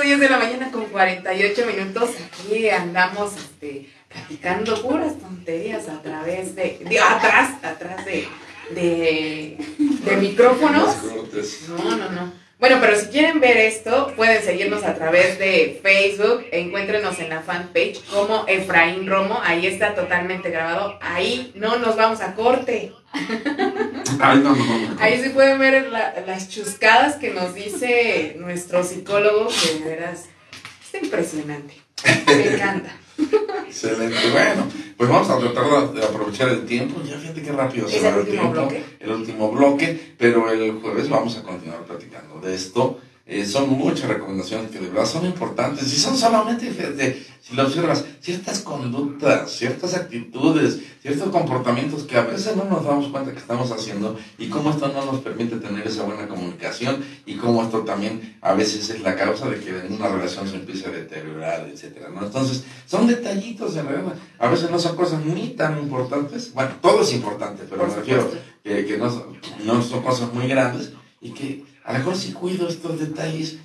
10 0.06 0.20
de 0.20 0.30
la 0.30 0.38
mañana 0.38 0.72
con 0.72 0.86
48 0.86 1.66
minutos. 1.66 2.12
Aquí 2.26 2.70
andamos 2.70 3.36
este, 3.38 3.90
platicando 4.08 4.80
puras 4.84 5.18
tonterías 5.18 5.90
a 5.90 6.00
través 6.04 6.56
de, 6.56 6.80
atrás, 7.00 7.56
atrás 7.64 8.06
de, 8.06 8.28
de, 8.76 9.58
de 10.06 10.18
micrófonos. 10.18 10.96
No, 11.70 11.98
no, 11.98 12.10
no. 12.12 12.45
Bueno, 12.58 12.78
pero 12.80 12.98
si 12.98 13.08
quieren 13.08 13.42
ver 13.42 13.58
esto, 13.58 14.14
pueden 14.16 14.42
seguirnos 14.42 14.84
a 14.84 14.96
través 14.96 15.38
de 15.38 15.80
Facebook. 15.84 16.46
Encuéntrenos 16.52 17.20
en 17.20 17.30
la 17.30 17.42
fanpage 17.42 18.02
como 18.06 18.46
Efraín 18.48 19.08
Romo. 19.08 19.40
Ahí 19.44 19.68
está 19.68 19.94
totalmente 19.94 20.50
grabado. 20.50 20.98
Ahí 21.02 21.52
no 21.56 21.78
nos 21.78 21.98
vamos 21.98 22.22
a 22.22 22.34
corte. 22.34 22.94
Ahí 25.00 25.22
sí 25.22 25.30
pueden 25.30 25.60
ver 25.60 25.90
las 26.26 26.50
chuscadas 26.50 27.16
que 27.16 27.32
nos 27.32 27.54
dice 27.54 28.36
nuestro 28.40 28.84
psicólogo, 28.84 29.48
que 29.48 29.84
de 29.84 29.90
veras 29.90 30.26
es 30.94 31.04
impresionante. 31.04 31.76
Me 32.28 32.54
encanta. 32.56 32.92
Excelente. 33.68 34.32
Bueno, 34.32 34.68
pues 34.98 35.10
vamos 35.10 35.30
a 35.30 35.38
tratar 35.38 35.94
de 35.94 36.04
aprovechar 36.04 36.50
el 36.50 36.66
tiempo. 36.66 37.02
Ya 37.04 37.18
fíjate 37.18 37.42
qué 37.42 37.52
rápido 37.52 37.88
se 37.88 38.00
va 38.02 38.16
el, 38.16 38.26
tiempo. 38.26 38.52
Bloque? 38.52 38.84
El 39.00 39.12
último 39.12 39.52
bloque, 39.52 40.16
pero 40.18 40.52
el 40.52 40.80
jueves 40.80 41.10
vamos 41.10 41.38
a 41.38 41.44
continuar 41.44 41.84
platicando 41.84 42.40
de 42.40 42.56
esto. 42.56 43.00
Eh, 43.28 43.44
son 43.44 43.70
muchas 43.72 44.08
recomendaciones 44.08 44.70
que 44.70 44.80
de 44.80 44.88
verdad 44.88 45.08
son 45.08 45.26
importantes. 45.26 45.92
Y 45.92 45.98
son 45.98 46.16
solamente, 46.16 46.70
de, 46.70 47.26
si 47.42 47.56
lo 47.56 47.64
observas, 47.64 48.06
ciertas 48.22 48.60
conductas, 48.60 49.52
ciertas 49.52 49.96
actitudes, 49.96 50.80
ciertos 51.02 51.30
comportamientos 51.30 52.04
que 52.04 52.18
a 52.18 52.22
veces 52.22 52.56
no 52.56 52.66
nos 52.66 52.86
damos 52.86 53.08
cuenta 53.08 53.32
que 53.32 53.40
estamos 53.40 53.72
haciendo 53.72 54.16
y 54.38 54.48
cómo 54.48 54.70
esto 54.70 54.90
no 54.90 55.06
nos 55.06 55.22
permite 55.22 55.58
tener 55.58 55.88
esa 55.88 56.04
buena 56.04 56.28
comunicación 56.28 57.04
y 57.26 57.36
cómo 57.36 57.64
esto 57.64 57.80
también 57.80 58.38
a 58.42 58.54
veces 58.54 58.92
es 58.92 59.02
la 59.02 59.16
causa 59.16 59.50
de 59.50 59.60
que 59.60 59.74
una 59.90 60.08
relación 60.08 60.48
se 60.48 60.58
empiece 60.58 60.86
a 60.86 60.92
deteriorar, 60.92 61.68
etcétera, 61.68 62.10
¿no? 62.10 62.26
Entonces, 62.26 62.64
son 62.86 63.08
detallitos 63.08 63.76
en 63.76 63.88
realidad, 63.88 64.14
a 64.38 64.48
veces 64.50 64.70
no 64.70 64.78
son 64.78 64.96
cosas 64.96 65.26
ni 65.26 65.50
tan 65.50 65.80
importantes, 65.80 66.54
bueno, 66.54 66.72
todo 66.80 67.02
es 67.02 67.12
importante, 67.14 67.64
pero 67.68 67.88
me 67.88 67.96
refiero 67.96 68.30
que, 68.64 68.86
que 68.86 68.98
no, 68.98 69.34
no 69.64 69.82
son 69.82 70.04
cosas 70.04 70.32
muy 70.32 70.48
grandes 70.48 70.94
y 71.22 71.32
que 71.32 71.75
a 71.86 71.94
lo 71.94 72.00
mejor 72.00 72.16
si 72.16 72.34
cuido 72.34 72.68
estos 72.68 73.00
detalles, 73.00 73.58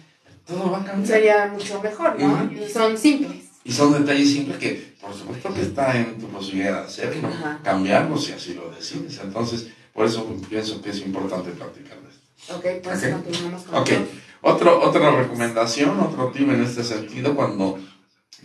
todo 0.46 0.70
va 0.70 0.82
a 0.82 0.84
cambiar. 0.84 1.06
Sería 1.06 1.46
mucho 1.46 1.80
mejor, 1.82 2.20
¿no? 2.20 2.50
Y 2.52 2.68
son 2.68 2.96
simples. 2.96 3.46
Y 3.64 3.72
son 3.72 3.92
detalles 3.92 4.30
simples 4.30 4.58
que, 4.58 4.94
por 5.00 5.14
supuesto, 5.14 5.52
que 5.54 5.62
está 5.62 5.96
en 5.96 6.18
tu 6.18 6.28
posibilidad 6.28 6.80
de 6.80 6.86
hacerlo, 6.86 7.28
cambiarlos 7.62 8.24
si 8.24 8.32
así 8.32 8.54
lo 8.54 8.70
decides. 8.70 9.20
Entonces, 9.22 9.68
por 9.94 10.06
eso 10.06 10.26
pienso 10.48 10.80
que 10.82 10.90
es 10.90 11.00
importante 11.00 11.50
practicar 11.50 11.98
esto. 12.08 12.56
Ok, 12.56 12.82
pues 12.82 13.00
continuamos 13.00 13.62
con 13.62 13.74
okay. 13.76 14.06
Otro, 14.42 14.82
otra 14.82 15.10
recomendación, 15.10 16.00
otro 16.00 16.30
tip 16.30 16.48
en 16.48 16.62
este 16.62 16.82
sentido, 16.82 17.34
cuando 17.34 17.78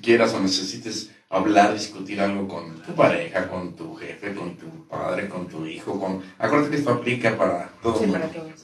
quieras 0.02 0.34
o 0.34 0.40
necesites 0.40 1.12
hablar, 1.30 1.74
discutir 1.74 2.20
algo 2.20 2.48
con 2.48 2.82
tu 2.82 2.94
pareja, 2.94 3.48
con 3.48 3.76
tu 3.76 3.96
jefe, 3.96 4.34
con 4.34 4.58
tu 4.58 4.88
padre, 4.88 5.28
con 5.30 5.48
tu 5.48 5.66
hijo, 5.66 6.00
con... 6.00 6.22
Acuérdate 6.38 6.72
que 6.72 6.78
esto 6.78 6.92
aplica 6.92 7.38
para 7.38 7.70
todo 7.82 8.02
el 8.02 8.08
mundo. 8.08 8.20
Para 8.20 8.34
todos 8.34 8.55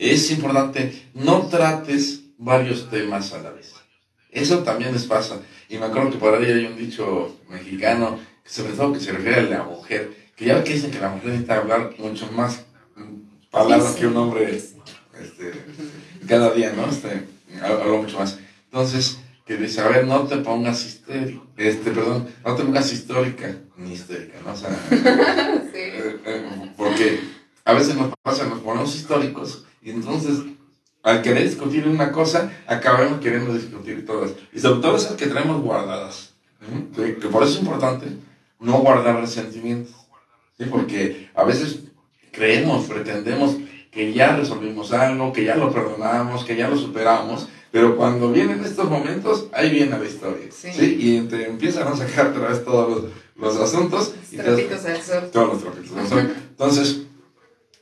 es 0.00 0.30
importante, 0.30 1.08
no 1.12 1.46
trates 1.48 2.22
varios 2.38 2.88
temas 2.88 3.34
a 3.34 3.42
la 3.42 3.50
vez. 3.50 3.74
Eso 4.30 4.60
también 4.60 4.92
les 4.92 5.04
pasa. 5.04 5.40
Y 5.68 5.76
me 5.76 5.86
acuerdo 5.86 6.10
que 6.10 6.16
por 6.16 6.34
ahí 6.34 6.50
hay 6.50 6.64
un 6.64 6.76
dicho 6.76 7.36
mexicano, 7.50 8.18
que 8.42 8.50
sobre 8.50 8.72
todo 8.72 8.94
que 8.94 9.00
se 9.00 9.12
refiere 9.12 9.40
a 9.40 9.42
la 9.42 9.62
mujer, 9.64 10.10
que 10.34 10.46
ya 10.46 10.64
que 10.64 10.72
dicen 10.72 10.90
que 10.90 11.00
la 11.00 11.10
mujer 11.10 11.28
necesita 11.28 11.58
hablar 11.58 11.94
mucho 11.98 12.30
más 12.32 12.64
palabras 13.50 13.94
que 13.94 14.06
un 14.06 14.16
hombre 14.16 14.56
este, 14.56 15.52
cada 16.26 16.50
día, 16.52 16.72
¿no? 16.74 16.86
Este, 16.86 17.26
habla 17.62 18.00
mucho 18.00 18.18
más. 18.18 18.38
Entonces, 18.64 19.18
que 19.44 19.58
dice, 19.58 19.82
a 19.82 19.88
ver, 19.88 20.06
no 20.06 20.22
te 20.26 20.38
pongas 20.38 20.86
histérica, 20.86 21.42
este, 21.58 21.90
perdón, 21.90 22.28
no 22.42 22.54
te 22.54 22.62
pongas 22.62 22.90
histórica, 22.92 23.54
ni 23.76 23.92
histérica, 23.92 24.38
¿no? 24.46 24.52
O 24.52 24.56
sea, 24.56 24.70
eh, 25.74 26.20
eh, 26.24 26.72
porque 26.76 27.20
a 27.64 27.74
veces 27.74 27.96
nos 27.96 28.14
pasa, 28.22 28.46
nos 28.46 28.60
ponemos 28.60 28.94
históricos 28.94 29.66
y 29.82 29.90
entonces, 29.90 30.40
al 31.02 31.22
querer 31.22 31.44
discutir 31.44 31.88
una 31.88 32.12
cosa, 32.12 32.52
acabamos 32.66 33.20
queriendo 33.20 33.54
discutir 33.54 34.04
todas. 34.04 34.32
Y 34.52 34.60
sobre 34.60 34.80
todo 34.80 34.96
esas 34.96 35.16
que 35.16 35.26
traemos 35.26 35.62
guardadas. 35.62 36.34
Que, 36.94 37.12
por 37.28 37.42
eso 37.42 37.54
es 37.54 37.60
importante 37.60 38.06
no 38.58 38.78
guardar 38.80 39.20
resentimientos. 39.20 39.94
Porque 40.70 41.30
a 41.34 41.44
veces 41.44 41.80
creemos, 42.30 42.84
pretendemos 42.84 43.56
que 43.90 44.12
ya 44.12 44.36
resolvimos 44.36 44.92
algo, 44.92 45.32
que 45.32 45.44
ya 45.44 45.56
lo 45.56 45.72
perdonamos, 45.72 46.44
que 46.44 46.54
ya 46.54 46.68
lo 46.68 46.76
superamos, 46.76 47.48
pero 47.72 47.96
cuando 47.96 48.30
vienen 48.30 48.62
estos 48.62 48.90
momentos, 48.90 49.46
ahí 49.52 49.70
viene 49.70 49.98
la 49.98 50.04
historia. 50.04 50.46
Sí. 50.50 50.68
Y 50.98 51.20
te 51.22 51.48
empiezan 51.48 51.88
a 51.88 51.96
sacar 51.96 52.28
otra 52.28 52.48
vez 52.48 52.62
todos 52.62 53.04
los, 53.36 53.56
asuntos. 53.56 54.14
Los 54.32 54.44
trapitos 54.44 54.84
al 54.84 55.02
sol. 55.02 55.30
Todos 55.32 55.48
los 55.54 55.62
trapitos 55.62 55.96
al 55.96 56.08
sol. 56.08 56.34
Entonces, 56.50 57.02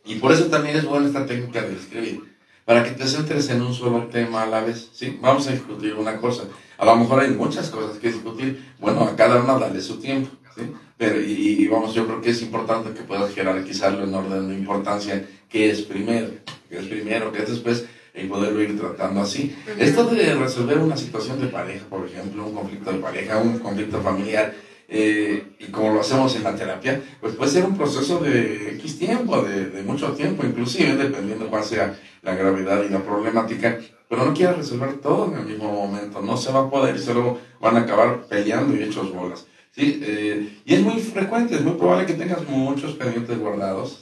y 0.09 0.15
por 0.17 0.33
eso 0.33 0.47
también 0.47 0.77
es 0.77 0.87
buena 0.87 1.07
esta 1.07 1.27
técnica 1.27 1.63
de 1.63 1.75
escribir, 1.75 2.35
para 2.65 2.83
que 2.83 2.93
te 2.93 3.07
centres 3.07 3.49
en 3.51 3.61
un 3.61 3.75
solo 3.75 4.07
tema 4.07 4.43
a 4.43 4.47
la 4.47 4.61
vez. 4.63 4.89
¿sí? 4.93 5.19
Vamos 5.21 5.47
a 5.47 5.53
discutir 5.53 5.95
una 5.95 6.17
cosa. 6.17 6.45
A 6.79 6.85
lo 6.85 6.97
mejor 6.97 7.21
hay 7.21 7.31
muchas 7.31 7.69
cosas 7.69 7.99
que 7.99 8.09
discutir. 8.09 8.73
Bueno, 8.79 9.03
a 9.03 9.15
cada 9.17 9.43
una 9.43 9.59
dale 9.59 9.81
su 9.81 9.99
tiempo. 9.99 10.31
¿sí? 10.57 10.63
Pero, 10.97 11.21
y, 11.21 11.67
vamos, 11.69 11.95
yo 11.95 12.07
creo 12.07 12.21
que 12.21 12.31
es 12.31 12.43
importante 12.43 12.91
que 12.93 13.05
puedas 13.05 13.35
jerarquizarlo 13.35 14.05
en 14.05 14.15
orden 14.15 14.49
de 14.49 14.55
importancia, 14.55 15.25
qué 15.49 15.71
es 15.71 15.83
primero, 15.83 16.31
qué 16.69 16.79
es 16.79 16.87
primero, 16.87 17.31
qué 17.31 17.43
es 17.43 17.51
después, 17.51 17.85
y 18.15 18.25
poderlo 18.25 18.63
ir 18.63 18.79
tratando 18.79 19.21
así. 19.21 19.55
Esto 19.79 20.05
de 20.07 20.35
resolver 20.35 20.79
una 20.79 20.97
situación 20.97 21.41
de 21.41 21.47
pareja, 21.49 21.85
por 21.87 22.07
ejemplo, 22.07 22.47
un 22.47 22.55
conflicto 22.55 22.91
de 22.93 22.99
pareja, 22.99 23.39
un 23.39 23.59
conflicto 23.59 24.01
familiar, 24.01 24.55
eh, 24.89 25.57
y 25.59 25.67
como 25.67 25.93
lo 25.93 26.01
hacemos 26.01 26.35
en 26.37 26.45
la 26.45 26.57
terapia, 26.57 27.01
pues 27.21 27.35
puede 27.35 27.51
ser 27.51 27.65
un 27.67 27.77
proceso 27.77 28.19
de 28.21 28.75
X 28.77 28.99
tiempo, 28.99 29.43
de, 29.43 29.67
de 29.67 29.83
mucho 29.83 30.13
tiempo, 30.13 30.47
inclusive 30.47 30.97
dependiendo 30.97 31.49
cuál 31.49 31.63
sea 31.63 31.95
la 32.23 32.35
gravedad 32.35 32.83
y 32.83 32.89
la 32.89 33.03
problemática, 33.03 33.79
pero 34.09 34.25
no 34.25 34.33
quieras 34.33 34.57
resolver 34.57 34.95
todo 35.01 35.31
en 35.33 35.39
el 35.41 35.47
mismo 35.47 35.71
momento, 35.71 36.23
no 36.23 36.37
se 36.37 36.51
va 36.51 36.61
a 36.61 36.71
poder 36.71 36.97
y 36.97 36.99
solo 36.99 37.39
van 37.61 37.77
a 37.77 37.81
acabar 37.81 38.27
peleando 38.27 38.75
y 38.75 38.83
hechos 38.83 39.13
bolas. 39.13 39.47
¿sí? 39.75 40.01
Eh, 40.03 40.61
y 40.65 40.75
es 40.75 40.81
muy 40.81 41.01
frecuente, 41.01 41.55
es 41.55 41.63
muy 41.63 41.75
probable 41.75 42.07
que 42.07 42.15
tengas 42.15 42.47
muchos 42.49 42.95
pendientes 42.95 43.39
guardados. 43.39 44.01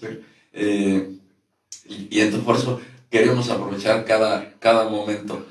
Eh, 0.52 1.16
y, 1.88 2.20
entonces 2.20 2.44
por 2.44 2.56
eso 2.56 2.80
queremos 3.10 3.50
aprovechar 3.50 4.04
cada, 4.04 4.54
cada 4.58 4.88
momento. 4.88 5.44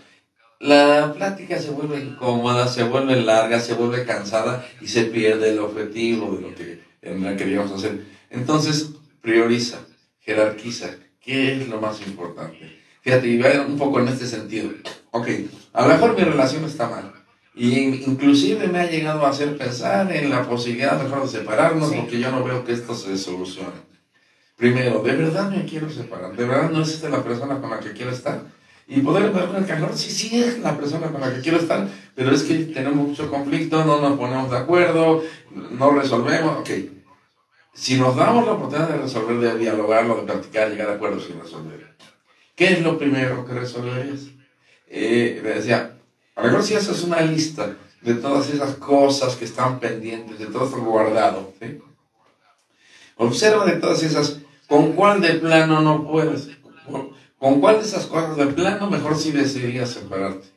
La 0.65 1.13
plática 1.13 1.59
se 1.59 1.69
vuelve 1.69 1.99
incómoda, 1.99 2.67
se 2.67 2.83
vuelve 2.83 3.21
larga, 3.21 3.59
se 3.59 3.75
vuelve 3.75 4.03
cansada 4.03 4.65
y 4.81 4.87
se 4.87 5.03
pierde 5.03 5.51
el 5.51 5.59
objetivo 5.59 6.35
de 6.35 6.41
lo 6.41 6.55
que 6.55 6.81
en 7.03 7.37
queríamos 7.37 7.71
hacer. 7.71 8.03
Entonces, 8.31 8.89
prioriza, 9.21 9.77
jerarquiza, 10.21 10.89
¿qué 11.21 11.53
es 11.53 11.67
lo 11.67 11.79
más 11.79 12.01
importante? 12.01 12.81
Fíjate, 13.01 13.27
y 13.27 13.39
un 13.39 13.77
poco 13.77 13.99
en 13.99 14.07
este 14.07 14.25
sentido. 14.25 14.71
Ok, 15.11 15.27
a 15.71 15.83
lo 15.83 15.93
mejor 15.93 16.17
mi 16.17 16.23
relación 16.23 16.65
está 16.65 16.89
mal 16.89 17.13
y 17.53 18.03
inclusive 18.09 18.67
me 18.67 18.79
ha 18.79 18.89
llegado 18.89 19.23
a 19.23 19.29
hacer 19.29 19.55
pensar 19.57 20.11
en 20.11 20.31
la 20.31 20.49
posibilidad 20.49 20.99
mejor 20.99 21.21
de 21.21 21.27
separarnos 21.29 21.93
porque 21.93 22.19
yo 22.19 22.31
no 22.31 22.43
veo 22.43 22.65
que 22.65 22.73
esto 22.73 22.95
se 22.95 23.15
solucione. 23.19 23.85
Primero, 24.57 25.03
¿de 25.03 25.15
verdad 25.15 25.51
me 25.51 25.63
quiero 25.65 25.91
separar? 25.91 26.35
¿De 26.35 26.43
verdad 26.43 26.71
no 26.71 26.81
es 26.81 26.89
esta 26.89 27.09
la 27.09 27.23
persona 27.23 27.61
con 27.61 27.69
la 27.69 27.79
que 27.79 27.91
quiero 27.91 28.09
estar? 28.09 28.41
Y 28.87 29.01
poder 29.01 29.33
el 29.57 29.65
calor, 29.65 29.97
sí, 29.97 30.11
sí 30.11 30.43
es 30.43 30.59
la 30.59 30.77
persona 30.77 31.11
con 31.11 31.19
la 31.19 31.33
que 31.33 31.41
quiero 31.41 31.57
estar, 31.57 31.87
pero 32.13 32.31
es 32.31 32.43
que 32.43 32.55
tenemos 32.65 33.07
mucho 33.07 33.31
conflicto, 33.31 33.83
no 33.83 33.99
nos 33.99 34.17
ponemos 34.17 34.51
de 34.51 34.57
acuerdo, 34.57 35.23
no 35.71 35.91
resolvemos, 35.91 36.59
ok. 36.59 36.69
Si 37.73 37.97
nos 37.97 38.15
damos 38.15 38.45
la 38.45 38.53
oportunidad 38.53 38.89
de 38.89 38.97
resolver, 38.99 39.39
de 39.39 39.57
dialogarlo, 39.57 40.17
de 40.17 40.23
platicar, 40.23 40.69
llegar 40.69 40.89
a 40.89 40.93
acuerdos 40.93 41.27
y 41.29 41.33
resolver, 41.33 41.95
¿qué 42.55 42.73
es 42.73 42.81
lo 42.81 42.97
primero 42.99 43.43
que 43.45 43.53
resolverías? 43.53 44.27
Eh, 44.87 45.41
decía, 45.43 45.97
a 46.35 46.41
lo 46.41 46.47
mejor 46.47 46.63
si 46.63 46.75
haces 46.75 47.03
una 47.03 47.21
lista 47.21 47.75
de 48.01 48.13
todas 48.13 48.51
esas 48.51 48.75
cosas 48.75 49.35
que 49.35 49.45
están 49.45 49.79
pendientes, 49.79 50.37
de 50.37 50.45
todo 50.45 50.65
esto 50.65 50.77
guardado, 50.77 51.53
observa 53.17 53.65
de 53.65 53.77
todas 53.77 54.03
esas, 54.03 54.37
¿con 54.67 54.93
cuál 54.93 55.21
de 55.21 55.33
plano 55.33 55.81
no 55.81 56.07
puedes? 56.07 56.49
¿Con 57.45 57.61
cuál 57.61 57.77
de 57.77 57.83
esas 57.83 58.07
cosas 58.07 58.37
de 58.37 58.47
plano 58.47 58.89
mejor 58.89 59.15
si 59.15 59.31
decidirías 59.31 59.91
separarte? 59.91 60.47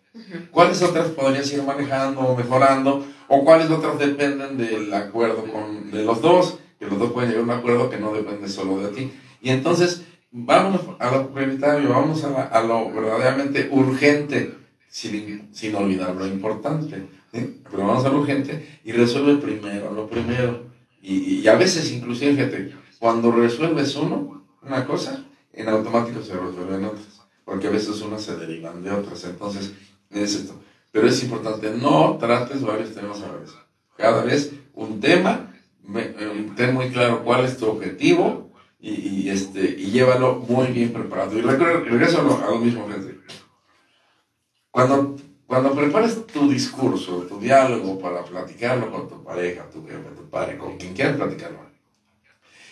¿Cuáles 0.50 0.80
otras 0.80 1.08
podrías 1.08 1.52
ir 1.52 1.62
manejando 1.62 2.20
o 2.20 2.34
mejorando? 2.34 3.04
¿O 3.28 3.44
cuáles 3.44 3.68
otras 3.68 3.98
dependen 3.98 4.56
del 4.56 4.94
acuerdo 4.94 5.44
con, 5.52 5.90
de 5.90 6.02
los 6.02 6.22
dos? 6.22 6.58
Que 6.78 6.86
los 6.86 6.98
dos 6.98 7.12
pueden 7.12 7.28
llegar 7.28 7.42
a 7.42 7.44
un 7.44 7.58
acuerdo 7.58 7.90
que 7.90 7.98
no 7.98 8.14
depende 8.14 8.48
solo 8.48 8.80
de 8.80 8.88
ti. 8.88 9.12
Y 9.42 9.50
entonces, 9.50 10.06
vámonos 10.30 10.80
a 10.98 11.10
lo 11.10 11.28
prioritario, 11.28 11.90
vamos 11.90 12.24
a, 12.24 12.44
a 12.44 12.62
lo 12.62 12.90
verdaderamente 12.90 13.68
urgente 13.70 14.54
sin, 14.88 15.46
sin 15.52 15.74
olvidar 15.74 16.14
lo 16.14 16.26
importante. 16.26 17.06
Pero 17.30 17.86
vamos 17.86 18.06
a 18.06 18.08
lo 18.08 18.20
urgente 18.20 18.80
y 18.82 18.92
resuelve 18.92 19.36
primero, 19.36 19.92
lo 19.92 20.08
primero. 20.08 20.62
Y, 21.02 21.42
y, 21.42 21.48
a 21.48 21.54
veces, 21.54 21.92
inclusive, 21.92 22.32
fíjate, 22.32 22.72
cuando 22.98 23.30
resuelves 23.30 23.94
uno, 23.94 24.42
una 24.62 24.86
cosa, 24.86 25.27
en 25.60 25.68
automático 25.68 26.22
se 26.22 26.34
resuelven 26.34 26.84
otras. 26.84 27.20
Porque 27.44 27.66
a 27.66 27.70
veces 27.70 28.00
unas 28.02 28.22
se 28.22 28.36
derivan 28.36 28.82
de 28.82 28.90
otras. 28.90 29.24
Entonces, 29.24 29.72
es 30.10 30.34
esto. 30.34 30.54
Pero 30.92 31.08
es 31.08 31.22
importante, 31.22 31.70
no 31.70 32.16
trates 32.18 32.62
varios 32.62 32.94
temas 32.94 33.20
a 33.22 33.28
la 33.28 33.38
vez. 33.38 33.50
Cada 33.96 34.22
vez 34.22 34.52
un 34.74 35.00
tema, 35.00 35.52
eh, 35.94 36.50
ten 36.56 36.74
muy 36.74 36.90
claro 36.90 37.24
cuál 37.24 37.44
es 37.44 37.56
tu 37.56 37.66
objetivo 37.66 38.50
y, 38.80 39.28
este, 39.28 39.60
y 39.60 39.90
llévalo 39.90 40.36
muy 40.36 40.68
bien 40.68 40.92
preparado. 40.92 41.36
Y 41.36 41.42
regreso 41.42 42.20
a 42.20 42.50
lo, 42.50 42.58
mismo, 42.58 42.86
fíjate. 42.86 43.18
Cuando, 44.70 45.16
cuando 45.46 45.74
prepares 45.74 46.26
tu 46.26 46.48
discurso, 46.48 47.22
tu 47.22 47.40
diálogo 47.40 47.98
para 47.98 48.24
platicarlo 48.24 48.90
con 48.90 49.08
tu 49.08 49.22
pareja, 49.24 49.68
tu 49.70 49.84
jefe, 49.84 50.10
tu 50.16 50.28
padre, 50.30 50.56
con 50.56 50.76
quien 50.76 50.94
quieras 50.94 51.16
platicarlo, 51.16 51.68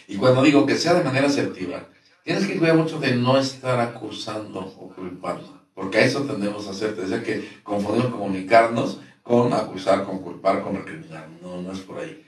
y 0.09 0.17
cuando 0.17 0.43
digo 0.43 0.67
que 0.67 0.77
sea 0.77 0.95
de 0.95 1.05
manera 1.05 1.27
asertiva, 1.27 1.89
tienes 2.27 2.47
que 2.47 2.59
cuidar 2.59 2.77
mucho 2.77 2.99
de 2.99 3.15
no 3.15 3.39
estar 3.39 3.79
acusando 3.79 4.59
o 4.59 4.89
culpando, 4.93 5.63
porque 5.75 5.99
a 5.99 6.05
eso 6.05 6.23
tendemos 6.23 6.67
a 6.67 6.73
hacer. 6.73 6.97
Te 6.97 7.03
decía 7.03 7.23
que 7.23 7.49
confundimos 7.63 8.11
comunicarnos 8.11 8.99
con 9.23 9.53
acusar, 9.53 10.05
con 10.05 10.19
culpar, 10.19 10.63
con 10.63 10.75
recriminar. 10.75 11.29
No, 11.41 11.63
no 11.63 11.73
es 11.73 11.79
por 11.81 11.99
ahí. 11.99 12.25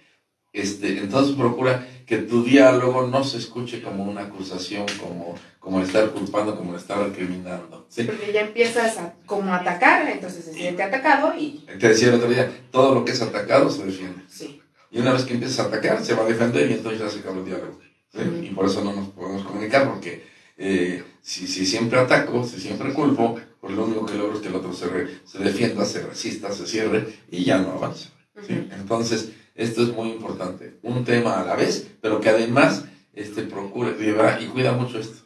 Este, 0.53 0.99
entonces 0.99 1.37
procura 1.37 1.87
que 2.07 2.19
tu 2.19 2.45
diálogo 2.45 3.09
no 3.09 3.23
se 3.25 3.39
escuche 3.39 3.83
como 3.83 4.05
una 4.05 4.23
acusación, 4.23 4.87
como, 5.01 5.35
como 5.59 5.83
estar 5.83 6.09
culpando, 6.11 6.57
como 6.57 6.77
estar 6.77 6.99
recriminando. 6.99 7.87
¿sí? 7.89 8.05
Porque 8.05 8.33
ya 8.33 8.43
empiezas 8.43 8.99
a 8.99 9.15
como 9.27 9.53
atacar, 9.53 10.09
entonces 10.09 10.45
se 10.45 10.55
siente 10.55 10.83
atacado 10.83 11.35
y... 11.37 11.67
Te 11.79 11.89
decía 11.89 12.09
el 12.09 12.15
otro 12.15 12.29
día, 12.29 12.51
todo 12.71 12.95
lo 12.95 13.05
que 13.05 13.13
es 13.13 13.21
atacado 13.21 13.69
se 13.69 13.85
defiende. 13.85 14.23
Sí. 14.29 14.63
Y 14.91 15.01
una 15.01 15.13
vez 15.13 15.25
que 15.25 15.35
empiezas 15.35 15.59
a 15.59 15.69
atacar, 15.69 16.03
se 16.05 16.15
va 16.15 16.23
a 16.23 16.29
defender 16.29 16.71
y 16.71 16.75
entonces 16.75 17.01
ya 17.01 17.11
se 17.11 17.19
acaba 17.19 17.37
el 17.37 17.45
diálogo. 17.45 17.88
Y 18.15 18.51
por 18.51 18.67
eso 18.67 18.83
no 18.83 18.93
nos 18.93 19.09
podemos 19.09 19.43
comunicar, 19.43 19.89
porque 19.89 20.25
eh, 20.57 21.05
si, 21.21 21.47
si, 21.47 21.67
siempre 21.67 21.99
ataco, 21.99 22.45
si 22.45 22.59
siempre 22.59 22.93
culpo, 22.93 23.39
pues 23.61 23.75
lo 23.75 23.85
único 23.85 24.07
que 24.07 24.15
logro 24.15 24.37
es 24.37 24.41
que 24.41 24.49
el 24.49 24.57
otro 24.57 24.73
se, 24.73 24.87
se 25.25 25.39
defienda, 25.39 25.85
se 25.85 26.03
resista, 26.03 26.51
se 26.53 26.67
cierre 26.67 27.07
y 27.31 27.45
ya 27.45 27.59
no 27.59 27.73
avanza. 27.73 28.11
¿sí? 28.47 28.69
Entonces, 28.73 29.31
esto 29.55 29.83
es 29.83 29.93
muy 29.93 30.11
importante. 30.11 30.79
Un 30.83 31.05
tema 31.05 31.41
a 31.41 31.45
la 31.45 31.55
vez, 31.55 31.87
pero 32.01 32.21
que 32.21 32.31
además 32.31 32.85
este, 33.13 33.43
procure, 33.43 33.97
y 34.41 34.47
cuida 34.47 34.73
mucho 34.73 34.99
esto. 34.99 35.25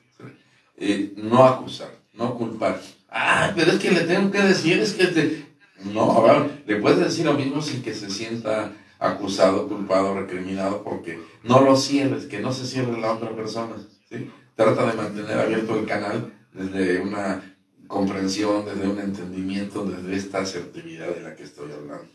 Eh, 0.76 1.12
no 1.16 1.44
acusar, 1.44 1.90
no 2.14 2.34
culpar. 2.34 2.80
Ah, 3.08 3.52
pero 3.54 3.72
es 3.72 3.78
que 3.78 3.90
le 3.90 4.00
tengo 4.00 4.30
que 4.30 4.40
decir, 4.40 4.80
es 4.80 4.94
que 4.94 5.06
te... 5.06 5.46
No, 5.84 6.12
a 6.12 6.32
ver, 6.32 6.62
le 6.66 6.76
puedes 6.76 6.98
decir 6.98 7.26
lo 7.26 7.34
mismo 7.34 7.60
sin 7.60 7.82
que 7.82 7.94
se 7.94 8.10
sienta 8.10 8.72
acusado, 9.02 9.68
culpado, 9.68 10.14
recriminado, 10.14 10.82
porque 10.82 11.18
no 11.42 11.60
lo 11.60 11.76
cierres, 11.76 12.26
que 12.26 12.40
no 12.40 12.52
se 12.52 12.66
cierre 12.66 13.00
la 13.00 13.12
otra 13.12 13.34
persona. 13.34 13.74
¿sí? 14.08 14.30
Trata 14.54 14.86
de 14.86 14.94
mantener 14.94 15.38
abierto 15.38 15.78
el 15.78 15.86
canal 15.86 16.32
desde 16.52 17.00
una 17.00 17.56
comprensión, 17.88 18.64
desde 18.64 18.88
un 18.88 18.98
entendimiento, 19.00 19.84
desde 19.84 20.16
esta 20.16 20.40
asertividad 20.40 21.08
de 21.08 21.20
la 21.20 21.34
que 21.34 21.42
estoy 21.42 21.70
hablando. 21.72 22.06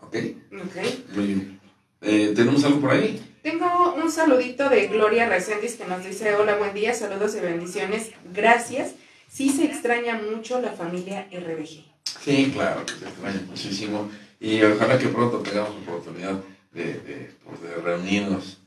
¿Ok? 0.00 0.16
Ok. 0.52 1.16
Muy 1.16 1.26
bien. 1.26 1.60
Eh, 2.00 2.32
¿Tenemos 2.34 2.64
algo 2.64 2.80
por 2.80 2.92
ahí? 2.92 3.20
Tengo 3.42 3.94
un 3.94 4.10
saludito 4.10 4.68
de 4.68 4.86
Gloria 4.86 5.28
Reséndiz 5.28 5.76
que 5.76 5.86
nos 5.86 6.04
dice, 6.04 6.34
hola, 6.34 6.56
buen 6.56 6.72
día, 6.72 6.94
saludos 6.94 7.34
y 7.36 7.40
bendiciones, 7.40 8.12
gracias. 8.32 8.94
Sí 9.28 9.50
se 9.50 9.64
extraña 9.64 10.20
mucho 10.20 10.60
la 10.60 10.72
familia 10.72 11.28
RBG. 11.32 11.84
Sí, 12.22 12.50
claro, 12.54 12.86
que 12.86 12.92
se 12.92 13.08
extraña 13.08 13.42
muchísimo. 13.46 14.08
Y 14.40 14.62
ojalá 14.62 14.98
que 14.98 15.08
pronto 15.08 15.38
tengamos 15.38 15.70
oportunidad 15.86 16.34
de, 16.72 16.84
de, 16.84 17.32
pues, 17.44 17.60
de 17.60 17.74
reunirnos. 17.82 18.58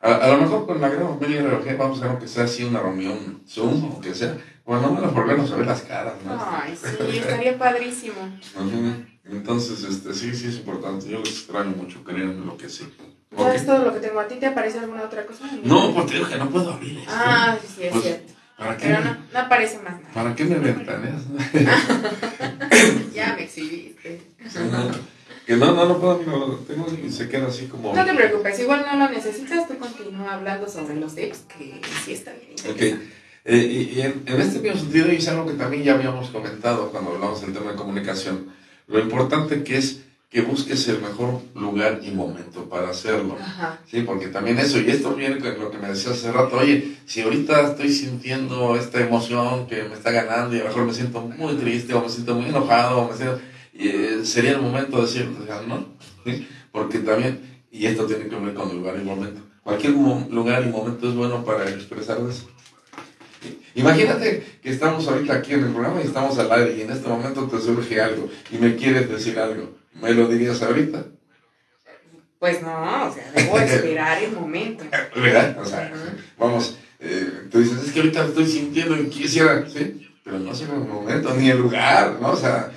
A, 0.00 0.14
a, 0.14 0.28
lo 0.28 0.38
mejor 0.38 0.66
con 0.66 0.80
la 0.80 0.88
gran 0.88 1.18
familia 1.18 1.42
RBG 1.42 1.76
vamos 1.76 2.00
a 2.00 2.06
hacer 2.06 2.18
que 2.18 2.28
sea 2.28 2.44
así 2.44 2.64
una 2.64 2.80
reunión 2.80 3.42
Zoom 3.48 3.96
o 3.96 4.00
que 4.00 4.14
sea, 4.14 4.36
bueno, 4.64 4.90
no 4.90 5.10
volvemos 5.10 5.50
a 5.50 5.56
ver 5.56 5.66
las 5.66 5.82
caras, 5.82 6.14
¿no? 6.24 6.38
Ay, 6.38 6.76
sí, 6.76 7.18
estaría 7.18 7.58
padrísimo. 7.58 8.14
Entonces, 9.24 9.82
este, 9.82 10.14
sí, 10.14 10.34
sí 10.34 10.48
es 10.48 10.56
importante. 10.56 11.08
Yo 11.08 11.18
les 11.18 11.30
extraño 11.30 11.70
mucho, 11.70 12.04
créanme 12.04 12.46
lo 12.46 12.56
que 12.56 12.68
sí. 12.68 12.88
¿Sabes 13.36 13.66
todo 13.66 13.84
lo 13.84 13.92
que 13.92 14.00
tengo? 14.00 14.20
¿A 14.20 14.28
ti 14.28 14.36
te 14.36 14.46
aparece 14.46 14.78
alguna 14.78 15.02
otra 15.02 15.26
cosa? 15.26 15.44
No, 15.62 16.04
te 16.06 16.14
digo 16.14 16.28
que 16.28 16.36
no 16.36 16.48
puedo 16.48 16.72
abrir 16.72 16.98
esto. 16.98 17.12
Ah, 17.14 17.56
sí, 17.60 17.82
es 17.84 17.92
pues, 17.92 18.04
cierto. 18.04 18.32
¿para 18.56 18.76
qué 18.76 18.86
Pero 18.86 19.04
no, 19.04 19.16
no, 19.32 19.38
aparece 19.38 19.78
más 19.78 20.00
nada. 20.00 20.14
¿Para 20.14 20.34
qué 20.34 20.44
me 20.44 20.58
ventaneas? 20.58 21.22
ya 23.14 23.34
me 23.34 23.44
exhibiste. 23.44 24.22
Que 25.48 25.56
no, 25.56 25.72
no, 25.72 25.86
no 25.86 25.98
puedo, 25.98 26.20
no, 26.26 26.56
tengo 26.56 26.86
y 27.02 27.10
se 27.10 27.26
queda 27.26 27.46
así 27.46 27.68
como... 27.68 27.94
No 27.96 28.04
te 28.04 28.12
preocupes, 28.12 28.60
igual 28.60 28.84
no 28.84 28.98
lo 28.98 29.10
necesitas, 29.10 29.66
tú 29.66 29.78
continúa 29.78 30.34
hablando 30.34 30.68
sobre 30.68 30.96
los 30.96 31.14
tips, 31.14 31.38
que 31.56 31.80
sí 32.04 32.12
está 32.12 32.32
bien. 32.34 32.70
Ok. 32.70 33.00
Eh, 33.46 33.56
y, 33.96 34.00
en, 34.02 34.24
este 34.26 34.58
mismo 34.58 34.78
sentido, 34.78 35.10
y 35.10 35.16
es 35.16 35.28
algo 35.28 35.46
que 35.46 35.54
también 35.54 35.84
ya 35.84 35.94
habíamos 35.94 36.28
comentado 36.28 36.90
cuando 36.90 37.12
hablamos 37.12 37.40
del 37.40 37.54
tema 37.54 37.70
de 37.70 37.78
comunicación, 37.78 38.48
lo 38.88 39.00
importante 39.00 39.64
que 39.64 39.78
es 39.78 40.00
que 40.28 40.42
busques 40.42 40.86
el 40.88 41.00
mejor 41.00 41.40
lugar 41.54 42.00
y 42.02 42.10
momento 42.10 42.68
para 42.68 42.90
hacerlo. 42.90 43.38
Sí, 43.90 44.02
porque 44.02 44.26
también 44.26 44.58
eso, 44.58 44.78
y 44.78 44.90
esto 44.90 45.14
viene 45.14 45.38
con 45.38 45.58
lo 45.58 45.70
que 45.70 45.78
me 45.78 45.88
decías 45.88 46.18
hace 46.18 46.30
rato, 46.30 46.58
oye, 46.58 46.98
si 47.06 47.22
ahorita 47.22 47.70
estoy 47.70 47.88
sintiendo 47.88 48.76
esta 48.76 49.00
emoción 49.00 49.66
que 49.66 49.84
me 49.84 49.94
está 49.94 50.10
ganando 50.10 50.54
y 50.54 50.58
a 50.58 50.64
lo 50.64 50.68
mejor 50.68 50.84
me 50.84 50.92
siento 50.92 51.22
muy 51.22 51.54
triste 51.54 51.94
o 51.94 52.02
me 52.02 52.10
siento 52.10 52.34
muy 52.34 52.50
enojado, 52.50 52.98
o 52.98 53.10
me 53.10 53.16
siento, 53.16 53.40
eh, 53.78 54.20
sería 54.24 54.52
el 54.52 54.60
momento 54.60 54.96
de 54.96 55.02
decir, 55.02 55.28
¿no? 55.66 55.86
¿Sí? 56.24 56.48
Porque 56.72 56.98
también, 56.98 57.62
y 57.70 57.86
esto 57.86 58.06
tiene 58.06 58.28
que 58.28 58.36
ver 58.36 58.54
con 58.54 58.70
el 58.70 58.76
lugar 58.76 58.98
y 59.00 59.04
momento, 59.04 59.40
cualquier 59.62 59.92
lugar 59.92 60.64
y 60.66 60.70
momento 60.70 61.08
es 61.08 61.14
bueno 61.14 61.44
para 61.44 61.68
expresar 61.68 62.18
eso. 62.28 62.48
Imagínate 63.74 64.58
que 64.60 64.70
estamos 64.70 65.06
ahorita 65.06 65.34
aquí 65.34 65.54
en 65.54 65.64
el 65.64 65.72
programa 65.72 66.00
y 66.02 66.06
estamos 66.06 66.36
al 66.38 66.50
aire 66.50 66.76
y 66.78 66.82
en 66.82 66.90
este 66.90 67.08
momento 67.08 67.46
te 67.46 67.60
surge 67.60 68.00
algo 68.00 68.28
y 68.50 68.58
me 68.58 68.74
quieres 68.74 69.08
decir 69.08 69.38
algo. 69.38 69.76
¿Me 69.94 70.12
lo 70.12 70.26
dirías 70.26 70.60
ahorita? 70.62 71.04
Pues 72.38 72.62
no, 72.62 73.08
o 73.08 73.12
sea, 73.12 73.32
debo 73.34 73.58
esperar 73.58 74.22
el 74.22 74.32
momento. 74.32 74.84
¿Verdad? 75.14 75.58
O 75.60 75.64
sea, 75.64 75.92
vamos, 76.38 76.78
eh, 77.00 77.48
tú 77.50 77.60
dices, 77.60 77.84
es 77.84 77.92
que 77.92 78.00
ahorita 78.00 78.26
estoy 78.26 78.46
sintiendo 78.46 78.96
y 78.96 79.08
quisiera, 79.08 79.68
¿sí? 79.68 80.08
Pero 80.24 80.38
no 80.38 80.54
sé 80.54 80.64
el 80.64 80.80
momento 80.80 81.34
ni 81.34 81.50
el 81.50 81.58
lugar, 81.58 82.18
¿no? 82.20 82.32
O 82.32 82.36
sea, 82.36 82.70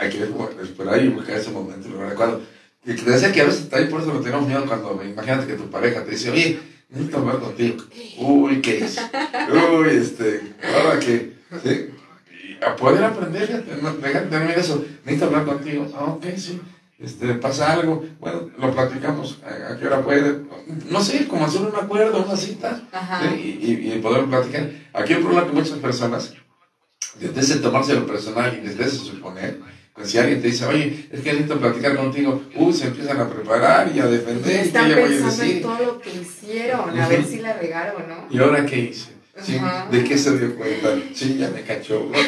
hay 0.00 0.10
que 0.10 0.28
esperar 0.62 1.04
y 1.04 1.08
buscar 1.08 1.36
ese 1.36 1.50
momento, 1.50 1.88
¿verdad? 1.96 2.14
Cuando, 2.14 2.42
y 2.84 2.92
te 2.94 3.10
decía 3.10 3.32
que 3.32 3.40
a 3.40 3.44
veces 3.44 3.62
está 3.62 3.78
ahí, 3.78 3.86
por 3.86 4.00
eso 4.00 4.12
lo 4.12 4.20
tenemos 4.20 4.46
miedo 4.46 4.66
cuando, 4.66 5.00
imagínate 5.04 5.46
que 5.46 5.54
tu 5.54 5.70
pareja 5.70 6.04
te 6.04 6.10
dice, 6.10 6.30
oye, 6.30 6.60
necesito 6.90 7.18
hablar 7.18 7.38
contigo. 7.38 7.84
Uy, 8.18 8.60
¿qué 8.60 8.84
es? 8.84 9.00
Uy, 9.50 9.88
este, 9.90 10.54
ahora 10.62 10.98
que, 10.98 11.32
¿sí? 11.62 11.90
a 12.64 12.76
poder 12.76 13.04
aprender, 13.04 13.64
déjame 13.64 14.26
terminar 14.28 14.58
eso, 14.58 14.84
necesito 15.04 15.26
hablar 15.26 15.44
contigo. 15.44 15.86
Ah, 15.94 16.04
ok, 16.04 16.24
sí. 16.36 16.60
Este, 16.98 17.34
pasa 17.34 17.72
algo, 17.72 18.04
bueno, 18.20 18.50
lo 18.56 18.72
platicamos, 18.72 19.38
¿a, 19.44 19.76
qué 19.76 19.86
hora 19.86 20.02
puede? 20.02 20.42
No 20.90 21.00
sé, 21.00 21.26
como 21.26 21.44
hacer 21.44 21.62
un 21.62 21.74
acuerdo, 21.74 22.24
una 22.24 22.36
cita, 22.36 22.82
y, 23.34 23.92
y, 23.92 23.98
poder 24.00 24.26
platicar. 24.26 24.70
Aquí 24.92 25.14
el 25.14 25.20
problema 25.20 25.46
que 25.46 25.52
muchas 25.52 25.78
personas, 25.78 26.34
desde 27.18 27.40
ese 27.40 27.56
tomarse 27.56 27.94
lo 27.94 28.06
personal 28.06 28.56
y 28.56 28.66
desde 28.66 28.84
ese 28.84 28.96
suponer, 28.96 29.58
pues 29.94 30.10
si 30.10 30.18
alguien 30.18 30.42
te 30.42 30.48
dice, 30.48 30.66
oye, 30.66 31.06
es 31.10 31.20
que 31.20 31.32
necesito 31.32 31.58
platicar 31.58 31.96
contigo, 31.96 32.42
uy, 32.56 32.72
se 32.72 32.88
empiezan 32.88 33.20
a 33.20 33.28
preparar 33.28 33.92
y 33.94 34.00
a 34.00 34.06
defender. 34.06 34.60
Están 34.60 34.92
pensando 34.92 35.42
en 35.44 35.62
todo 35.62 35.78
lo 35.78 36.00
que 36.00 36.10
hicieron, 36.10 36.98
a 36.98 37.08
ver 37.08 37.24
si 37.24 37.38
la 37.38 37.52
regaron, 37.52 38.08
¿no? 38.08 38.26
¿Y 38.30 38.38
ahora 38.38 38.66
qué 38.66 38.78
hice? 38.78 39.12
¿Sí? 39.42 39.60
¿De 39.90 40.04
qué 40.04 40.16
se 40.16 40.38
dio 40.38 40.54
cuenta? 40.54 40.96
Sí, 41.12 41.36
ya 41.38 41.50
me 41.50 41.62
cachó. 41.62 42.10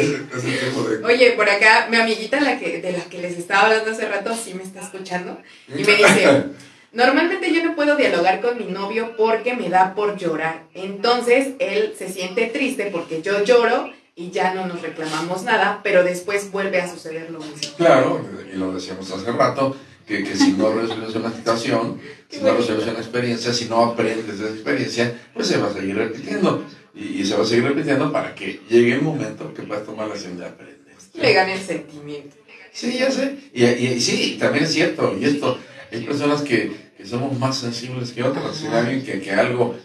Oye, 1.04 1.32
por 1.32 1.48
acá, 1.48 1.88
mi 1.90 1.96
amiguita 1.96 2.40
la 2.40 2.58
que, 2.58 2.80
de 2.80 2.92
la 2.92 3.04
que 3.04 3.18
les 3.18 3.38
estaba 3.38 3.66
hablando 3.66 3.90
hace 3.90 4.08
rato, 4.08 4.34
sí 4.36 4.54
me 4.54 4.62
está 4.62 4.80
escuchando. 4.80 5.38
Y 5.68 5.82
me 5.84 5.96
dice, 5.96 6.44
normalmente 6.92 7.52
yo 7.52 7.64
no 7.64 7.74
puedo 7.74 7.96
dialogar 7.96 8.40
con 8.40 8.58
mi 8.58 8.64
novio 8.64 9.14
porque 9.16 9.54
me 9.54 9.68
da 9.68 9.94
por 9.94 10.16
llorar. 10.16 10.64
Entonces, 10.74 11.54
él 11.58 11.94
se 11.96 12.08
siente 12.08 12.46
triste 12.46 12.90
porque 12.92 13.22
yo 13.22 13.44
lloro 13.44 13.90
y 14.16 14.30
ya 14.30 14.54
no 14.54 14.66
nos 14.66 14.82
reclamamos 14.82 15.44
nada, 15.44 15.80
pero 15.82 16.04
después 16.04 16.50
vuelve 16.50 16.80
a 16.80 16.90
suceder 16.90 17.30
lo 17.30 17.38
mismo. 17.38 17.76
Claro, 17.76 18.24
y 18.52 18.56
lo 18.56 18.72
decíamos 18.74 19.10
hace 19.10 19.32
rato, 19.32 19.76
que, 20.06 20.24
que 20.24 20.36
si 20.36 20.52
no 20.52 20.72
resuelves 20.72 21.14
una 21.14 21.32
situación, 21.32 22.00
si 22.28 22.40
no 22.40 22.54
resuelves 22.54 22.88
una 22.88 22.98
experiencia, 22.98 23.52
si 23.52 23.66
no 23.66 23.82
aprendes 23.82 24.38
de 24.38 24.46
esa 24.46 24.54
experiencia, 24.54 25.20
pues 25.32 25.46
se 25.46 25.58
va 25.58 25.68
a 25.68 25.72
seguir 25.72 25.96
repitiendo. 25.96 26.64
Y, 26.92 27.24
se 27.24 27.36
va 27.36 27.44
a 27.44 27.46
seguir 27.46 27.64
repitiendo 27.64 28.12
para 28.12 28.34
que 28.34 28.60
llegue 28.68 28.94
el 28.94 29.02
momento 29.02 29.54
que 29.54 29.62
puedas 29.62 29.86
tomar 29.86 30.08
la 30.08 30.14
acción 30.14 30.36
de 30.36 30.44
aprender. 30.44 30.80
Le 31.14 31.32
gane 31.32 31.54
el 31.54 31.60
sentimiento. 31.60 32.36
Sí, 32.72 32.98
ya 32.98 33.10
sé. 33.10 33.36
Y, 33.54 33.64
y, 33.64 34.00
sí, 34.00 34.36
también 34.38 34.64
es 34.64 34.72
cierto. 34.72 35.16
Y 35.18 35.24
esto, 35.24 35.58
hay 35.92 36.04
personas 36.04 36.42
que, 36.42 36.92
que 36.96 37.06
somos 37.06 37.38
más 37.38 37.58
sensibles 37.58 38.12
que 38.12 38.22
otras. 38.22 38.62
Hay 38.62 38.72
alguien 38.72 39.04
que, 39.04 39.20
que 39.20 39.32
algo 39.32 39.76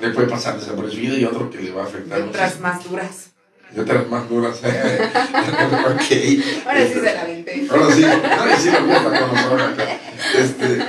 le 0.00 0.10
puede 0.10 0.28
pasar 0.28 0.58
desapercibido 0.58 1.16
y 1.16 1.24
otro 1.24 1.50
que 1.50 1.60
le 1.60 1.70
va 1.70 1.82
a 1.82 1.86
afectar. 1.86 2.20
Otras 2.20 2.60
más 2.60 2.84
duras 2.84 3.34
y 3.74 3.80
otras 3.80 4.08
más 4.08 4.28
duras. 4.28 4.58
okay. 5.94 6.62
Ahora 6.66 6.86
sí 6.86 6.94
se 6.94 7.14
la 7.14 7.24
vente. 7.24 7.66
Ahora 7.70 7.94
sí, 7.94 8.04
ahora 8.04 8.56
sí 8.56 8.70
lo 8.70 8.78
con 8.78 9.34
nosotros 9.34 9.72
Este, 10.38 10.84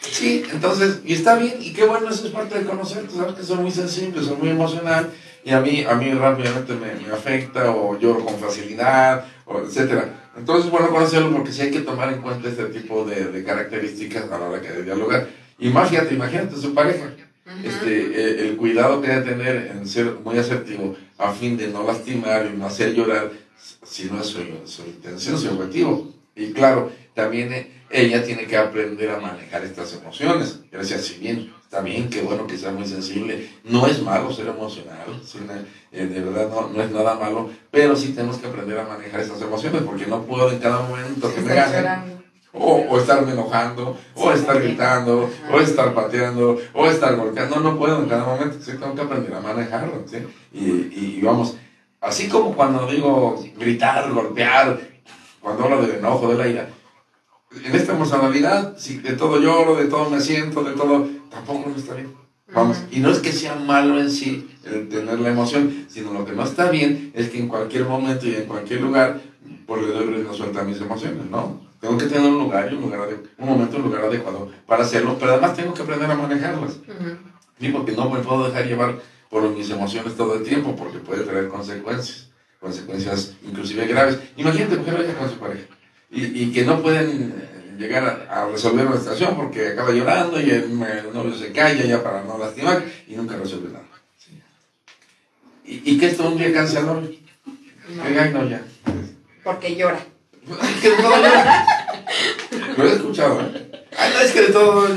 sí, 0.00 0.44
entonces, 0.52 1.00
y 1.04 1.14
está 1.14 1.36
bien, 1.36 1.56
y 1.60 1.72
qué 1.72 1.84
bueno, 1.84 2.08
eso 2.08 2.26
es 2.26 2.32
parte 2.32 2.58
de 2.58 2.64
conocer, 2.64 3.06
tú 3.06 3.16
sabes 3.16 3.34
que 3.34 3.42
son 3.42 3.62
muy 3.62 3.70
sensibles, 3.70 4.26
son 4.26 4.38
muy 4.38 4.50
emocional, 4.50 5.10
y 5.44 5.50
a 5.50 5.60
mí, 5.60 5.84
a 5.88 5.94
mí 5.94 6.12
rápidamente 6.12 6.74
me, 6.74 6.94
me 6.94 7.12
afecta, 7.12 7.70
o 7.70 7.98
lloro 7.98 8.24
con 8.24 8.38
facilidad, 8.38 9.24
o 9.44 9.60
etcétera. 9.60 10.23
Entonces, 10.36 10.70
bueno 10.70 10.90
conocerlo 10.90 11.32
porque 11.32 11.52
sí 11.52 11.62
hay 11.62 11.70
que 11.70 11.80
tomar 11.80 12.12
en 12.12 12.22
cuenta 12.22 12.48
este 12.48 12.66
tipo 12.66 13.04
de, 13.04 13.26
de 13.26 13.44
características 13.44 14.30
a 14.30 14.38
la 14.38 14.48
hora 14.48 14.60
que 14.60 14.72
de 14.72 14.82
dialogar. 14.82 15.28
Y 15.58 15.68
más, 15.70 15.88
fíjate, 15.88 16.14
imagínate 16.14 16.56
su 16.56 16.74
pareja 16.74 17.12
este, 17.62 18.06
eh, 18.06 18.48
el 18.48 18.56
cuidado 18.56 19.02
que 19.02 19.08
debe 19.08 19.30
tener 19.30 19.72
en 19.76 19.86
ser 19.86 20.14
muy 20.24 20.38
asertivo 20.38 20.96
a 21.18 21.32
fin 21.32 21.56
de 21.56 21.68
no 21.68 21.84
lastimar 21.84 22.46
y 22.46 22.56
no 22.56 22.66
hacer 22.66 22.94
llorar, 22.94 23.30
si 23.82 24.04
no 24.04 24.20
es 24.20 24.28
su, 24.28 24.40
intención, 24.86 25.38
su 25.38 25.50
objetivo. 25.50 26.12
Y 26.34 26.52
claro, 26.52 26.90
también 27.14 27.72
ella 27.90 28.24
tiene 28.24 28.46
que 28.46 28.56
aprender 28.56 29.10
a 29.10 29.20
manejar 29.20 29.64
estas 29.64 29.94
emociones. 29.94 30.60
Gracias, 30.70 31.02
si 31.02 31.18
bien 31.18 31.52
está 31.62 31.80
bien, 31.80 32.08
qué 32.08 32.22
bueno 32.22 32.46
que 32.46 32.58
sea 32.58 32.70
muy 32.70 32.86
sensible, 32.86 33.50
no 33.64 33.86
es 33.86 34.02
malo 34.02 34.32
ser 34.32 34.46
emocional, 34.46 35.06
eh, 35.90 36.06
de 36.06 36.20
verdad 36.20 36.48
no, 36.48 36.68
no, 36.68 36.82
es 36.82 36.90
nada 36.92 37.14
malo, 37.14 37.50
pero 37.70 37.96
sí 37.96 38.12
tenemos 38.12 38.38
que 38.38 38.46
aprender 38.46 38.78
a 38.78 38.84
manejar 38.84 39.20
estas 39.20 39.42
emociones 39.42 39.82
porque 39.82 40.06
no 40.06 40.22
puedo 40.22 40.52
en 40.52 40.58
cada 40.58 40.82
momento 40.82 41.34
que 41.34 41.40
me 41.40 41.54
ganen 41.54 42.14
o, 42.52 42.76
o, 42.88 42.98
estarme 43.00 43.32
enojando, 43.32 43.98
o 44.14 44.30
estar 44.30 44.62
gritando, 44.62 45.28
o 45.52 45.60
estar 45.60 45.92
pateando, 45.92 46.56
o 46.72 46.86
estar 46.86 47.16
golpeando. 47.16 47.56
No, 47.56 47.72
no 47.72 47.78
puedo 47.78 47.98
en 47.98 48.08
cada 48.08 48.24
momento, 48.24 48.56
sí, 48.60 48.72
tengo 48.72 48.94
que 48.94 49.02
aprender 49.02 49.34
a 49.34 49.40
manejarlo. 49.40 50.04
¿sí? 50.06 50.18
Y, 50.52 51.16
y, 51.18 51.20
vamos, 51.20 51.56
así 52.00 52.28
como 52.28 52.54
cuando 52.54 52.86
digo 52.86 53.42
gritar, 53.56 54.12
golpear, 54.12 54.78
cuando 55.40 55.64
hablo 55.64 55.82
del 55.82 55.96
enojo, 55.96 56.28
de 56.28 56.38
la 56.38 56.46
ira, 56.46 56.68
en 57.62 57.74
esta 57.74 57.92
emocionalidad, 57.92 58.76
si 58.78 58.98
de 58.98 59.12
todo 59.12 59.40
lloro, 59.40 59.76
de 59.76 59.86
todo 59.86 60.10
me 60.10 60.20
siento, 60.20 60.62
de 60.64 60.72
todo, 60.72 61.08
tampoco 61.30 61.68
no 61.68 61.76
está 61.76 61.94
bien. 61.94 62.12
Vamos, 62.52 62.82
y 62.90 63.00
no 63.00 63.10
es 63.10 63.18
que 63.18 63.32
sea 63.32 63.56
malo 63.56 63.98
en 63.98 64.10
sí 64.10 64.48
el 64.64 64.88
tener 64.88 65.18
la 65.18 65.30
emoción, 65.30 65.86
sino 65.88 66.12
lo 66.12 66.24
que 66.24 66.32
no 66.32 66.44
está 66.44 66.70
bien 66.70 67.10
es 67.14 67.30
que 67.30 67.38
en 67.38 67.48
cualquier 67.48 67.84
momento 67.84 68.26
y 68.26 68.34
en 68.34 68.44
cualquier 68.44 68.80
lugar, 68.80 69.20
por 69.66 69.82
le 69.82 69.92
doy 69.92 70.22
no 70.22 70.32
suelta 70.32 70.62
mis 70.62 70.80
emociones, 70.80 71.26
¿no? 71.30 71.60
Tengo 71.80 71.98
que 71.98 72.06
tener 72.06 72.30
un 72.30 72.38
lugar 72.38 72.70
y 72.70 72.76
un, 72.76 72.82
lugar 72.82 73.08
un 73.38 73.46
momento, 73.46 73.76
un 73.76 73.82
lugar 73.82 74.04
adecuado 74.04 74.50
para 74.66 74.84
hacerlo, 74.84 75.16
pero 75.18 75.32
además 75.32 75.56
tengo 75.56 75.74
que 75.74 75.82
aprender 75.82 76.10
a 76.10 76.14
manejarlas. 76.14 76.76
Y 77.58 77.68
porque 77.68 77.92
no 77.92 78.08
me 78.08 78.20
puedo 78.20 78.46
dejar 78.48 78.66
llevar 78.66 78.98
por 79.28 79.48
mis 79.50 79.68
emociones 79.70 80.16
todo 80.16 80.36
el 80.36 80.44
tiempo, 80.44 80.74
porque 80.76 80.98
puede 80.98 81.24
traer 81.24 81.48
consecuencias, 81.48 82.30
consecuencias 82.60 83.34
inclusive 83.46 83.86
graves. 83.86 84.18
Imagínate 84.36 84.76
mujer 84.76 84.94
vaya 84.94 85.18
con 85.18 85.28
su 85.28 85.36
pareja 85.36 85.66
y, 86.14 86.44
y 86.44 86.52
que 86.52 86.64
no 86.64 86.80
pueden 86.80 87.34
eh, 87.36 87.76
llegar 87.78 88.26
a, 88.30 88.46
resolver 88.46 88.86
una 88.86 88.98
situación 88.98 89.36
porque 89.36 89.68
acaba 89.68 89.90
llorando 89.90 90.40
y 90.40 90.50
el, 90.50 90.78
novio 90.78 91.34
se 91.34 91.52
calla 91.52 91.84
ya 91.84 92.02
para 92.02 92.22
no 92.22 92.38
lastimar 92.38 92.84
y 93.08 93.16
nunca 93.16 93.36
resuelve 93.36 93.70
nada. 93.72 93.84
¿Y, 95.66 95.92
¿Y 95.92 95.98
qué 95.98 96.06
es 96.06 96.16
todo 96.16 96.28
un 96.28 96.38
día 96.38 96.52
cansador? 96.52 97.02
No. 97.88 98.30
no, 98.30 98.48
ya. 98.48 98.62
Porque 99.42 99.76
llora. 99.76 99.98
que 100.80 100.90
de 100.90 100.96
todo 100.96 101.16
Lo 102.76 102.84
he 102.84 102.92
escuchado, 102.92 103.40
¿eh? 103.40 103.70
Ay, 103.96 104.12
no, 104.12 104.20
es 104.20 104.32
que 104.32 104.42
de 104.42 104.52
todo 104.52 104.86
sí, 104.88 104.94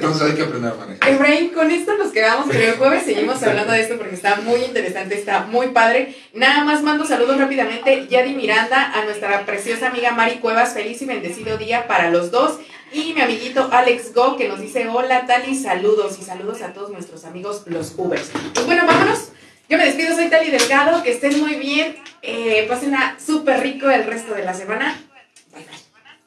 entonces 0.00 0.28
hay 0.28 0.34
que 0.34 0.42
aprender 0.42 0.72
a 0.72 0.74
manejar. 0.74 1.08
Efraín, 1.08 1.50
con 1.50 1.70
esto 1.70 1.96
nos 1.96 2.10
quedamos, 2.10 2.46
pero 2.50 2.64
el 2.64 2.78
jueves 2.78 3.04
seguimos 3.04 3.42
hablando 3.42 3.72
de 3.72 3.80
esto 3.82 3.96
porque 3.98 4.14
está 4.14 4.36
muy 4.36 4.60
interesante, 4.62 5.14
está 5.14 5.42
muy 5.42 5.68
padre. 5.68 6.16
Nada 6.32 6.64
más 6.64 6.82
mando 6.82 7.04
saludos 7.04 7.38
rápidamente. 7.38 8.06
Yadi 8.08 8.34
Miranda, 8.34 8.92
a 8.92 9.04
nuestra 9.04 9.44
preciosa 9.44 9.88
amiga 9.88 10.12
Mari 10.12 10.36
Cuevas, 10.36 10.72
feliz 10.72 11.00
y 11.02 11.06
bendecido 11.06 11.58
día 11.58 11.86
para 11.86 12.10
los 12.10 12.30
dos. 12.30 12.58
Y 12.92 13.12
mi 13.12 13.20
amiguito 13.20 13.68
Alex 13.70 14.14
Go, 14.14 14.36
que 14.36 14.48
nos 14.48 14.60
dice, 14.60 14.88
hola 14.88 15.26
Tali, 15.26 15.54
saludos 15.54 16.18
y 16.20 16.24
saludos 16.24 16.62
a 16.62 16.72
todos 16.72 16.90
nuestros 16.90 17.24
amigos 17.24 17.62
los 17.66 17.94
Ubers. 17.96 18.30
Pues 18.54 18.66
bueno, 18.66 18.84
vámonos. 18.86 19.28
Yo 19.68 19.78
me 19.78 19.84
despido, 19.84 20.16
soy 20.16 20.28
Tali 20.28 20.50
Delgado, 20.50 21.00
que 21.04 21.12
estén 21.12 21.38
muy 21.38 21.54
bien, 21.54 21.94
eh, 22.22 22.66
pasen 22.68 22.92
a 22.96 23.16
súper 23.24 23.60
rico 23.60 23.88
el 23.88 24.04
resto 24.04 24.34
de 24.34 24.44
la 24.44 24.52
semana. 24.52 24.98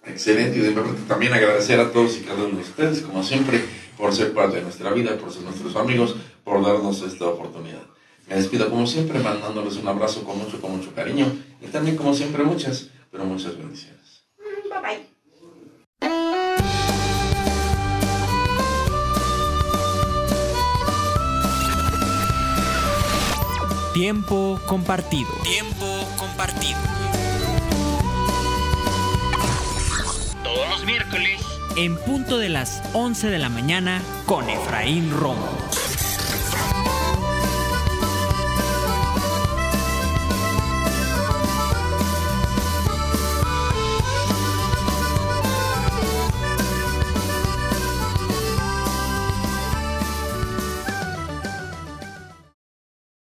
Excelente, 0.06 0.60
y 0.60 0.62
de 0.62 0.72
verdad 0.72 0.94
también 1.08 1.34
agradecer 1.34 1.80
a 1.80 1.92
todos 1.92 2.18
y 2.18 2.22
cada 2.22 2.44
uno 2.44 2.58
de 2.58 2.64
ustedes, 2.64 3.02
como 3.02 3.24
siempre, 3.24 3.64
por 3.98 4.14
ser 4.14 4.34
parte 4.34 4.58
de 4.58 4.64
nuestra 4.64 4.92
vida, 4.92 5.18
por 5.18 5.32
ser 5.32 5.44
nuestros 5.44 5.76
amigos, 5.76 6.16
por 6.44 6.64
darnos 6.64 7.02
esta 7.02 7.26
oportunidad. 7.26 7.84
Me 8.28 8.36
despido 8.36 8.70
como 8.70 8.86
siempre, 8.86 9.20
mandándoles 9.20 9.78
un 9.78 9.88
abrazo 9.88 10.24
con 10.24 10.38
mucho, 10.38 10.60
con 10.60 10.78
mucho 10.78 10.94
cariño 10.94 11.26
y 11.62 11.68
también 11.68 11.96
como 11.96 12.14
siempre 12.14 12.44
muchas, 12.44 12.90
pero 13.12 13.26
muchas 13.26 13.58
bendiciones. 13.58 14.26
Bye 14.70 14.82
bye. 14.82 15.14
Tiempo 23.94 24.60
compartido. 24.66 25.30
Tiempo 25.44 25.86
compartido. 26.18 27.03
Miércoles 30.86 31.42
en 31.76 31.98
punto 31.98 32.38
de 32.38 32.50
las 32.50 32.82
11 32.94 33.30
de 33.30 33.40
la 33.40 33.50
mañana 33.50 34.02
con 34.26 34.50
Efraín 34.50 35.12
Romo. 35.12 35.50